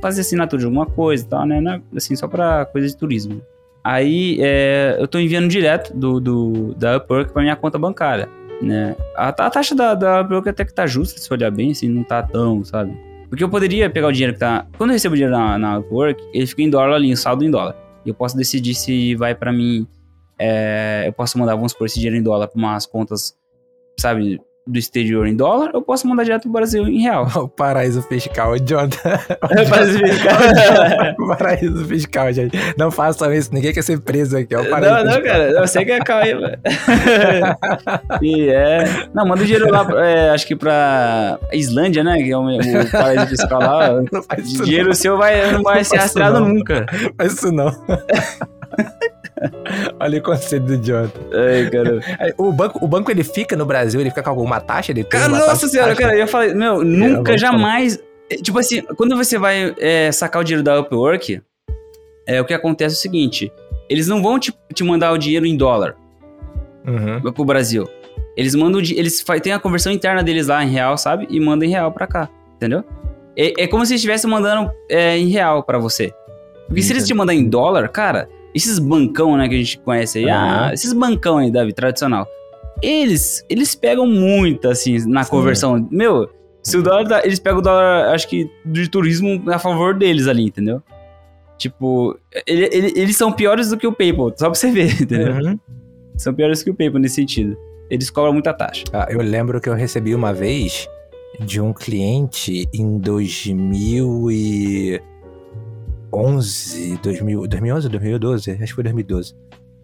[0.00, 1.82] fazer assinatura de alguma coisa e tal, né?
[1.94, 3.42] Assim, só pra coisa de turismo.
[3.84, 8.28] Aí é, eu tô enviando direto do, do, da Upwork pra minha conta bancária,
[8.62, 8.96] né?
[9.14, 12.02] A, a taxa da, da Upwork até que tá justa, se olhar bem, assim, não
[12.02, 12.96] tá tão, sabe?
[13.28, 14.66] Porque eu poderia pegar o dinheiro que tá...
[14.78, 17.50] Quando eu recebo dinheiro na, na Upwork, ele fica em dólar ali, em saldo em
[17.50, 17.76] dólar.
[18.04, 19.86] E eu posso decidir se vai pra mim...
[20.38, 23.36] é, eu posso mandar, vamos supor, esse dinheiro em dólar pra umas contas,
[23.98, 24.40] sabe?
[24.68, 27.26] do exterior em dólar, eu posso mandar direto pro Brasil em real.
[27.38, 29.18] O paraíso fiscal, Jonathan.
[29.70, 30.38] Paraíso fiscal.
[31.18, 32.58] O paraíso fiscal, gente.
[32.76, 34.54] Não façam isso, ninguém quer ser preso aqui.
[34.54, 35.32] É o paraíso Não, não, fiscal.
[35.32, 36.58] cara, eu sei que é velho.
[38.22, 38.84] E é.
[39.14, 42.18] Não, manda o dinheiro lá, é, acho que pra Islândia, né?
[42.18, 44.02] Que é o, o paraíso fiscal lá.
[44.12, 46.48] Não faz isso O dinheiro seu vai, não vai Não ser rastreado não.
[46.48, 46.86] nunca.
[46.92, 47.12] não.
[47.16, 47.72] Faz isso não.
[50.00, 51.20] Olha o conceito do Jonathan.
[51.32, 52.00] Ai, cara.
[52.18, 54.92] Aí, O banco, o banco, ele fica no Brasil, ele fica com alguma taxa?
[54.92, 56.02] Ele tem Cara, uma nossa taxa- senhora, taxa?
[56.08, 57.98] cara, eu falei, meu, nunca, vamos jamais.
[58.30, 61.40] é, Tipo assim, quando você vai é, sacar o dinheiro da Upwork,
[62.26, 63.52] é, o que acontece é o seguinte:
[63.88, 65.94] eles não vão te, te mandar o dinheiro em dólar
[66.86, 67.32] Uhum.
[67.32, 67.86] pro Brasil.
[68.36, 68.80] Eles mandam.
[68.80, 71.26] Eles têm a conversão interna deles lá em real, sabe?
[71.28, 72.84] E mandam em real pra cá, entendeu?
[73.36, 76.12] É, é como se eles estivessem mandando é, em real pra você.
[76.66, 78.28] Porque se eles te mandar em dólar, cara,
[78.58, 80.66] esses bancão, né, que a gente conhece aí, Aham.
[80.68, 82.26] ah, esses bancão aí, Davi, tradicional,
[82.82, 85.30] eles, eles pegam muito, assim, na Sim.
[85.30, 85.88] conversão.
[85.90, 86.28] Meu,
[86.62, 90.26] se o dólar, dá- eles pegam o dólar, acho que, de turismo a favor deles
[90.28, 90.82] ali, entendeu?
[91.56, 95.34] Tipo, ele- ele- eles são piores do que o PayPal, só pra você ver, entendeu?
[95.34, 95.58] Uhum.
[96.16, 97.56] São piores que o PayPal nesse sentido.
[97.90, 98.84] Eles cobram muita taxa.
[98.92, 100.86] Ah, eu lembro que eu recebi uma vez
[101.40, 102.98] de um cliente em
[106.10, 108.50] 2011, 2000, 2011 ou 2012?
[108.50, 109.34] Acho que foi 2012.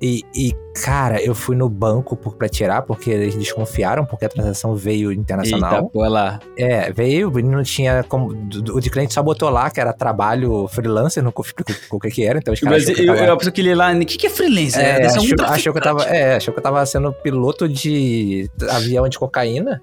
[0.06, 0.52] E, e,
[0.84, 5.10] cara, eu fui no banco por, pra tirar, porque eles desconfiaram, porque a transação veio
[5.10, 5.74] internacional.
[5.76, 6.40] Eita, pô, lá.
[6.58, 8.28] É, veio, o menino tinha como.
[8.70, 12.22] O de cliente só botou lá que era trabalho freelancer, não explicou o que, que
[12.22, 12.84] era, então os caras.
[12.84, 14.82] Mas que eu, tava- eu, que lê lá, o que, que é freelancer?
[14.84, 17.66] É, ser achou, um achou que eu tava, é, achou que eu tava sendo piloto
[17.66, 19.80] de avião de cocaína.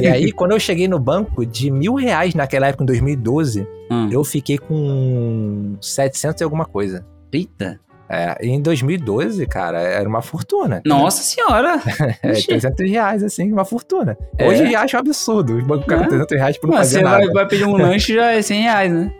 [0.00, 4.08] e aí, quando eu cheguei no banco, de mil reais naquela época, em 2012, Hum.
[4.12, 7.04] eu fiquei com 700 e alguma coisa.
[7.32, 7.80] Eita.
[8.10, 10.80] É, e em 2012, cara, era uma fortuna.
[10.84, 11.78] Nossa senhora.
[12.22, 12.46] É, Ixi.
[12.48, 14.16] 300 reais, assim, uma fortuna.
[14.36, 14.46] É.
[14.48, 15.56] Hoje eu já acho um absurdo.
[15.56, 15.96] Os bancos É.
[15.96, 17.24] pagam 300 reais por não Mas fazer você nada.
[17.26, 19.12] vai, vai pedir um lanche já é 100 reais, né?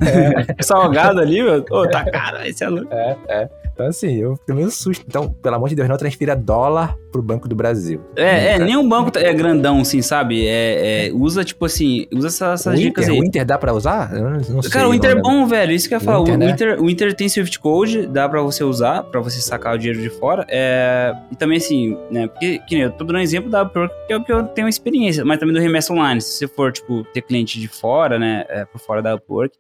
[0.61, 1.65] Salgado ali, meu.
[1.71, 2.93] Ô, tá caro, esse é louco.
[2.93, 3.49] É, é.
[3.79, 5.05] Então, assim, eu fiquei meio susto.
[5.07, 8.01] Então, pelo amor de Deus, não transfira dólar pro Banco do Brasil.
[8.17, 10.45] É, é, nenhum banco é grandão, assim, sabe?
[10.49, 13.21] É, é, usa, tipo assim, usa essas, essas o, dicas Inter, aí.
[13.21, 14.13] o Inter dá pra usar?
[14.13, 14.71] Eu não, não sei.
[14.73, 15.71] Cara, o Inter é bom, velho.
[15.71, 16.19] Isso que eu ia O falar.
[16.19, 16.83] O Inter, Inter, né?
[16.83, 20.11] o, Inter, tem Swift Code, dá pra você usar, pra você sacar o dinheiro de
[20.11, 20.45] fora.
[20.49, 22.27] É, e também, assim, né?
[22.27, 24.43] Porque, que nem eu tô dando um exemplo da Upwork, que é o que eu
[24.43, 26.21] tenho experiência, mas também do remessa online.
[26.21, 28.45] Se você for, tipo, ter cliente de fora, né?
[28.49, 29.57] É, por fora da Upwork,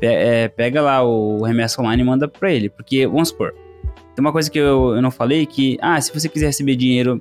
[0.00, 2.68] é, pega lá o remessa online e manda pra ele.
[2.68, 3.54] Porque, vamos supor,
[4.14, 7.18] tem uma coisa que eu, eu não falei que, ah, se você quiser receber dinheiro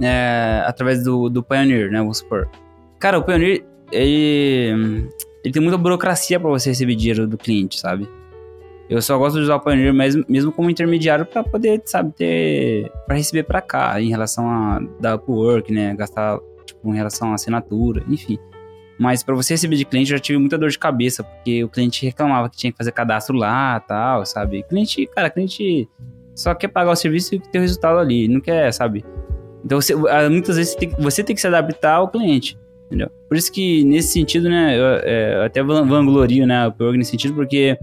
[0.00, 1.98] é, através do, do Pioneer, né?
[1.98, 2.48] Vamos supor.
[2.98, 5.08] Cara, o Pioneer, ele,
[5.44, 8.08] ele tem muita burocracia pra você receber dinheiro do cliente, sabe?
[8.88, 12.90] Eu só gosto de usar o Pioneer mesmo, mesmo como intermediário pra poder, sabe, ter.
[13.06, 15.94] pra receber pra cá, em relação a da Upwork, né?
[15.94, 18.38] Gastar, tipo, em relação à assinatura, enfim.
[18.98, 21.68] Mas pra você receber de cliente, eu já tive muita dor de cabeça, porque o
[21.68, 24.62] cliente reclamava que tinha que fazer cadastro lá tal, sabe?
[24.64, 25.88] Cliente, cara, cliente
[26.34, 29.04] só quer pagar o serviço e ter o resultado ali, não quer, sabe?
[29.64, 32.58] Então, você, ah, muitas vezes você tem, que- você tem que se adaptar ao cliente,
[32.86, 33.08] entendeu?
[33.28, 36.96] Por isso que, nesse sentido, né, eu, é, eu até van- vanglorio, né, o Upwork
[36.98, 37.76] nesse sentido, porque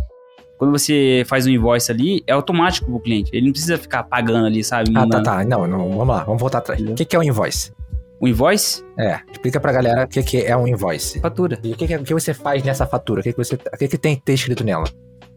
[0.57, 3.29] quando você faz um invoice ali, é automático pro cliente.
[3.33, 4.89] Ele não precisa ficar pagando ali, sabe?
[4.95, 5.43] Ah, tá, tá.
[5.43, 6.81] Não, não, vamos lá, vamos voltar atrás.
[6.81, 7.73] O que, que é um invoice?
[8.19, 11.19] O invoice, É, explica pra galera o que, que é um invoice.
[11.19, 11.59] fatura.
[11.63, 13.19] E o que, que, você faz nessa fatura?
[13.19, 14.85] O que, que, você, o que, que tem que ter escrito nela?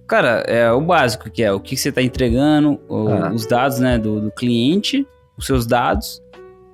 [0.06, 3.30] Cara, é o básico, que é o que você está entregando, o- Ah.
[3.32, 5.06] os dados né, do, do cliente,
[5.36, 6.22] os seus dados.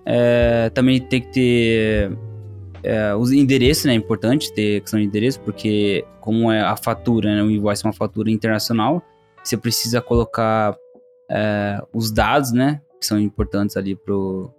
[0.07, 2.13] É, também tem que ter
[2.83, 3.93] é, os endereços, né?
[3.93, 7.43] É importante ter questão de endereço, porque como é a fatura, né?
[7.43, 9.03] O invoice é uma fatura internacional,
[9.43, 10.77] você precisa colocar
[11.31, 12.83] é, os dados, né?
[13.01, 14.53] Que são importantes ali pro...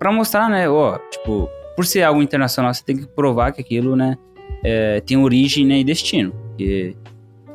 [0.00, 0.68] Pra mostrar, né?
[0.68, 4.18] Ó, tipo, por ser algo internacional, você tem que provar que aquilo, né?
[4.62, 6.32] é, tem origem né, e destino.
[6.48, 6.94] Porque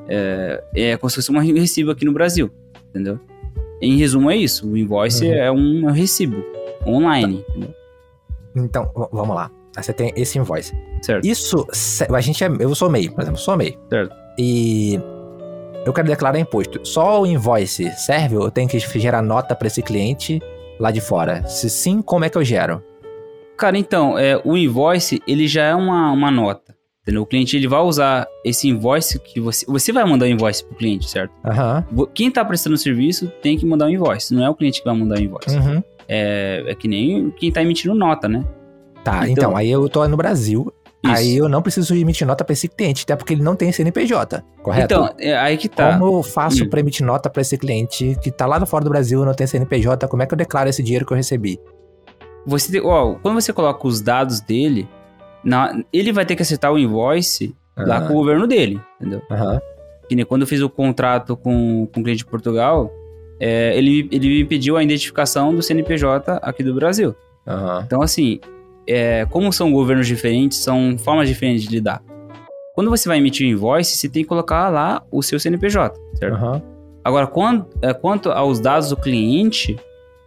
[0.07, 2.49] é, é como se fosse um recibo aqui no Brasil,
[2.89, 3.19] entendeu?
[3.81, 4.67] Em resumo, é isso.
[4.69, 5.33] O invoice Uhum.
[5.33, 6.43] é um recibo
[6.85, 7.73] online, entendeu?
[8.55, 9.51] Então, vamos lá.
[9.75, 10.73] Você tem esse invoice.
[11.01, 11.25] Certo.
[11.25, 11.67] Isso,
[12.09, 13.77] a gente é, eu sou MEI, por exemplo, sou MEI.
[13.89, 14.15] Certo.
[14.39, 14.99] E
[15.85, 16.79] eu quero declarar imposto.
[16.87, 20.41] Só o invoice serve ou eu tenho que gerar nota pra esse cliente
[20.79, 21.45] lá de fora?
[21.47, 22.81] Se sim, como é que eu gero?
[23.57, 27.21] Cara, então, é, o invoice, ele já é uma, uma nota, entendeu?
[27.21, 29.65] O cliente, ele vai usar esse invoice que você...
[29.65, 31.31] Você vai mandar o invoice pro cliente, certo?
[31.91, 34.85] Vo- Quem tá prestando serviço tem que mandar o invoice, não é o cliente que
[34.85, 35.55] vai mandar o invoice.
[35.57, 35.81] Uhum.
[36.07, 38.43] É, é que nem quem tá emitindo nota, né?
[39.03, 40.71] Tá, Então- então, aí eu tô no Brasil.
[41.05, 41.13] Isso.
[41.15, 44.43] Aí eu não preciso emitir nota pra esse cliente, até porque ele não tem CNPJ,
[44.63, 44.85] correto?
[44.93, 45.97] Então, é aí que tá.
[45.97, 46.69] Como eu faço Hum.
[46.69, 50.07] pra emitir nota pra esse cliente que tá lá fora do Brasil, não tem CNPJ,
[50.07, 51.59] como é que eu declaro esse dinheiro que eu recebi?
[52.47, 54.87] você ó, quando você coloca os dados dele,
[55.43, 58.07] na- ele vai ter que aceitar o invoice lá Aham.
[58.07, 59.21] com o governo dele, entendeu?
[59.31, 59.59] Aham.
[60.07, 62.91] Que nem quando eu fiz o contrato com, com o cliente de Portugal,
[63.39, 67.15] é, ele, ele me pediu a identificação do CNPJ aqui do Brasil.
[67.47, 67.81] Aham.
[67.85, 68.39] Então, assim,
[68.87, 72.01] é, como são governos diferentes, são formas diferentes de lidar.
[72.73, 76.35] Quando você vai emitir o invoice, você tem que colocar lá o seu CNPJ, certo?
[76.35, 76.61] Aham.
[77.03, 79.77] Agora, quando, é, quanto aos dados do cliente,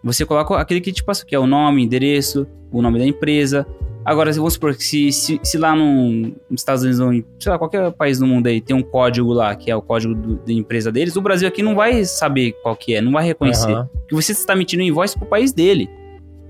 [0.02, 3.66] você coloca aquele que te passou, que é o nome, endereço, o nome da empresa.
[4.04, 7.52] Agora, vamos supor que se, se, se lá no, nos Estados Unidos, ou em, sei
[7.52, 10.36] lá, qualquer país do mundo aí, tem um código lá, que é o código do-
[10.36, 13.70] da empresa deles, o Brasil aqui não vai saber qual que é, não vai reconhecer.
[13.72, 13.88] Aham.
[13.92, 15.90] Porque você está emitindo invoice pro país dele.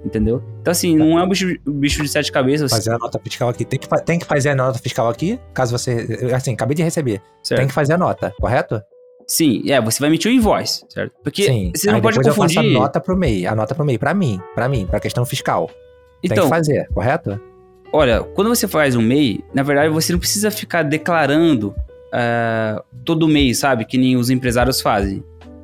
[0.05, 0.43] Entendeu?
[0.61, 2.71] Então, assim, não é um bicho, bicho de sete cabeças.
[2.71, 3.65] Fazer a nota fiscal aqui.
[3.65, 6.19] Tem que, tem que fazer a nota fiscal aqui, caso você.
[6.21, 7.21] eu, Assim, acabei de receber.
[7.43, 7.59] certo?
[7.61, 8.81] Tem que fazer a nota, correto?
[9.27, 11.13] Sim, é, você vai emitir o invoice, certo?
[11.23, 11.73] Porque Sim.
[11.75, 12.55] você não Aí pode depois eu confundir.
[12.57, 13.47] faço a nota pro MEI.
[13.47, 14.41] A nota pro MEI, pra mim.
[14.55, 15.67] Pra mim, pra questão fiscal.
[16.23, 17.39] Tem então, que fazer, correto?
[17.93, 21.75] olha, quando você faz um MEI, na verdade você não precisa ficar declarando
[22.13, 23.85] ah, todo mês, sabe?
[23.85, 25.23] Que nem os empresários fazem.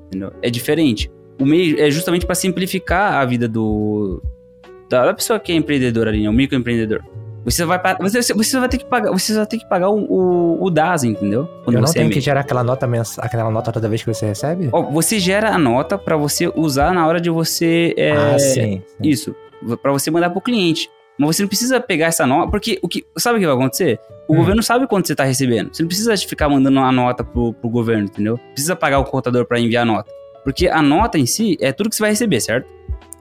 [0.09, 0.33] entendeu?
[0.43, 1.11] É diferente.
[1.41, 4.23] O MEI é justamente para simplificar a vida do
[4.89, 6.29] da, da pessoa que é empreendedora ali, né?
[6.29, 7.03] O microempreendedor.
[7.45, 10.65] Você vai, você, você vai ter que pagar, você vai ter que pagar o, o,
[10.65, 11.47] o DAS, entendeu?
[11.65, 12.15] Quando eu não você é tenho MEI.
[12.15, 13.19] que gerar aquela nota mens...
[13.19, 14.71] aquela nota toda vez que você recebe?
[14.73, 17.93] Ó, você gera a nota para você usar na hora de você.
[17.99, 18.55] é, ah, sim.
[18.63, 18.83] sim.
[19.03, 19.35] Isso.
[19.83, 20.89] para você mandar pro cliente.
[21.19, 22.51] Mas você não precisa pegar essa nota.
[22.51, 23.05] Porque o que.
[23.19, 24.01] Sabe o que vai acontecer?
[24.27, 24.37] O Hum.
[24.39, 25.69] governo sabe quanto você tá recebendo.
[25.73, 28.39] Você não precisa ficar mandando a nota pro, pro governo, entendeu?
[28.53, 30.11] Precisa pagar o contador para enviar a nota.
[30.45, 32.69] Porque a nota em si é tudo que você vai receber, certo?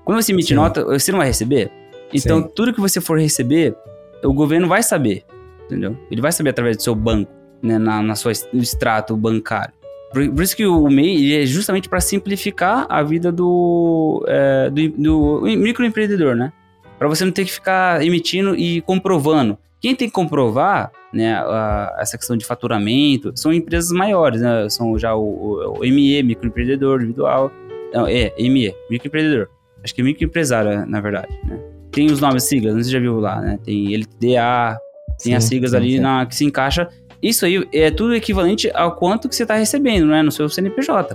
[0.04, 0.56] Quando você emite Sim.
[0.56, 1.72] nota, você não vai receber.
[2.14, 2.50] Então, Sim.
[2.54, 3.76] tudo que você for receber,
[4.24, 5.24] o governo vai saber,
[5.66, 5.98] entendeu?
[6.12, 7.32] Ele vai saber através do seu banco,
[7.62, 7.78] né?
[7.80, 9.74] Na, na sua no extrato bancário.
[10.12, 14.90] Por, por isso que o MEI é justamente para simplificar a vida do, é, do,
[14.90, 16.54] do microempreendedor, né?
[17.00, 19.58] Para você não ter que ficar emitindo e comprovando.
[19.84, 24.70] Quem tem que comprovar, né, a- essa questão de faturamento, são empresas maiores, né?
[24.70, 27.52] São já o, o- o ME, microempreendedor individual.
[27.94, 29.50] Não, é, ME, microempreendedor.
[29.84, 31.60] Acho que é microempresário, na verdade, né?
[31.92, 33.60] Tem os nomes, siglas, você já viu lá, né?
[33.62, 34.78] Tem LTDA,
[35.22, 36.00] tem as Sim, siglas sim, ali sim.
[36.00, 36.88] Na, que se encaixa.
[37.22, 40.24] Isso aí é tudo equivalente ao quanto que você está recebendo, né?
[40.24, 41.14] No seu CNPJ.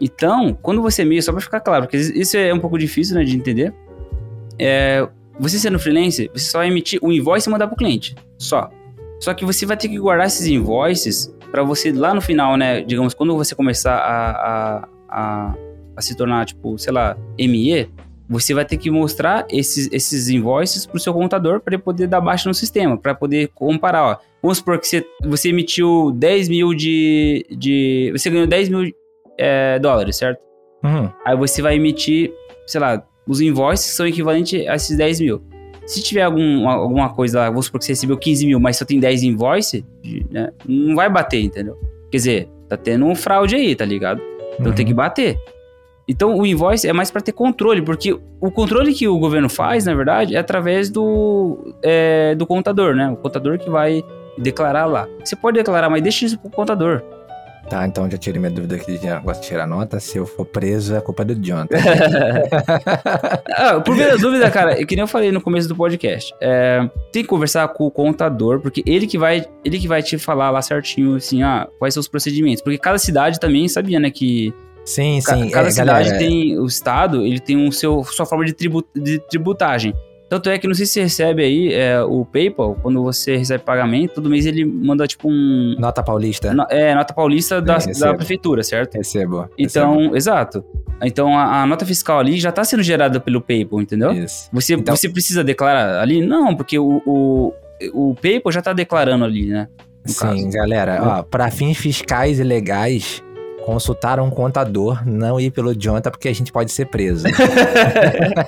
[0.00, 3.24] Então, quando você meio, só para ficar claro, porque isso é um pouco difícil né,
[3.24, 3.74] de entender.
[4.58, 5.06] É,
[5.38, 8.14] você sendo freelancer, você só vai emitir um invoice e mandar pro cliente.
[8.38, 8.70] Só.
[9.20, 12.80] Só que você vai ter que guardar esses invoices para você lá no final, né?
[12.82, 15.54] Digamos, quando você começar a, a, a,
[15.96, 17.88] a se tornar, tipo, sei lá, ME,
[18.28, 22.20] você vai ter que mostrar esses, esses invoices pro seu contador para ele poder dar
[22.20, 24.16] baixa no sistema, para poder comparar, ó.
[24.42, 28.10] Vamos supor que você, você emitiu 10 mil de, de.
[28.12, 28.92] Você ganhou 10 mil
[29.36, 30.40] é, dólares, certo?
[30.84, 31.10] Uhum.
[31.24, 32.30] Aí você vai emitir,
[32.66, 35.42] sei lá, os invoices são equivalentes a esses 10 mil.
[35.86, 38.84] Se tiver algum, alguma coisa lá, vamos supor que você recebeu 15 mil, mas só
[38.84, 39.84] tem 10 invoices,
[40.30, 41.78] né, não vai bater, entendeu?
[42.10, 44.20] Quer dizer, tá tendo um fraude aí, tá ligado?
[44.54, 44.74] Então Uhum.
[44.74, 45.38] tem que bater.
[46.06, 49.84] Então o invoice é mais para ter controle, porque o controle que o governo faz,
[49.84, 53.10] na verdade, é através do, é, do contador, né?
[53.10, 54.02] O contador que vai
[54.38, 55.06] declarar lá.
[55.22, 57.02] Você pode declarar, mas deixa isso pro contador.
[57.68, 60.00] Tá, então já tirei minha dúvida aqui de negócio de tirar nota.
[60.00, 61.76] Se eu for preso, é culpa do Jonathan.
[63.60, 66.88] Ah, por minha dúvida, cara, é que nem eu falei no começo do podcast, é,
[67.12, 70.50] tem que conversar com o contador, porque ele que vai, ele que vai te falar
[70.50, 72.62] lá certinho, assim, ah, quais são os procedimentos.
[72.62, 74.54] Porque cada cidade também sabia, né, que
[74.84, 75.50] sim, sim.
[75.50, 78.84] cada é, cidade galera, tem, o estado, ele tem um seu, sua forma de, tribu,
[78.94, 79.92] de tributagem.
[80.28, 83.64] Tanto é que não sei se você recebe aí é, o PayPal, quando você recebe
[83.64, 85.74] pagamento, todo mês ele manda tipo um.
[85.78, 86.52] Nota paulista.
[86.52, 88.16] no- é, nota paulista da, É, da recebo.
[88.16, 88.94] prefeitura, certo?
[88.94, 89.48] Recebo.
[89.56, 90.62] Então, exato.
[91.02, 94.10] Então a, a nota fiscal ali já está sendo gerada pelo PayPal, entendeu?
[94.10, 94.26] recebo.
[94.26, 94.48] Isso.
[94.52, 96.20] Você, Então- você precisa declarar ali?
[96.24, 97.52] Não, porque o, o,
[97.94, 99.68] o PayPal já tá declarando ali, né?
[100.04, 100.50] Sim, caso.
[100.50, 103.22] galera, ó, para fins fiscais e legais,
[103.68, 107.26] consultar um contador, não ir pelo Jonathan, porque a gente pode ser preso.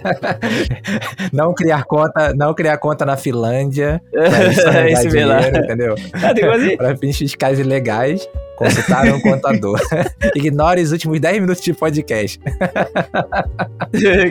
[1.31, 4.01] não criar conta, não criar conta na Finlândia,
[4.51, 5.59] isso É esse mesmo.
[5.59, 5.95] entendeu?
[5.95, 6.75] Coisa assim?
[6.79, 8.27] Para fins fiscais e legais,
[8.57, 9.79] consultar um contador.
[10.35, 12.41] Ignore os últimos 10 minutos de podcast.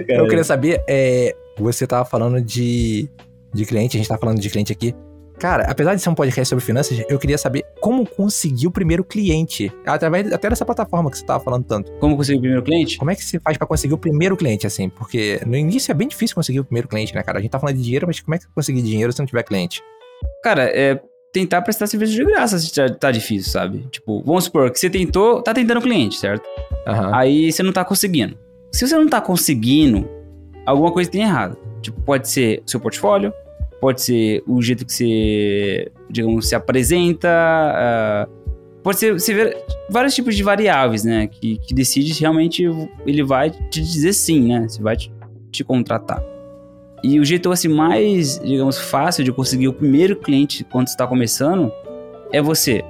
[0.07, 3.07] Eu queria saber, é, você tava falando de,
[3.53, 4.95] de cliente, a gente tá falando de cliente aqui.
[5.39, 9.05] Cara, apesar de ser um podcast sobre finanças, eu queria saber como conseguir o primeiro
[9.05, 9.71] cliente.
[9.85, 11.91] Através até dessa plataforma que você tava falando tanto.
[11.93, 12.97] Como conseguir o primeiro cliente?
[12.97, 14.89] Como é que se faz pra conseguir o primeiro cliente, assim?
[14.89, 17.39] Porque no início é bem difícil conseguir o primeiro cliente, né, cara?
[17.39, 19.43] A gente tá falando de dinheiro, mas como é que conseguir dinheiro se não tiver
[19.43, 19.81] cliente?
[20.43, 21.01] Cara, é
[21.31, 23.87] tentar prestar serviço de graça se tá, tá difícil, sabe?
[23.89, 26.43] Tipo, vamos supor que você tentou, tá tentando cliente, certo?
[26.85, 27.11] Aham.
[27.15, 28.37] Aí você não tá conseguindo.
[28.73, 30.09] Se você não tá conseguindo
[30.65, 31.57] alguma coisa tem errado.
[31.81, 33.33] Tipo, pode ser o seu portfólio,
[33.79, 37.29] pode ser o jeito que você, digamos, se apresenta,
[38.27, 38.39] uh,
[38.83, 39.57] pode ser você vê
[39.89, 41.27] vários tipos de variáveis, né?
[41.27, 42.63] Que, que decide se realmente
[43.05, 44.67] ele vai te dizer sim, né?
[44.67, 45.11] Se vai te,
[45.51, 46.23] te contratar.
[47.03, 51.71] E o jeito assim mais, digamos, fácil de conseguir o primeiro cliente quando está começando
[52.31, 52.83] é você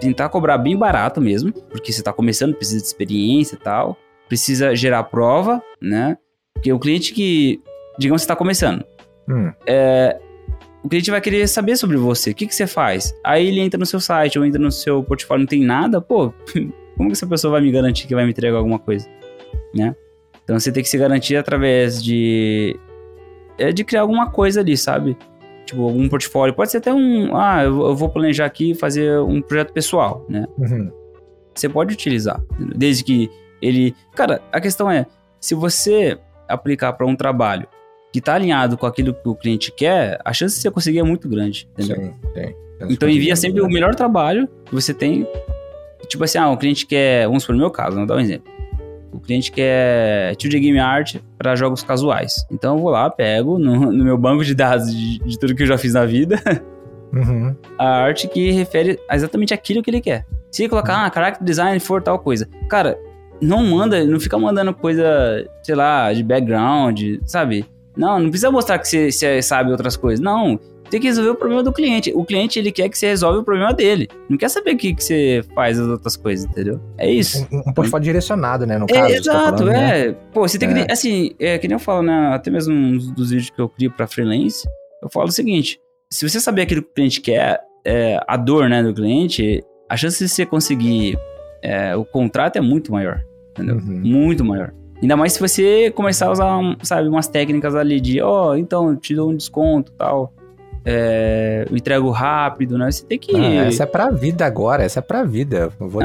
[0.00, 3.96] tentar cobrar bem barato mesmo, porque você está começando, precisa de experiência e tal,
[4.26, 6.16] precisa gerar prova, né?
[6.54, 7.60] Porque o cliente que,
[7.98, 8.82] digamos, você está começando,
[9.28, 9.52] hum.
[9.66, 10.18] é,
[10.82, 13.14] o cliente vai querer saber sobre você, o que, que você faz.
[13.24, 16.32] Aí ele entra no seu site ou entra no seu portfólio, não tem nada, pô,
[16.96, 19.08] como que essa pessoa vai me garantir que vai me entregar alguma coisa,
[19.74, 19.94] né?
[20.42, 22.78] Então você tem que se garantir através de
[23.58, 25.16] é de criar alguma coisa ali, sabe?
[25.66, 26.54] Tipo, algum portfólio.
[26.54, 27.36] Pode ser até um.
[27.36, 30.46] Ah, eu vou planejar aqui fazer um projeto pessoal, né?
[30.58, 30.90] Uhum.
[31.54, 32.42] Você pode utilizar.
[32.74, 33.30] Desde que
[33.60, 33.94] ele.
[34.16, 35.06] Cara, a questão é:
[35.38, 37.68] se você aplicar para um trabalho
[38.12, 41.02] que está alinhado com aquilo que o cliente quer, a chance de você conseguir é
[41.02, 41.96] muito grande, entendeu?
[41.96, 42.54] Sim, sim.
[42.88, 45.26] Então envia sempre o melhor trabalho que você tem.
[46.08, 47.26] Tipo assim, ah, o cliente quer.
[47.26, 48.50] Vamos supor, no meu caso, vamos dar um exemplo.
[49.12, 52.46] O cliente quer 2D Game Art para jogos casuais.
[52.50, 55.62] Então eu vou lá, pego no, no meu banco de dados de, de, tudo que
[55.62, 56.40] eu já fiz na vida
[57.12, 57.54] uhum.
[57.76, 60.24] a arte que refere a exatamente aquilo que ele quer.
[60.50, 61.06] Se ele colocar, uhum.
[61.06, 62.48] ah, character design for tal coisa.
[62.68, 62.98] Cara,
[63.40, 67.66] não manda, não fica mandando coisa, sei lá, de background, sabe?
[68.00, 70.24] Não, não precisa mostrar que você, você sabe outras coisas.
[70.24, 70.58] Não,
[70.88, 72.10] tem que resolver o problema do cliente.
[72.14, 74.08] O cliente, ele quer que você resolva o problema dele.
[74.26, 76.80] Não quer saber o que, que você faz as outras coisas, entendeu?
[76.96, 77.46] É isso.
[77.52, 78.78] Um, um portfólio direcionado, né?
[78.78, 79.12] No é, caso.
[79.12, 80.08] Exato, tá falando, é.
[80.08, 80.16] Né?
[80.32, 80.86] Pô, você tem é.
[80.86, 80.92] que.
[80.92, 82.30] Assim, é que nem eu falo, né?
[82.32, 84.66] Até mesmo uns dos vídeos que eu crio pra freelance,
[85.02, 85.78] eu falo o seguinte:
[86.10, 89.96] se você saber aquilo que o cliente quer, é, a dor né, do cliente, a
[89.96, 91.18] chance de você conseguir
[91.62, 93.20] é, o contrato é muito maior.
[93.50, 93.76] Entendeu?
[93.76, 94.00] Uhum.
[94.02, 94.72] Muito maior.
[95.02, 98.94] Ainda mais se você começar a usar, sabe, umas técnicas ali de, ó, oh, então,
[98.96, 100.32] te dou um desconto tal
[100.84, 102.90] é, eu entrego rápido, né?
[102.90, 103.36] Você tem que.
[103.36, 105.70] Ah, essa é pra vida agora, essa é pra vida.
[105.78, 106.02] Eu vou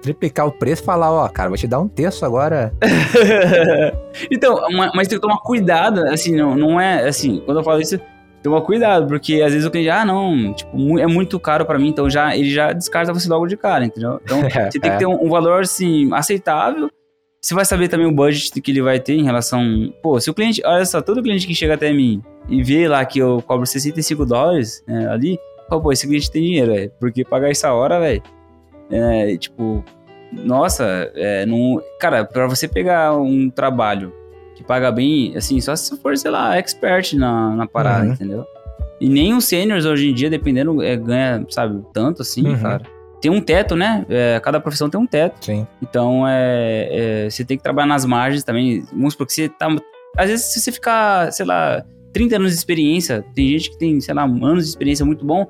[0.00, 2.72] triplicar o preço e falar, ó, cara, vou te dar um terço agora.
[4.30, 4.56] então,
[4.94, 7.98] mas tem que tomar cuidado, assim, não, não é assim, quando eu falo isso,
[8.42, 11.88] toma cuidado, porque às vezes o cliente, ah, não, tipo, é muito caro para mim,
[11.88, 14.20] então já ele já descarta você logo de cara, entendeu?
[14.22, 14.94] Então, é, você tem é.
[14.94, 16.88] que ter um, um valor, assim, aceitável
[17.44, 19.92] você vai saber também o budget que ele vai ter em relação.
[20.02, 20.62] Pô, se o cliente.
[20.64, 24.24] Olha só, todo cliente que chega até mim e vê lá que eu cobro 65
[24.24, 25.38] dólares né, ali,
[25.68, 26.92] fala, pô, esse cliente tem dinheiro, velho.
[26.98, 28.22] Porque pagar essa hora, velho.
[28.90, 29.84] É, tipo,
[30.32, 31.82] nossa, é, não.
[32.00, 34.10] Cara, pra você pegar um trabalho
[34.56, 38.12] que paga bem, assim, só se for, sei lá, expert na, na parada, uhum.
[38.14, 38.46] entendeu?
[38.98, 42.58] E nem os seniors hoje em dia, dependendo, é, ganha, sabe, tanto assim, uhum.
[42.58, 42.93] cara
[43.24, 44.04] tem um teto, né?
[44.10, 45.42] É, cada profissão tem um teto.
[45.46, 45.66] Sim.
[45.80, 46.88] Então, é,
[47.24, 48.84] é, você tem que trabalhar nas margens também.
[48.92, 49.74] Vamos supor que você tá.
[50.14, 51.82] Às vezes, se você ficar, sei lá,
[52.12, 55.46] 30 anos de experiência, tem gente que tem, sei lá, anos de experiência muito bom.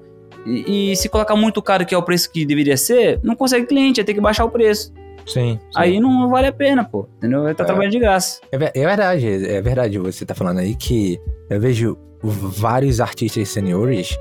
[0.47, 3.67] E, e se colocar muito caro, que é o preço que deveria ser, não consegue
[3.67, 4.93] cliente, vai ter que baixar o preço.
[5.27, 5.59] Sim, sim.
[5.75, 7.09] Aí não vale a pena, pô.
[7.17, 7.43] Entendeu?
[7.43, 8.41] Vai estar tá é, trabalhando de graça.
[8.53, 9.99] É, é verdade, é verdade.
[9.99, 11.19] Você tá falando aí que
[11.51, 14.17] eu vejo vários artistas seniores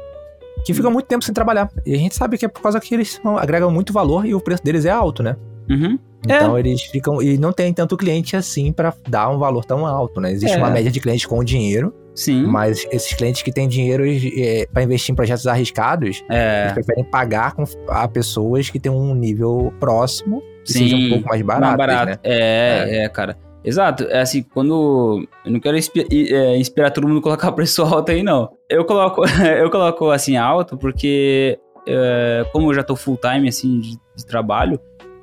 [0.65, 1.69] que ficam muito tempo sem trabalhar.
[1.85, 4.41] E a gente sabe que é por causa que eles agregam muito valor e o
[4.41, 5.35] preço deles é alto, né?
[5.69, 5.97] Uhum.
[6.25, 6.59] Então é.
[6.59, 7.21] eles ficam.
[7.21, 10.31] E não tem tanto cliente assim para dar um valor tão alto, né?
[10.31, 10.57] Existe é.
[10.57, 11.93] uma média de clientes com dinheiro.
[12.15, 12.43] Sim.
[12.43, 16.61] Mas esses clientes que têm dinheiro é, para investir em projetos arriscados, é.
[16.61, 21.09] eles preferem pagar com, a pessoas que têm um nível próximo que Sim, seja um
[21.09, 21.65] pouco mais barato.
[21.65, 22.11] Mais barato.
[22.11, 22.19] Né?
[22.23, 23.37] É, é, é, cara.
[23.63, 24.03] Exato.
[24.05, 25.27] É assim, quando.
[25.45, 28.49] Eu não quero é, inspirar todo mundo a colocar preço alto aí, não.
[28.69, 29.23] Eu coloco,
[29.57, 31.57] eu coloco assim alto porque,
[31.87, 34.79] é, como eu já tô full time assim de, de, trabalho,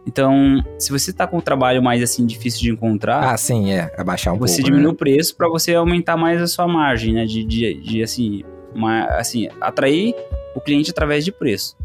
[0.06, 3.22] então, se você tá com um trabalho mais assim difícil de encontrar.
[3.22, 3.92] Ah, sim, é.
[3.96, 4.56] Abaixar um você pouco.
[4.56, 4.92] Você diminui né?
[4.92, 7.26] o preço para você aumentar mais a sua margem, né?
[7.26, 8.42] De, de, de assim,
[8.74, 10.14] uma, assim, atrair
[10.54, 11.76] o cliente através de preço.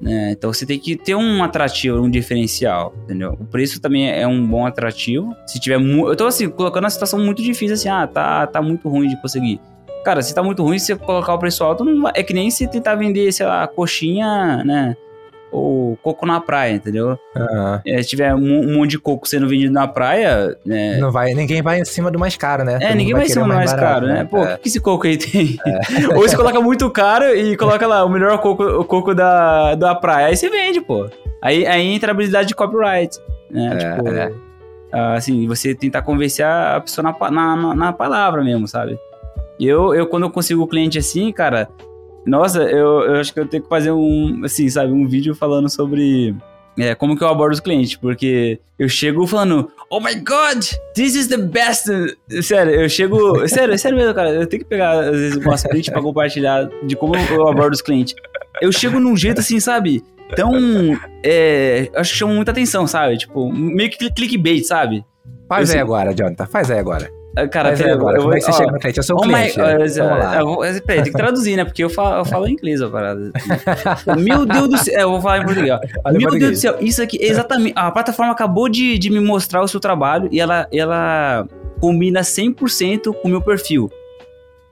[0.00, 0.32] Né?
[0.32, 3.36] Então você tem que ter um atrativo, um diferencial, entendeu?
[3.38, 5.36] O preço também é um bom atrativo.
[5.46, 8.88] Se tiver Eu tô assim, colocando a situação muito difícil, assim, ah, tá, tá muito
[8.88, 9.60] ruim de conseguir.
[10.02, 12.12] Cara, se tá muito ruim, se você colocar o preço alto, não vai...
[12.14, 14.96] é que nem se tentar vender, sei lá, coxinha, né?
[15.50, 17.18] Ou coco na praia, entendeu?
[17.36, 17.80] Uhum.
[17.84, 20.56] É, se tiver um, um, monte de coco sendo vendido na praia.
[20.64, 20.98] Né?
[20.98, 22.76] Não vai, ninguém vai em cima do mais caro, né?
[22.76, 24.14] É, Todo ninguém vai, em cima do mais, mais caro, né?
[24.14, 24.24] né?
[24.24, 24.56] Pô, o é.
[24.56, 25.58] que, que esse coco aí tem?
[25.66, 26.06] É.
[26.14, 29.94] ou você coloca muito caro e coloca lá o melhor coco, o coco da, da
[29.94, 30.28] praia.
[30.28, 31.08] Aí você vende, pô.
[31.42, 33.18] Aí, aí entra a habilidade de copyright.
[33.50, 33.70] Né?
[33.72, 34.32] É, tipo, é.
[35.16, 38.98] assim, você tentar convencer a pessoa na, na, na palavra mesmo, sabe?
[39.58, 41.68] Eu, eu, quando eu consigo o cliente assim, cara,
[42.26, 45.68] nossa, eu, eu acho que eu tenho que fazer um, assim, sabe, um vídeo falando
[45.68, 46.34] sobre
[46.78, 50.64] é, como que eu abordo os clientes, porque eu chego falando, oh my god,
[50.94, 51.86] this is the best.
[52.42, 53.46] Sério, eu chego.
[53.48, 54.30] Sério, sério mesmo, cara.
[54.30, 57.82] Eu tenho que pegar, às vezes, umas prints pra compartilhar de como eu abordo os
[57.82, 58.14] clientes.
[58.62, 60.02] Eu chego num jeito assim, sabe?
[60.34, 60.52] Tão.
[61.24, 63.18] É, acho que chama muita atenção, sabe?
[63.18, 65.04] Tipo, meio que clickbait, sabe?
[65.48, 67.19] Faz eu, aí agora, Jonathan, faz aí agora.
[67.36, 68.98] Ah, cara, peraí, agora, eu vou, como é que você ó, chega no cliente?
[68.98, 69.58] Eu sou um oh cliente.
[69.58, 69.64] My.
[69.64, 71.64] Eu, peraí, tem que traduzir, né?
[71.64, 73.30] Porque eu falo, eu falo em inglês a parada.
[74.18, 75.00] Meu Deus do céu.
[75.00, 75.78] Eu vou falar em português.
[76.12, 76.76] Meu Deus do céu.
[76.80, 77.74] Isso aqui, exatamente.
[77.76, 81.46] A plataforma acabou de, de me mostrar o seu trabalho e ela, ela
[81.80, 83.90] combina 100% com o meu perfil.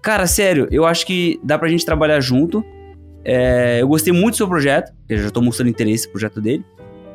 [0.03, 2.65] Cara, sério, eu acho que dá pra gente trabalhar junto.
[3.25, 6.65] É, eu gostei muito do seu projeto, eu já tô mostrando interesse no projeto dele.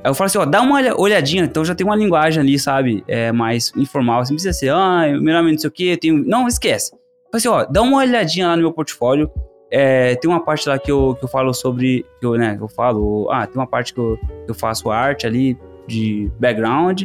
[0.04, 3.32] Eu falo assim, ó, dá uma olhadinha, então já tem uma linguagem ali, sabe, é,
[3.32, 6.24] mais informal, você não precisa ser, ah, meu nome não sei o quê, tenho...
[6.26, 6.92] Não, esquece.
[6.92, 7.00] Fala
[7.36, 9.32] assim, ó, dá uma olhadinha lá no meu portfólio,
[9.72, 12.68] é, tem uma parte lá que eu, que eu falo sobre, que eu, né, eu
[12.68, 15.58] falo, ah, tem uma parte que eu, eu faço arte ali,
[15.88, 17.04] de background,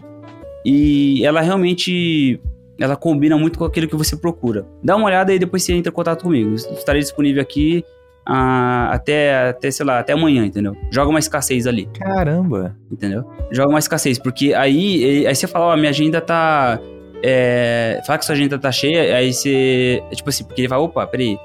[0.65, 2.41] e ela realmente,
[2.81, 4.67] ela combina muito com aquilo que você procura.
[4.83, 7.85] Dá uma olhada e depois você entra em contato comigo, estarei disponível aqui
[8.31, 10.77] ah, até, até, sei lá, até amanhã, entendeu?
[10.91, 11.89] Joga uma escassez ali.
[11.99, 12.77] Caramba!
[12.93, 13.25] Entendeu?
[13.51, 16.79] Joga uma escassez, porque aí, aí você fala, ó, minha agenda tá.
[17.23, 20.03] É, fala que sua agenda tá cheia, aí você.
[20.13, 21.39] Tipo assim, porque ele fala, opa, peraí.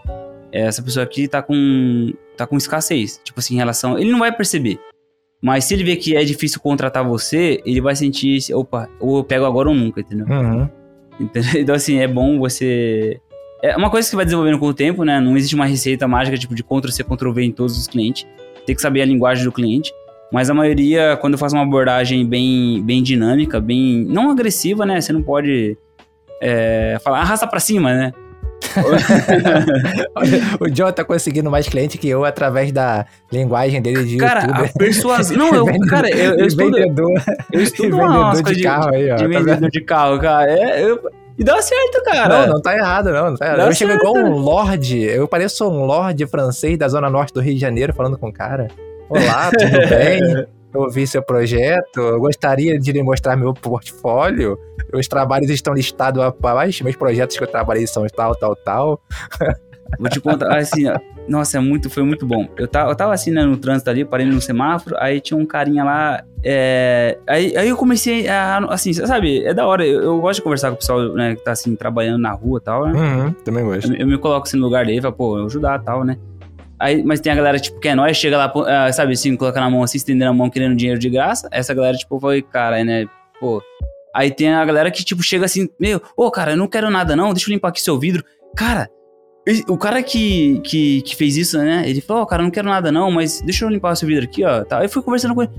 [0.52, 2.12] Essa pessoa aqui tá com.
[2.36, 3.22] tá com escassez.
[3.24, 3.98] Tipo assim, em relação.
[3.98, 4.78] Ele não vai perceber.
[5.42, 9.24] Mas se ele vê que é difícil contratar você, ele vai sentir, opa, ou eu
[9.24, 10.28] pego agora ou nunca, entendeu?
[10.28, 10.70] Uhum.
[11.20, 11.52] Entendeu?
[11.62, 13.22] Então, assim, é bom você
[13.64, 15.22] é uma coisa que vai desenvolvendo com o tempo, né?
[15.22, 18.28] Não existe uma receita mágica tipo de Ctrl-C, Ctrl-V em todos os clientes.
[18.66, 19.90] Tem que saber a linguagem do cliente.
[20.34, 24.06] Mas a maioria, quando eu faço uma abordagem bem, bem dinâmica, bem.
[24.10, 25.00] não agressiva, né?
[25.00, 25.78] Você não pode
[26.42, 28.14] é, falar arrasta pra cima, né?
[30.60, 34.68] o John tá conseguindo mais cliente que eu através da linguagem dele de cara, a
[34.78, 35.38] persuasão.
[35.38, 36.72] Não, eu, cara, eu, eu estudo.
[36.72, 37.22] Vendedor,
[37.52, 39.16] eu estudo vendedor de, de carro aí, ó.
[39.16, 40.52] De tá vendedor de carro, cara.
[40.52, 41.00] É, eu,
[41.38, 42.46] e dá certo, cara.
[42.46, 43.32] Não, não tá errado, não.
[43.32, 43.68] não tá errado.
[43.68, 45.02] eu chego igual um lorde.
[45.02, 48.34] Eu pareço um lorde francês da zona norte do Rio de Janeiro falando com o
[48.34, 48.68] cara.
[49.10, 50.48] Olá, tudo bem?
[50.74, 54.58] Eu ouvi seu projeto, eu gostaria de lhe mostrar meu portfólio.
[54.92, 59.02] Os trabalhos estão listados abaixo, meus projetos que eu trabalhei são tal, tal, tal.
[60.00, 60.86] Vou te contar, assim,
[61.28, 62.48] nossa, é muito, foi muito bom.
[62.58, 65.46] Eu tava, eu tava assim, né, no trânsito ali, parei no semáforo, aí tinha um
[65.46, 70.20] carinha lá, é, aí, aí eu comecei a, assim, sabe, é da hora, eu, eu,
[70.20, 72.86] gosto de conversar com o pessoal, né, que tá assim, trabalhando na rua e tal,
[72.88, 72.94] né?
[72.94, 73.94] Uhum, também gosto.
[73.94, 76.18] Eu, eu, me coloco assim no lugar dele, falo, pô, eu ajudar e tal, né?
[76.80, 79.60] Aí, mas tem a galera, tipo, que é nós, chega lá, uh, sabe, assim, coloca
[79.60, 81.48] na mão assim, estendendo a mão, querendo dinheiro de graça.
[81.50, 83.06] Essa galera, tipo, foi, cara, né,
[83.40, 83.62] pô...
[84.14, 86.90] Aí tem a galera que, tipo, chega assim, meu, ô, oh, cara, eu não quero
[86.92, 88.24] nada não, deixa eu limpar aqui seu vidro.
[88.56, 88.88] Cara,
[89.68, 91.84] o cara que, que, que fez isso, né?
[91.86, 94.08] Ele falou, ó, oh, cara, não quero nada não, mas deixa eu limpar o seu
[94.08, 94.64] vidro aqui, ó.
[94.64, 94.80] Tá.
[94.80, 95.52] Aí eu fui conversando com ele.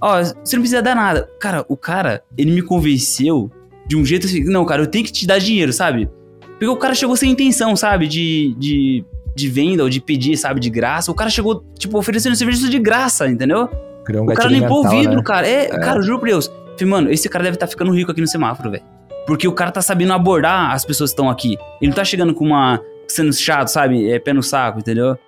[0.00, 1.28] Ó, oh, você não precisa dar nada.
[1.38, 3.50] Cara, o cara, ele me convenceu
[3.86, 6.08] de um jeito assim, não, cara, eu tenho que te dar dinheiro, sabe?
[6.50, 8.06] Porque o cara chegou sem intenção, sabe?
[8.06, 9.04] De, de,
[9.34, 10.60] de venda ou de pedir, sabe?
[10.60, 11.10] De graça.
[11.10, 13.68] O cara chegou, tipo, oferecendo serviço de graça, entendeu?
[14.10, 15.22] Um o cara limpou mental, o vidro, né?
[15.22, 15.48] cara.
[15.48, 16.50] É, é, cara, juro por Deus.
[16.72, 18.82] Falei, mano, esse cara deve estar tá ficando rico aqui no semáforo, velho.
[19.26, 21.56] Porque o cara tá sabendo abordar as pessoas que estão aqui.
[21.80, 22.80] Ele não tá chegando com uma
[23.10, 24.10] sendo chato, sabe?
[24.10, 25.18] É pé no saco, entendeu?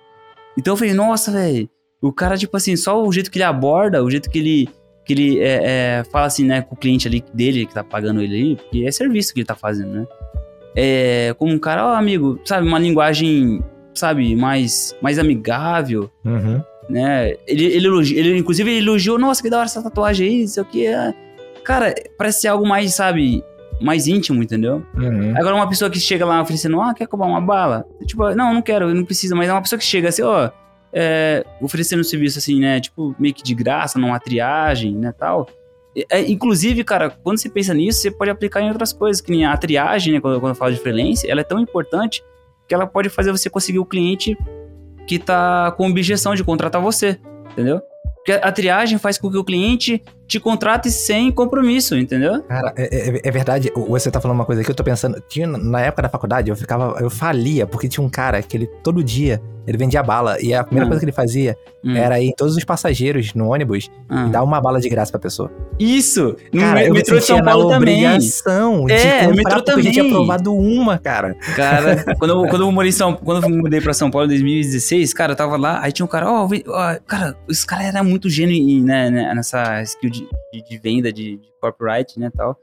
[0.57, 1.69] Então eu falei, nossa, velho.
[2.01, 4.69] O cara, tipo assim, só o jeito que ele aborda, o jeito que ele,
[5.05, 5.61] que ele é,
[5.99, 8.83] é, fala assim, né, com o cliente ali dele que tá pagando ele aí, porque
[8.85, 10.07] é serviço que ele tá fazendo, né?
[10.75, 16.61] É, como um cara, ó, oh, amigo, sabe, uma linguagem, sabe, mais, mais amigável, uhum.
[16.89, 17.35] né?
[17.47, 20.59] Ele, ele, elogi, ele, inclusive, ele elogiou, nossa, que da hora essa tatuagem aí, isso
[20.59, 20.87] aqui.
[20.87, 21.13] É...
[21.63, 23.43] Cara, parece ser algo mais, sabe,
[23.83, 24.83] mais íntimo, entendeu?
[24.95, 25.37] Uhum.
[25.37, 27.85] Agora, uma pessoa que chega lá oferecendo, ah, quer cobrar uma bala?
[28.05, 30.49] Tipo, não, não quero, não precisa, mas é uma pessoa que chega assim, ó,
[30.93, 35.47] é, oferecendo um serviço assim, né, tipo, meio que de graça, numa triagem, né, tal.
[36.09, 39.45] É, inclusive, cara, quando você pensa nisso, você pode aplicar em outras coisas, que nem
[39.45, 42.23] a triagem, né, quando, quando eu falo de freelance, ela é tão importante
[42.67, 44.37] que ela pode fazer você conseguir o cliente
[45.05, 47.19] que tá com objeção de contratar você,
[47.51, 47.81] entendeu?
[48.15, 52.41] Porque a triagem faz com que o cliente te contrate sem compromisso, entendeu?
[52.43, 53.71] Cara, é, é, é, verdade.
[53.75, 55.21] Você tá falando uma coisa que eu tô pensando.
[55.27, 56.97] Tinha, na época da faculdade, eu ficava.
[56.99, 60.37] Eu falia, porque tinha um cara que ele todo dia ele vendia bala.
[60.41, 60.89] E a primeira hum.
[60.89, 61.95] coisa que ele fazia hum.
[61.95, 64.27] era ir em todos os passageiros no ônibus hum.
[64.27, 65.49] e dar uma bala de graça pra pessoa.
[65.79, 66.35] Isso!
[66.51, 68.05] No cara, eu metrô de São Paulo também.
[68.05, 69.85] obrigação é, de metrô também.
[69.85, 71.35] gente tinha aprovado uma, cara.
[71.55, 74.29] Cara, quando eu, quando eu morei em São quando eu mudei pra São Paulo em
[74.29, 78.03] 2016, cara, eu tava lá, aí tinha um cara, ó, oh, cara, esse cara era
[78.03, 82.57] muito gênio né, né, nessa skill de, de, de venda, de, de corporate, né, tal.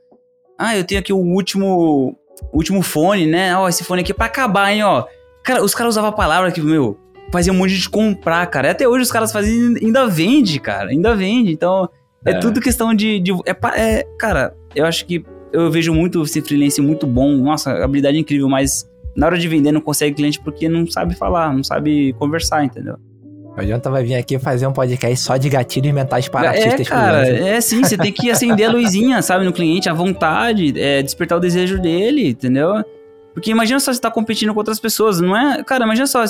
[0.59, 2.17] Ah, eu tenho aqui o último,
[2.53, 5.05] último fone, né, ó, esse fone aqui é pra acabar, hein, ó.
[5.43, 6.99] Cara, os caras usavam a palavra que, meu,
[7.33, 8.69] fazia um monte de comprar, cara.
[8.69, 10.91] E até hoje os caras fazem ainda vende, cara.
[10.91, 11.53] Ainda vende.
[11.53, 11.89] Então,
[12.25, 13.19] É, é tudo questão de.
[13.21, 17.37] de é, é, cara, eu acho que eu vejo muito esse freelance muito bom.
[17.39, 21.53] Nossa, habilidade incrível, mas na hora de vender não consegue cliente porque não sabe falar,
[21.55, 22.97] não sabe conversar, entendeu?
[23.57, 26.89] Não adianta vai vir aqui fazer um podcast só de gatilhos mentais para é, artistas.
[26.89, 31.03] Cara, é sim, você tem que acender a luzinha, sabe, no cliente, a vontade, é,
[31.03, 32.85] despertar o desejo dele, entendeu?
[33.35, 35.63] Porque imagina só você tá competindo com outras pessoas, não é?
[35.65, 36.25] Cara, imagina só,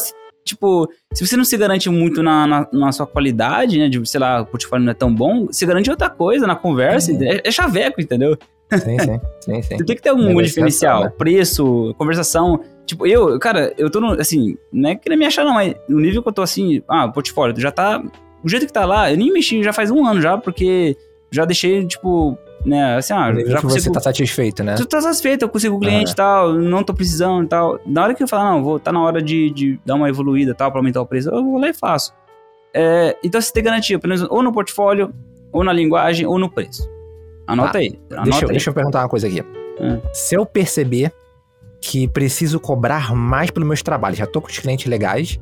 [0.45, 3.89] tipo, se você não se garante muito na, na, na, sua qualidade, né?
[3.89, 7.13] De, sei lá, o portfólio não é tão bom, se garante outra coisa na conversa,
[7.13, 8.37] é, é chaveco, entendeu?
[8.73, 9.77] Sim, sim, sim, sim.
[9.79, 11.13] Você tem que ter algum diferencial, né?
[11.17, 12.61] preço, conversação.
[12.87, 16.01] Tipo, eu, cara, eu tô no, assim, não é querer me achar não, mas no
[16.01, 18.03] nível que eu tô assim, ah, o portfólio já tá,
[18.43, 20.97] o jeito que tá lá, eu nem mexi já faz um ano já, porque
[21.31, 23.83] já deixei, tipo, né, assim, ah, já consigo...
[23.83, 24.75] Você tá satisfeito, né?
[24.75, 27.79] Tu tá satisfeito, eu consigo cliente e tal, não tô precisando e tal.
[27.87, 30.51] Na hora que eu falar, não, vou, tá na hora de, de dar uma evoluída
[30.51, 32.13] e tal, pra aumentar o preço, eu vou lá e faço.
[32.75, 35.13] É, então você tem garantia, pelo menos, ou no portfólio,
[35.53, 36.89] ou na linguagem, ou no preço.
[37.53, 37.99] Anota ah, aí.
[38.11, 38.51] Anota deixa, aí.
[38.51, 39.43] deixa eu perguntar uma coisa aqui.
[39.81, 40.01] Hum.
[40.13, 41.13] Se eu perceber
[41.81, 45.41] que preciso cobrar mais pelos meus trabalhos, já tô com os clientes legais,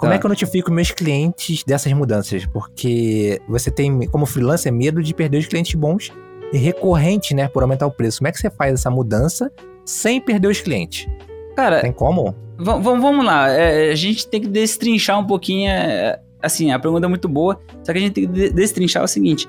[0.00, 0.16] como tá.
[0.16, 2.46] é que eu notifico meus clientes dessas mudanças?
[2.46, 6.10] Porque você tem, como freelancer, medo de perder os clientes bons
[6.52, 8.18] e recorrentes, né, por aumentar o preço.
[8.18, 9.52] Como é que você faz essa mudança
[9.84, 11.06] sem perder os clientes?
[11.54, 12.34] Cara, tem como?
[12.58, 15.70] Vamos lá, é, a gente tem que destrinchar um pouquinho.
[15.70, 19.08] É, assim, a pergunta é muito boa, só que a gente tem que destrinchar o
[19.08, 19.46] seguinte: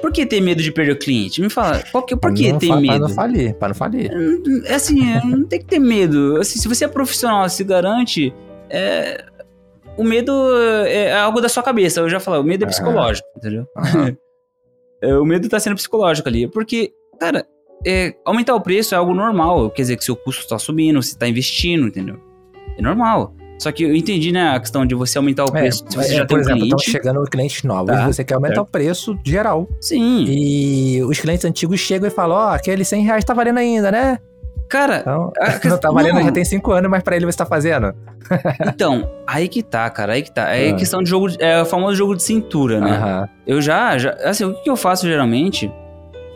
[0.00, 1.40] por que ter medo de perder o cliente?
[1.40, 2.86] Me fala, qual que, por que ter medo?
[2.86, 4.10] Para não falir, para não falir.
[4.64, 6.36] É assim, é, não tem que ter medo.
[6.38, 8.34] Assim, se você é profissional, se garante,
[8.70, 9.24] é,
[9.96, 10.32] o medo
[10.86, 12.00] é algo da sua cabeça.
[12.00, 13.66] Eu já falei, o medo é psicológico, entendeu?
[15.02, 16.46] é, o medo tá sendo psicológico ali.
[16.48, 17.46] Porque, cara,
[17.86, 19.70] é, aumentar o preço é algo normal.
[19.70, 22.20] Quer dizer que seu custo está subindo, você está investindo, entendeu?
[22.76, 23.34] É normal.
[23.58, 25.84] Só que eu entendi, né, a questão de você aumentar o é, preço.
[25.86, 26.76] É, se você é, já por tem exemplo, um cliente...
[26.76, 28.68] estão chegando clientes novos tá, você quer aumentar certo.
[28.68, 29.68] o preço geral.
[29.80, 30.24] Sim.
[30.28, 33.90] E os clientes antigos chegam e falam, ó, oh, aquele 100 reais tá valendo ainda,
[33.90, 34.18] né?
[34.68, 35.32] Cara, então,
[35.64, 36.24] não tá valendo, não.
[36.24, 37.94] já tem 5 anos, mas pra ele você tá fazendo.
[38.68, 40.54] então, aí que tá, cara, aí que tá.
[40.54, 40.74] É ah.
[40.74, 42.90] questão de jogo, é o famoso jogo de cintura, né?
[42.90, 43.28] Aham.
[43.46, 45.72] Eu já, já, assim, o que eu faço geralmente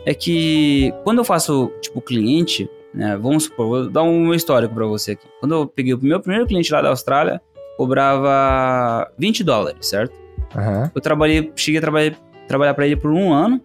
[0.05, 3.17] é que quando eu faço, tipo, cliente, né?
[3.17, 5.27] Vamos supor, vou dar um histórico para você aqui.
[5.39, 7.41] Quando eu peguei o meu primeiro cliente lá da Austrália,
[7.77, 10.13] cobrava 20 dólares, certo?
[10.55, 10.89] Uhum.
[10.93, 12.15] Eu trabalhei, cheguei a trabalhar,
[12.47, 13.59] trabalhar para ele por um ano.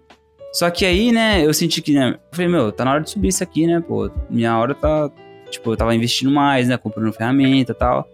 [0.53, 3.11] Só que aí, né, eu senti que, né, eu falei, meu, tá na hora de
[3.11, 5.11] subir isso aqui, né, pô, minha hora tá,
[5.51, 8.09] tipo, eu tava investindo mais, né, comprando ferramenta e tal.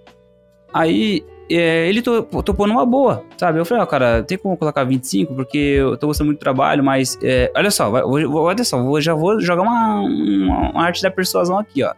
[0.72, 3.58] Aí, é, ele topou numa boa, sabe?
[3.58, 6.40] Eu falei, ó, oh, cara, tem como colocar 25, porque eu tô gostando muito do
[6.42, 10.82] trabalho, mas é, olha só, vai, olha só, vou, já vou jogar uma, uma, uma,
[10.84, 11.92] arte da persuasão aqui, ó.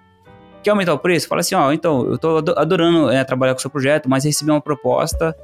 [0.65, 1.29] Quer aumentar o preço?
[1.29, 4.51] Fala assim, ó, então, eu tô adorando é, trabalhar com o seu projeto, mas recebi
[4.51, 5.37] uma proposta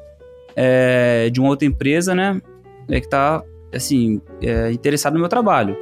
[0.56, 2.42] é, de uma outra empresa, né,
[2.88, 3.42] é, que tá,
[3.72, 5.76] assim, é, interessado no meu trabalho.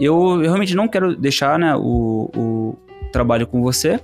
[0.00, 2.78] Eu, eu, realmente não quero deixar, né, o, o
[3.12, 4.00] trabalho com você,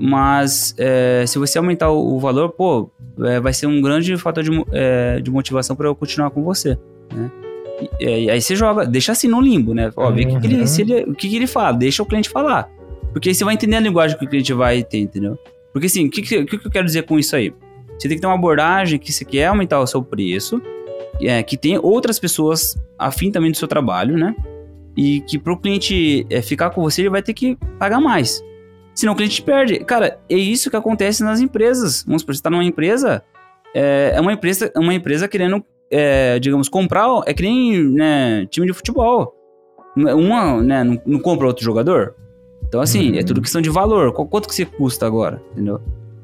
[0.00, 2.90] mas é, se você aumentar o, o valor, pô,
[3.22, 6.78] é, vai ser um grande fator de, é, de motivação para eu continuar com você,
[7.12, 7.30] né?
[8.00, 9.90] E, e, aí você joga, deixa assim no limbo, né?
[9.94, 10.40] Ó, vê uhum.
[10.40, 12.70] que ele, se ele, o que, que ele fala, deixa o cliente falar.
[13.12, 15.38] Porque aí você vai entender a linguagem que o cliente vai ter, entendeu?
[15.72, 17.52] Porque assim, o que, que, que, eu quero dizer com isso aí?
[17.98, 20.62] Você tem que ter uma abordagem que você quer aumentar o seu preço,
[21.20, 24.34] é, que tem outras pessoas afim também do seu trabalho, né?
[24.96, 28.42] E que para o cliente é, ficar com você, ele vai ter que pagar mais.
[29.00, 29.78] Senão o cliente perde.
[29.78, 32.04] Cara, é isso que acontece nas empresas.
[32.06, 33.22] Vamos supor, você está numa empresa,
[33.74, 38.66] é, é, uma empresa, uma empresa querendo, é, digamos, comprar, é que nem né, time
[38.66, 39.34] de futebol.
[39.96, 42.14] Uma, né, não, não compra outro jogador.
[42.68, 43.18] Então, assim, uhum.
[43.18, 44.12] é tudo questão de valor.
[44.12, 45.80] Quanto que você custa agora, entendeu?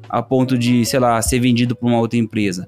[0.07, 2.67] A ponto de, sei lá, ser vendido para uma outra empresa.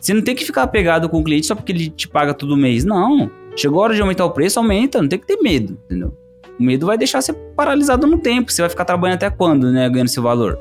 [0.00, 2.56] Você não tem que ficar apegado com o cliente só porque ele te paga todo
[2.56, 2.82] mês.
[2.82, 3.30] Não.
[3.54, 5.02] Chegou a hora de aumentar o preço, aumenta.
[5.02, 6.16] Não tem que ter medo, entendeu?
[6.58, 8.52] O medo vai deixar você paralisado no tempo.
[8.52, 9.88] Você vai ficar trabalhando até quando, né?
[9.88, 10.58] Ganhando seu valor.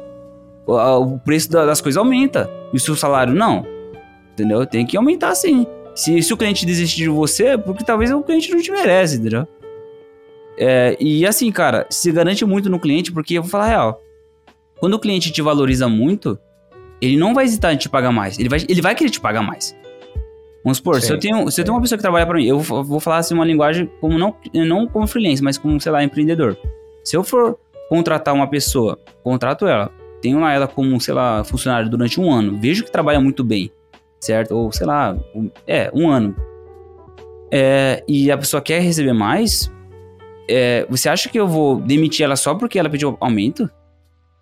[0.66, 2.50] O, preço das coisas aumenta.
[2.72, 3.66] E o seu salário não.
[4.34, 4.66] Entendeu?
[4.66, 5.68] Tem que aumentar sim.
[5.96, 9.18] Se, se o cliente desistir de você, é porque talvez o cliente não te merece,
[9.18, 9.48] entendeu?
[10.58, 14.02] É, e assim, cara, se garante muito no cliente, porque eu vou falar a real.
[14.80, 16.38] Quando o cliente te valoriza muito,
[17.00, 18.40] ele não vai hesitar em te pagar mais.
[18.40, 19.76] Ele vai, ele vai querer te pagar mais.
[20.64, 22.46] Vamos supor, sim, se eu tenho, se eu tenho uma pessoa que trabalha para mim,
[22.46, 26.04] eu vou falar assim uma linguagem como não, não como freelance, mas como, sei lá,
[26.04, 26.58] empreendedor.
[27.04, 27.60] Se eu for
[27.90, 29.92] contratar uma pessoa, contrato ela,
[30.22, 33.70] tenho lá ela como, sei lá, funcionário durante um ano, vejo que trabalha muito bem,
[34.22, 34.56] certo?
[34.56, 36.34] Ou, sei lá, um, é, um ano.
[37.52, 39.70] É, e a pessoa quer receber mais,
[40.50, 43.70] é, você acha que eu vou demitir ela só porque ela pediu aumento?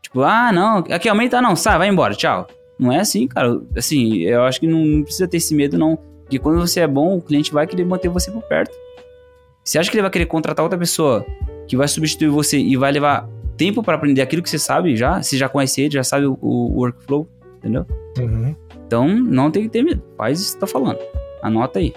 [0.03, 2.45] Tipo, ah, não, aqui aumenta, não, sai, vai embora, tchau.
[2.77, 3.61] Não é assim, cara.
[3.75, 5.97] Assim, eu acho que não, não precisa ter esse medo, não.
[6.31, 8.73] Porque quando você é bom, o cliente vai querer manter você por perto.
[9.61, 11.25] Você acha que ele vai querer contratar outra pessoa
[11.67, 13.27] que vai substituir você e vai levar
[13.57, 15.21] tempo para aprender aquilo que você sabe já?
[15.21, 17.27] Você já conhece ele, já sabe o, o workflow,
[17.57, 17.85] entendeu?
[18.17, 18.55] Uhum.
[18.87, 20.01] Então não tem que ter medo.
[20.17, 20.99] Faz isso que tá falando.
[21.43, 21.93] Anota aí.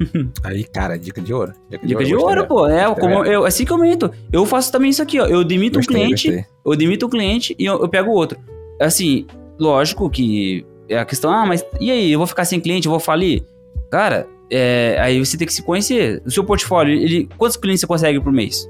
[0.42, 1.52] Aí, cara, dica de ouro.
[1.82, 2.66] Dica de ouro, pô.
[2.68, 4.10] É, como eu, assim que eu comento.
[4.32, 5.26] Eu faço também isso aqui, ó.
[5.26, 6.46] Eu demito Gostei, um cliente, gostei.
[6.64, 8.38] eu demito o cliente e eu, eu pego outro.
[8.80, 9.26] Assim,
[9.58, 12.90] lógico que é a questão, ah, mas e aí, eu vou ficar sem cliente, eu
[12.90, 13.44] vou falir?
[13.90, 16.22] Cara, é, aí você tem que se conhecer.
[16.24, 18.68] O seu portfólio, ele, quantos clientes você consegue por mês?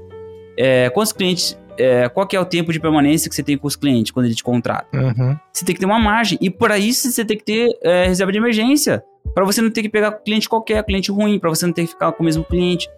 [0.57, 3.67] É, quantos clientes, é, qual que é o tempo de permanência que você tem com
[3.67, 4.87] os clientes quando ele te contrata?
[4.97, 5.35] Uhum.
[5.53, 6.37] Você tem que ter uma margem.
[6.41, 9.03] E para isso você tem que ter é, reserva de emergência.
[9.33, 11.89] Para você não ter que pegar cliente qualquer, cliente ruim, para você não ter que
[11.89, 12.89] ficar com o mesmo cliente.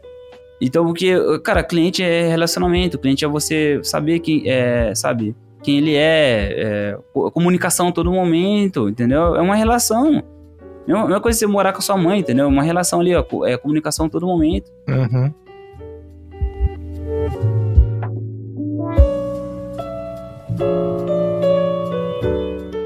[0.61, 5.95] Então, porque, cara, cliente é relacionamento, cliente é você saber quem é, sabe, quem ele
[5.95, 9.35] é, é co- comunicação a todo momento, entendeu?
[9.35, 10.23] É uma relação.
[10.88, 12.45] É uma coisa você morar com a sua mãe, entendeu?
[12.45, 14.72] É uma relação ali, ó, é comunicação a todo momento.
[14.88, 15.34] Uhum.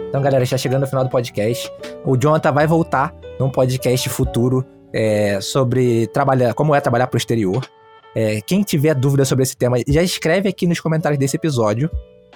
[0.10, 1.72] Então, galera, está chegando no final do podcast.
[2.06, 7.20] O Jonathan vai voltar num podcast futuro é, sobre trabalhar, como é trabalhar para o
[7.20, 7.66] exterior.
[8.16, 11.90] É, quem tiver dúvida sobre esse tema, já escreve aqui nos comentários desse episódio.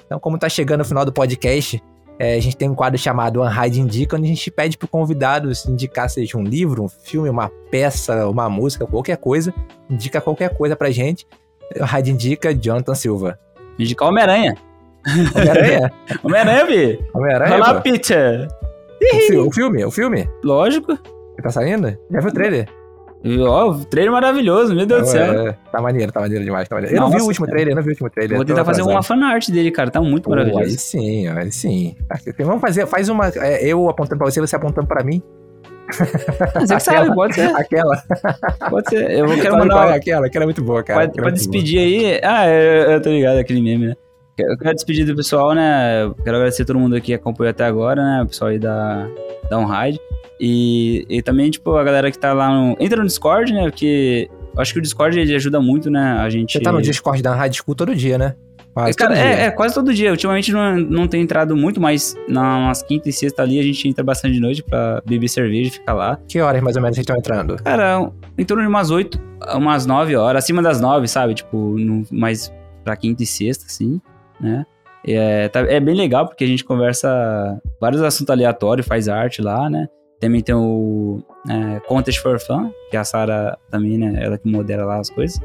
[0.05, 1.81] Então, como está chegando no final do podcast,
[2.19, 4.89] é, a gente tem um quadro chamado Unhide Indica, onde a gente pede para o
[4.89, 9.53] convidado se indicar seja um livro, um filme, uma peça, uma música, qualquer coisa.
[9.89, 11.25] Indica qualquer coisa pra gente.
[11.79, 13.39] Unhide Indica, Jonathan Silva.
[13.79, 14.55] Indicar Homem-Aranha.
[15.35, 15.91] Homem-Aranha?
[16.23, 16.99] Homem-Aranha, Vi.
[17.13, 17.57] Homem-Aranha?
[17.57, 17.81] lá, pô?
[17.81, 18.47] Peter.
[19.01, 19.85] O fi- O filme?
[19.85, 20.29] O filme?
[20.43, 20.97] Lógico.
[21.41, 21.97] Tá saindo?
[22.11, 22.67] Já viu o trailer?
[23.47, 25.47] Ó, trailer maravilhoso, meu Deus do céu.
[25.49, 26.95] É, tá maneiro, tá maneiro demais, tá maneiro.
[26.95, 27.55] Eu não vi o último cara.
[27.57, 28.37] trailer, eu não vi o último trailer.
[28.37, 29.91] Vou tentar fazer uma fanart dele, cara.
[29.91, 30.77] Tá muito Pô, aí maravilhoso.
[30.77, 31.95] sim, ó, aí sim.
[32.39, 33.27] Vamos fazer, faz uma.
[33.35, 35.21] é, eu apontando pra você, você apontando pra mim.
[36.59, 37.47] Você que sabe, pode ser.
[37.57, 37.97] Aquela.
[38.69, 39.09] Pode ser.
[39.09, 39.91] Eu vou- quero é mandar.
[39.91, 40.99] aquela, aquela é muito boa, cara.
[40.99, 41.51] Pra, aquela pra é muito boa.
[41.63, 42.19] despedir aí.
[42.23, 43.95] Ah, eu, eu tô ligado, aquele meme, né?
[44.41, 46.11] Eu quero despedir do pessoal, né?
[46.23, 48.23] Quero agradecer a todo mundo aqui que acompanhou até agora, né?
[48.23, 49.07] O pessoal aí da,
[49.49, 49.99] da OnRide.
[50.39, 52.77] E, e também, tipo, a galera que tá lá no.
[52.79, 53.63] Entra no Discord, né?
[53.63, 56.19] Porque eu acho que o Discord ele ajuda muito, né?
[56.19, 56.53] A gente.
[56.53, 58.35] Você tá no Discord da Rádio School todo dia, né?
[58.73, 59.45] Quase Cara, todo é, dia.
[59.45, 60.11] é, quase todo dia.
[60.11, 64.03] Ultimamente não, não tem entrado muito, mas nas quinta e sexta ali a gente entra
[64.03, 66.19] bastante de noite pra beber cerveja e ficar lá.
[66.27, 67.55] Que horas mais ou menos vocês estão entrando?
[67.63, 69.19] Cara, em torno de umas 8,
[69.55, 71.33] umas 9 horas, acima das 9, sabe?
[71.33, 72.53] Tipo, no, mais
[72.83, 73.99] pra quinta e sexta, assim,
[74.39, 74.65] né?
[75.07, 79.69] É, tá- é bem legal porque a gente conversa vários assuntos aleatórios, faz arte lá,
[79.69, 79.87] né?
[80.19, 84.19] Também tem o é, Contest for Fun, que a Sara também, né?
[84.21, 85.39] Ela que modera lá as coisas.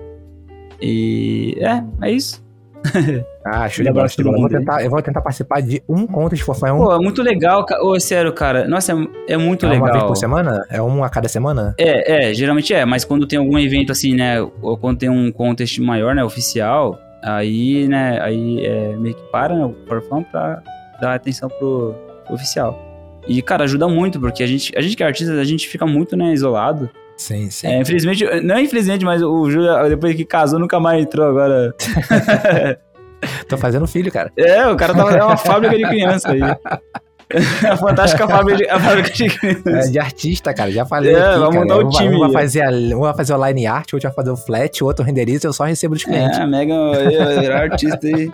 [0.80, 2.42] E é, é isso.
[3.46, 4.38] Ah, show de bola, abraço show de bola.
[4.38, 6.66] Eu vou tentar, eu vou tentar participar de um conto de fofão.
[6.66, 8.66] É um, Pô, é muito legal, ca- Ô, sério, cara.
[8.66, 8.92] Nossa,
[9.28, 9.84] é, é muito é legal.
[9.86, 10.64] uma vez por semana?
[10.70, 11.74] É um a cada semana?
[11.78, 15.30] É, é, geralmente é, mas quando tem algum evento assim, né, ou quando tem um
[15.30, 20.62] contest maior, né, oficial, aí, né, aí é, meio que para, né, o Forfão pra
[21.00, 21.94] dar atenção pro,
[22.24, 22.78] pro oficial.
[23.26, 25.86] E, cara, ajuda muito, porque a gente, a gente que é artista, a gente fica
[25.86, 26.90] muito, né, isolado.
[27.16, 27.66] Sim, sim.
[27.66, 31.74] É, infelizmente, não infelizmente, mas o Júlio, depois que casou, nunca mais entrou agora.
[33.48, 34.30] Tô fazendo filho, cara.
[34.36, 36.40] É, o cara tava, é uma fábrica de criança aí.
[37.68, 39.70] a fantástica fábrica de, a fábrica de criança.
[39.70, 40.70] É, de artista, cara.
[40.70, 41.14] Já falei.
[41.14, 42.16] É, aqui, vamos montar o Um time.
[42.16, 44.82] Um vai fazer, a, um vai fazer o line art, outro vai fazer o flat,
[44.82, 46.38] o outro renderiza, eu só recebo dos clientes.
[46.38, 48.30] É, a Megan vai virar artista aí.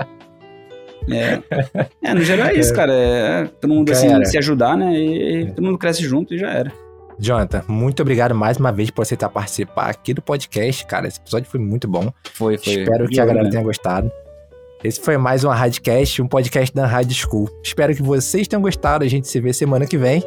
[1.11, 1.43] É.
[2.03, 2.93] é, no geral é isso, cara.
[2.93, 4.93] É, todo mundo assim, se ajudar, né?
[4.95, 6.73] E, todo mundo cresce junto e já era.
[7.19, 11.07] Jonathan, muito obrigado mais uma vez por aceitar participar aqui do podcast, cara.
[11.07, 12.11] Esse episódio foi muito bom.
[12.33, 12.75] Foi, foi.
[12.75, 14.11] Espero que a galera tenha gostado.
[14.83, 17.51] Esse foi mais um Radcast, um podcast da Rádio School.
[17.63, 19.05] Espero que vocês tenham gostado.
[19.05, 20.21] A gente se vê semana que vem.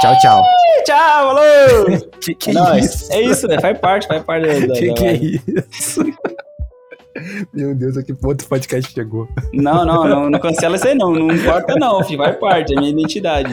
[0.00, 0.42] Tchau, tchau.
[0.84, 1.98] Tchau, falou!
[2.20, 2.84] Que que É nóis.
[2.84, 3.12] isso?
[3.12, 3.60] É isso, né?
[3.60, 4.74] Faz parte, faz parte da.
[4.74, 6.04] Que da- que é isso?
[7.54, 9.28] Meu Deus, a que ponto o podcast chegou?
[9.52, 11.12] Não, não, não, não cancela isso aí, não.
[11.12, 12.18] Não importa, não, filho.
[12.18, 13.52] Faz parte, é minha identidade.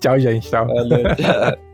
[0.00, 0.48] Tchau, gente.
[0.48, 0.66] Tchau.
[0.66, 1.73] valeu, tchau.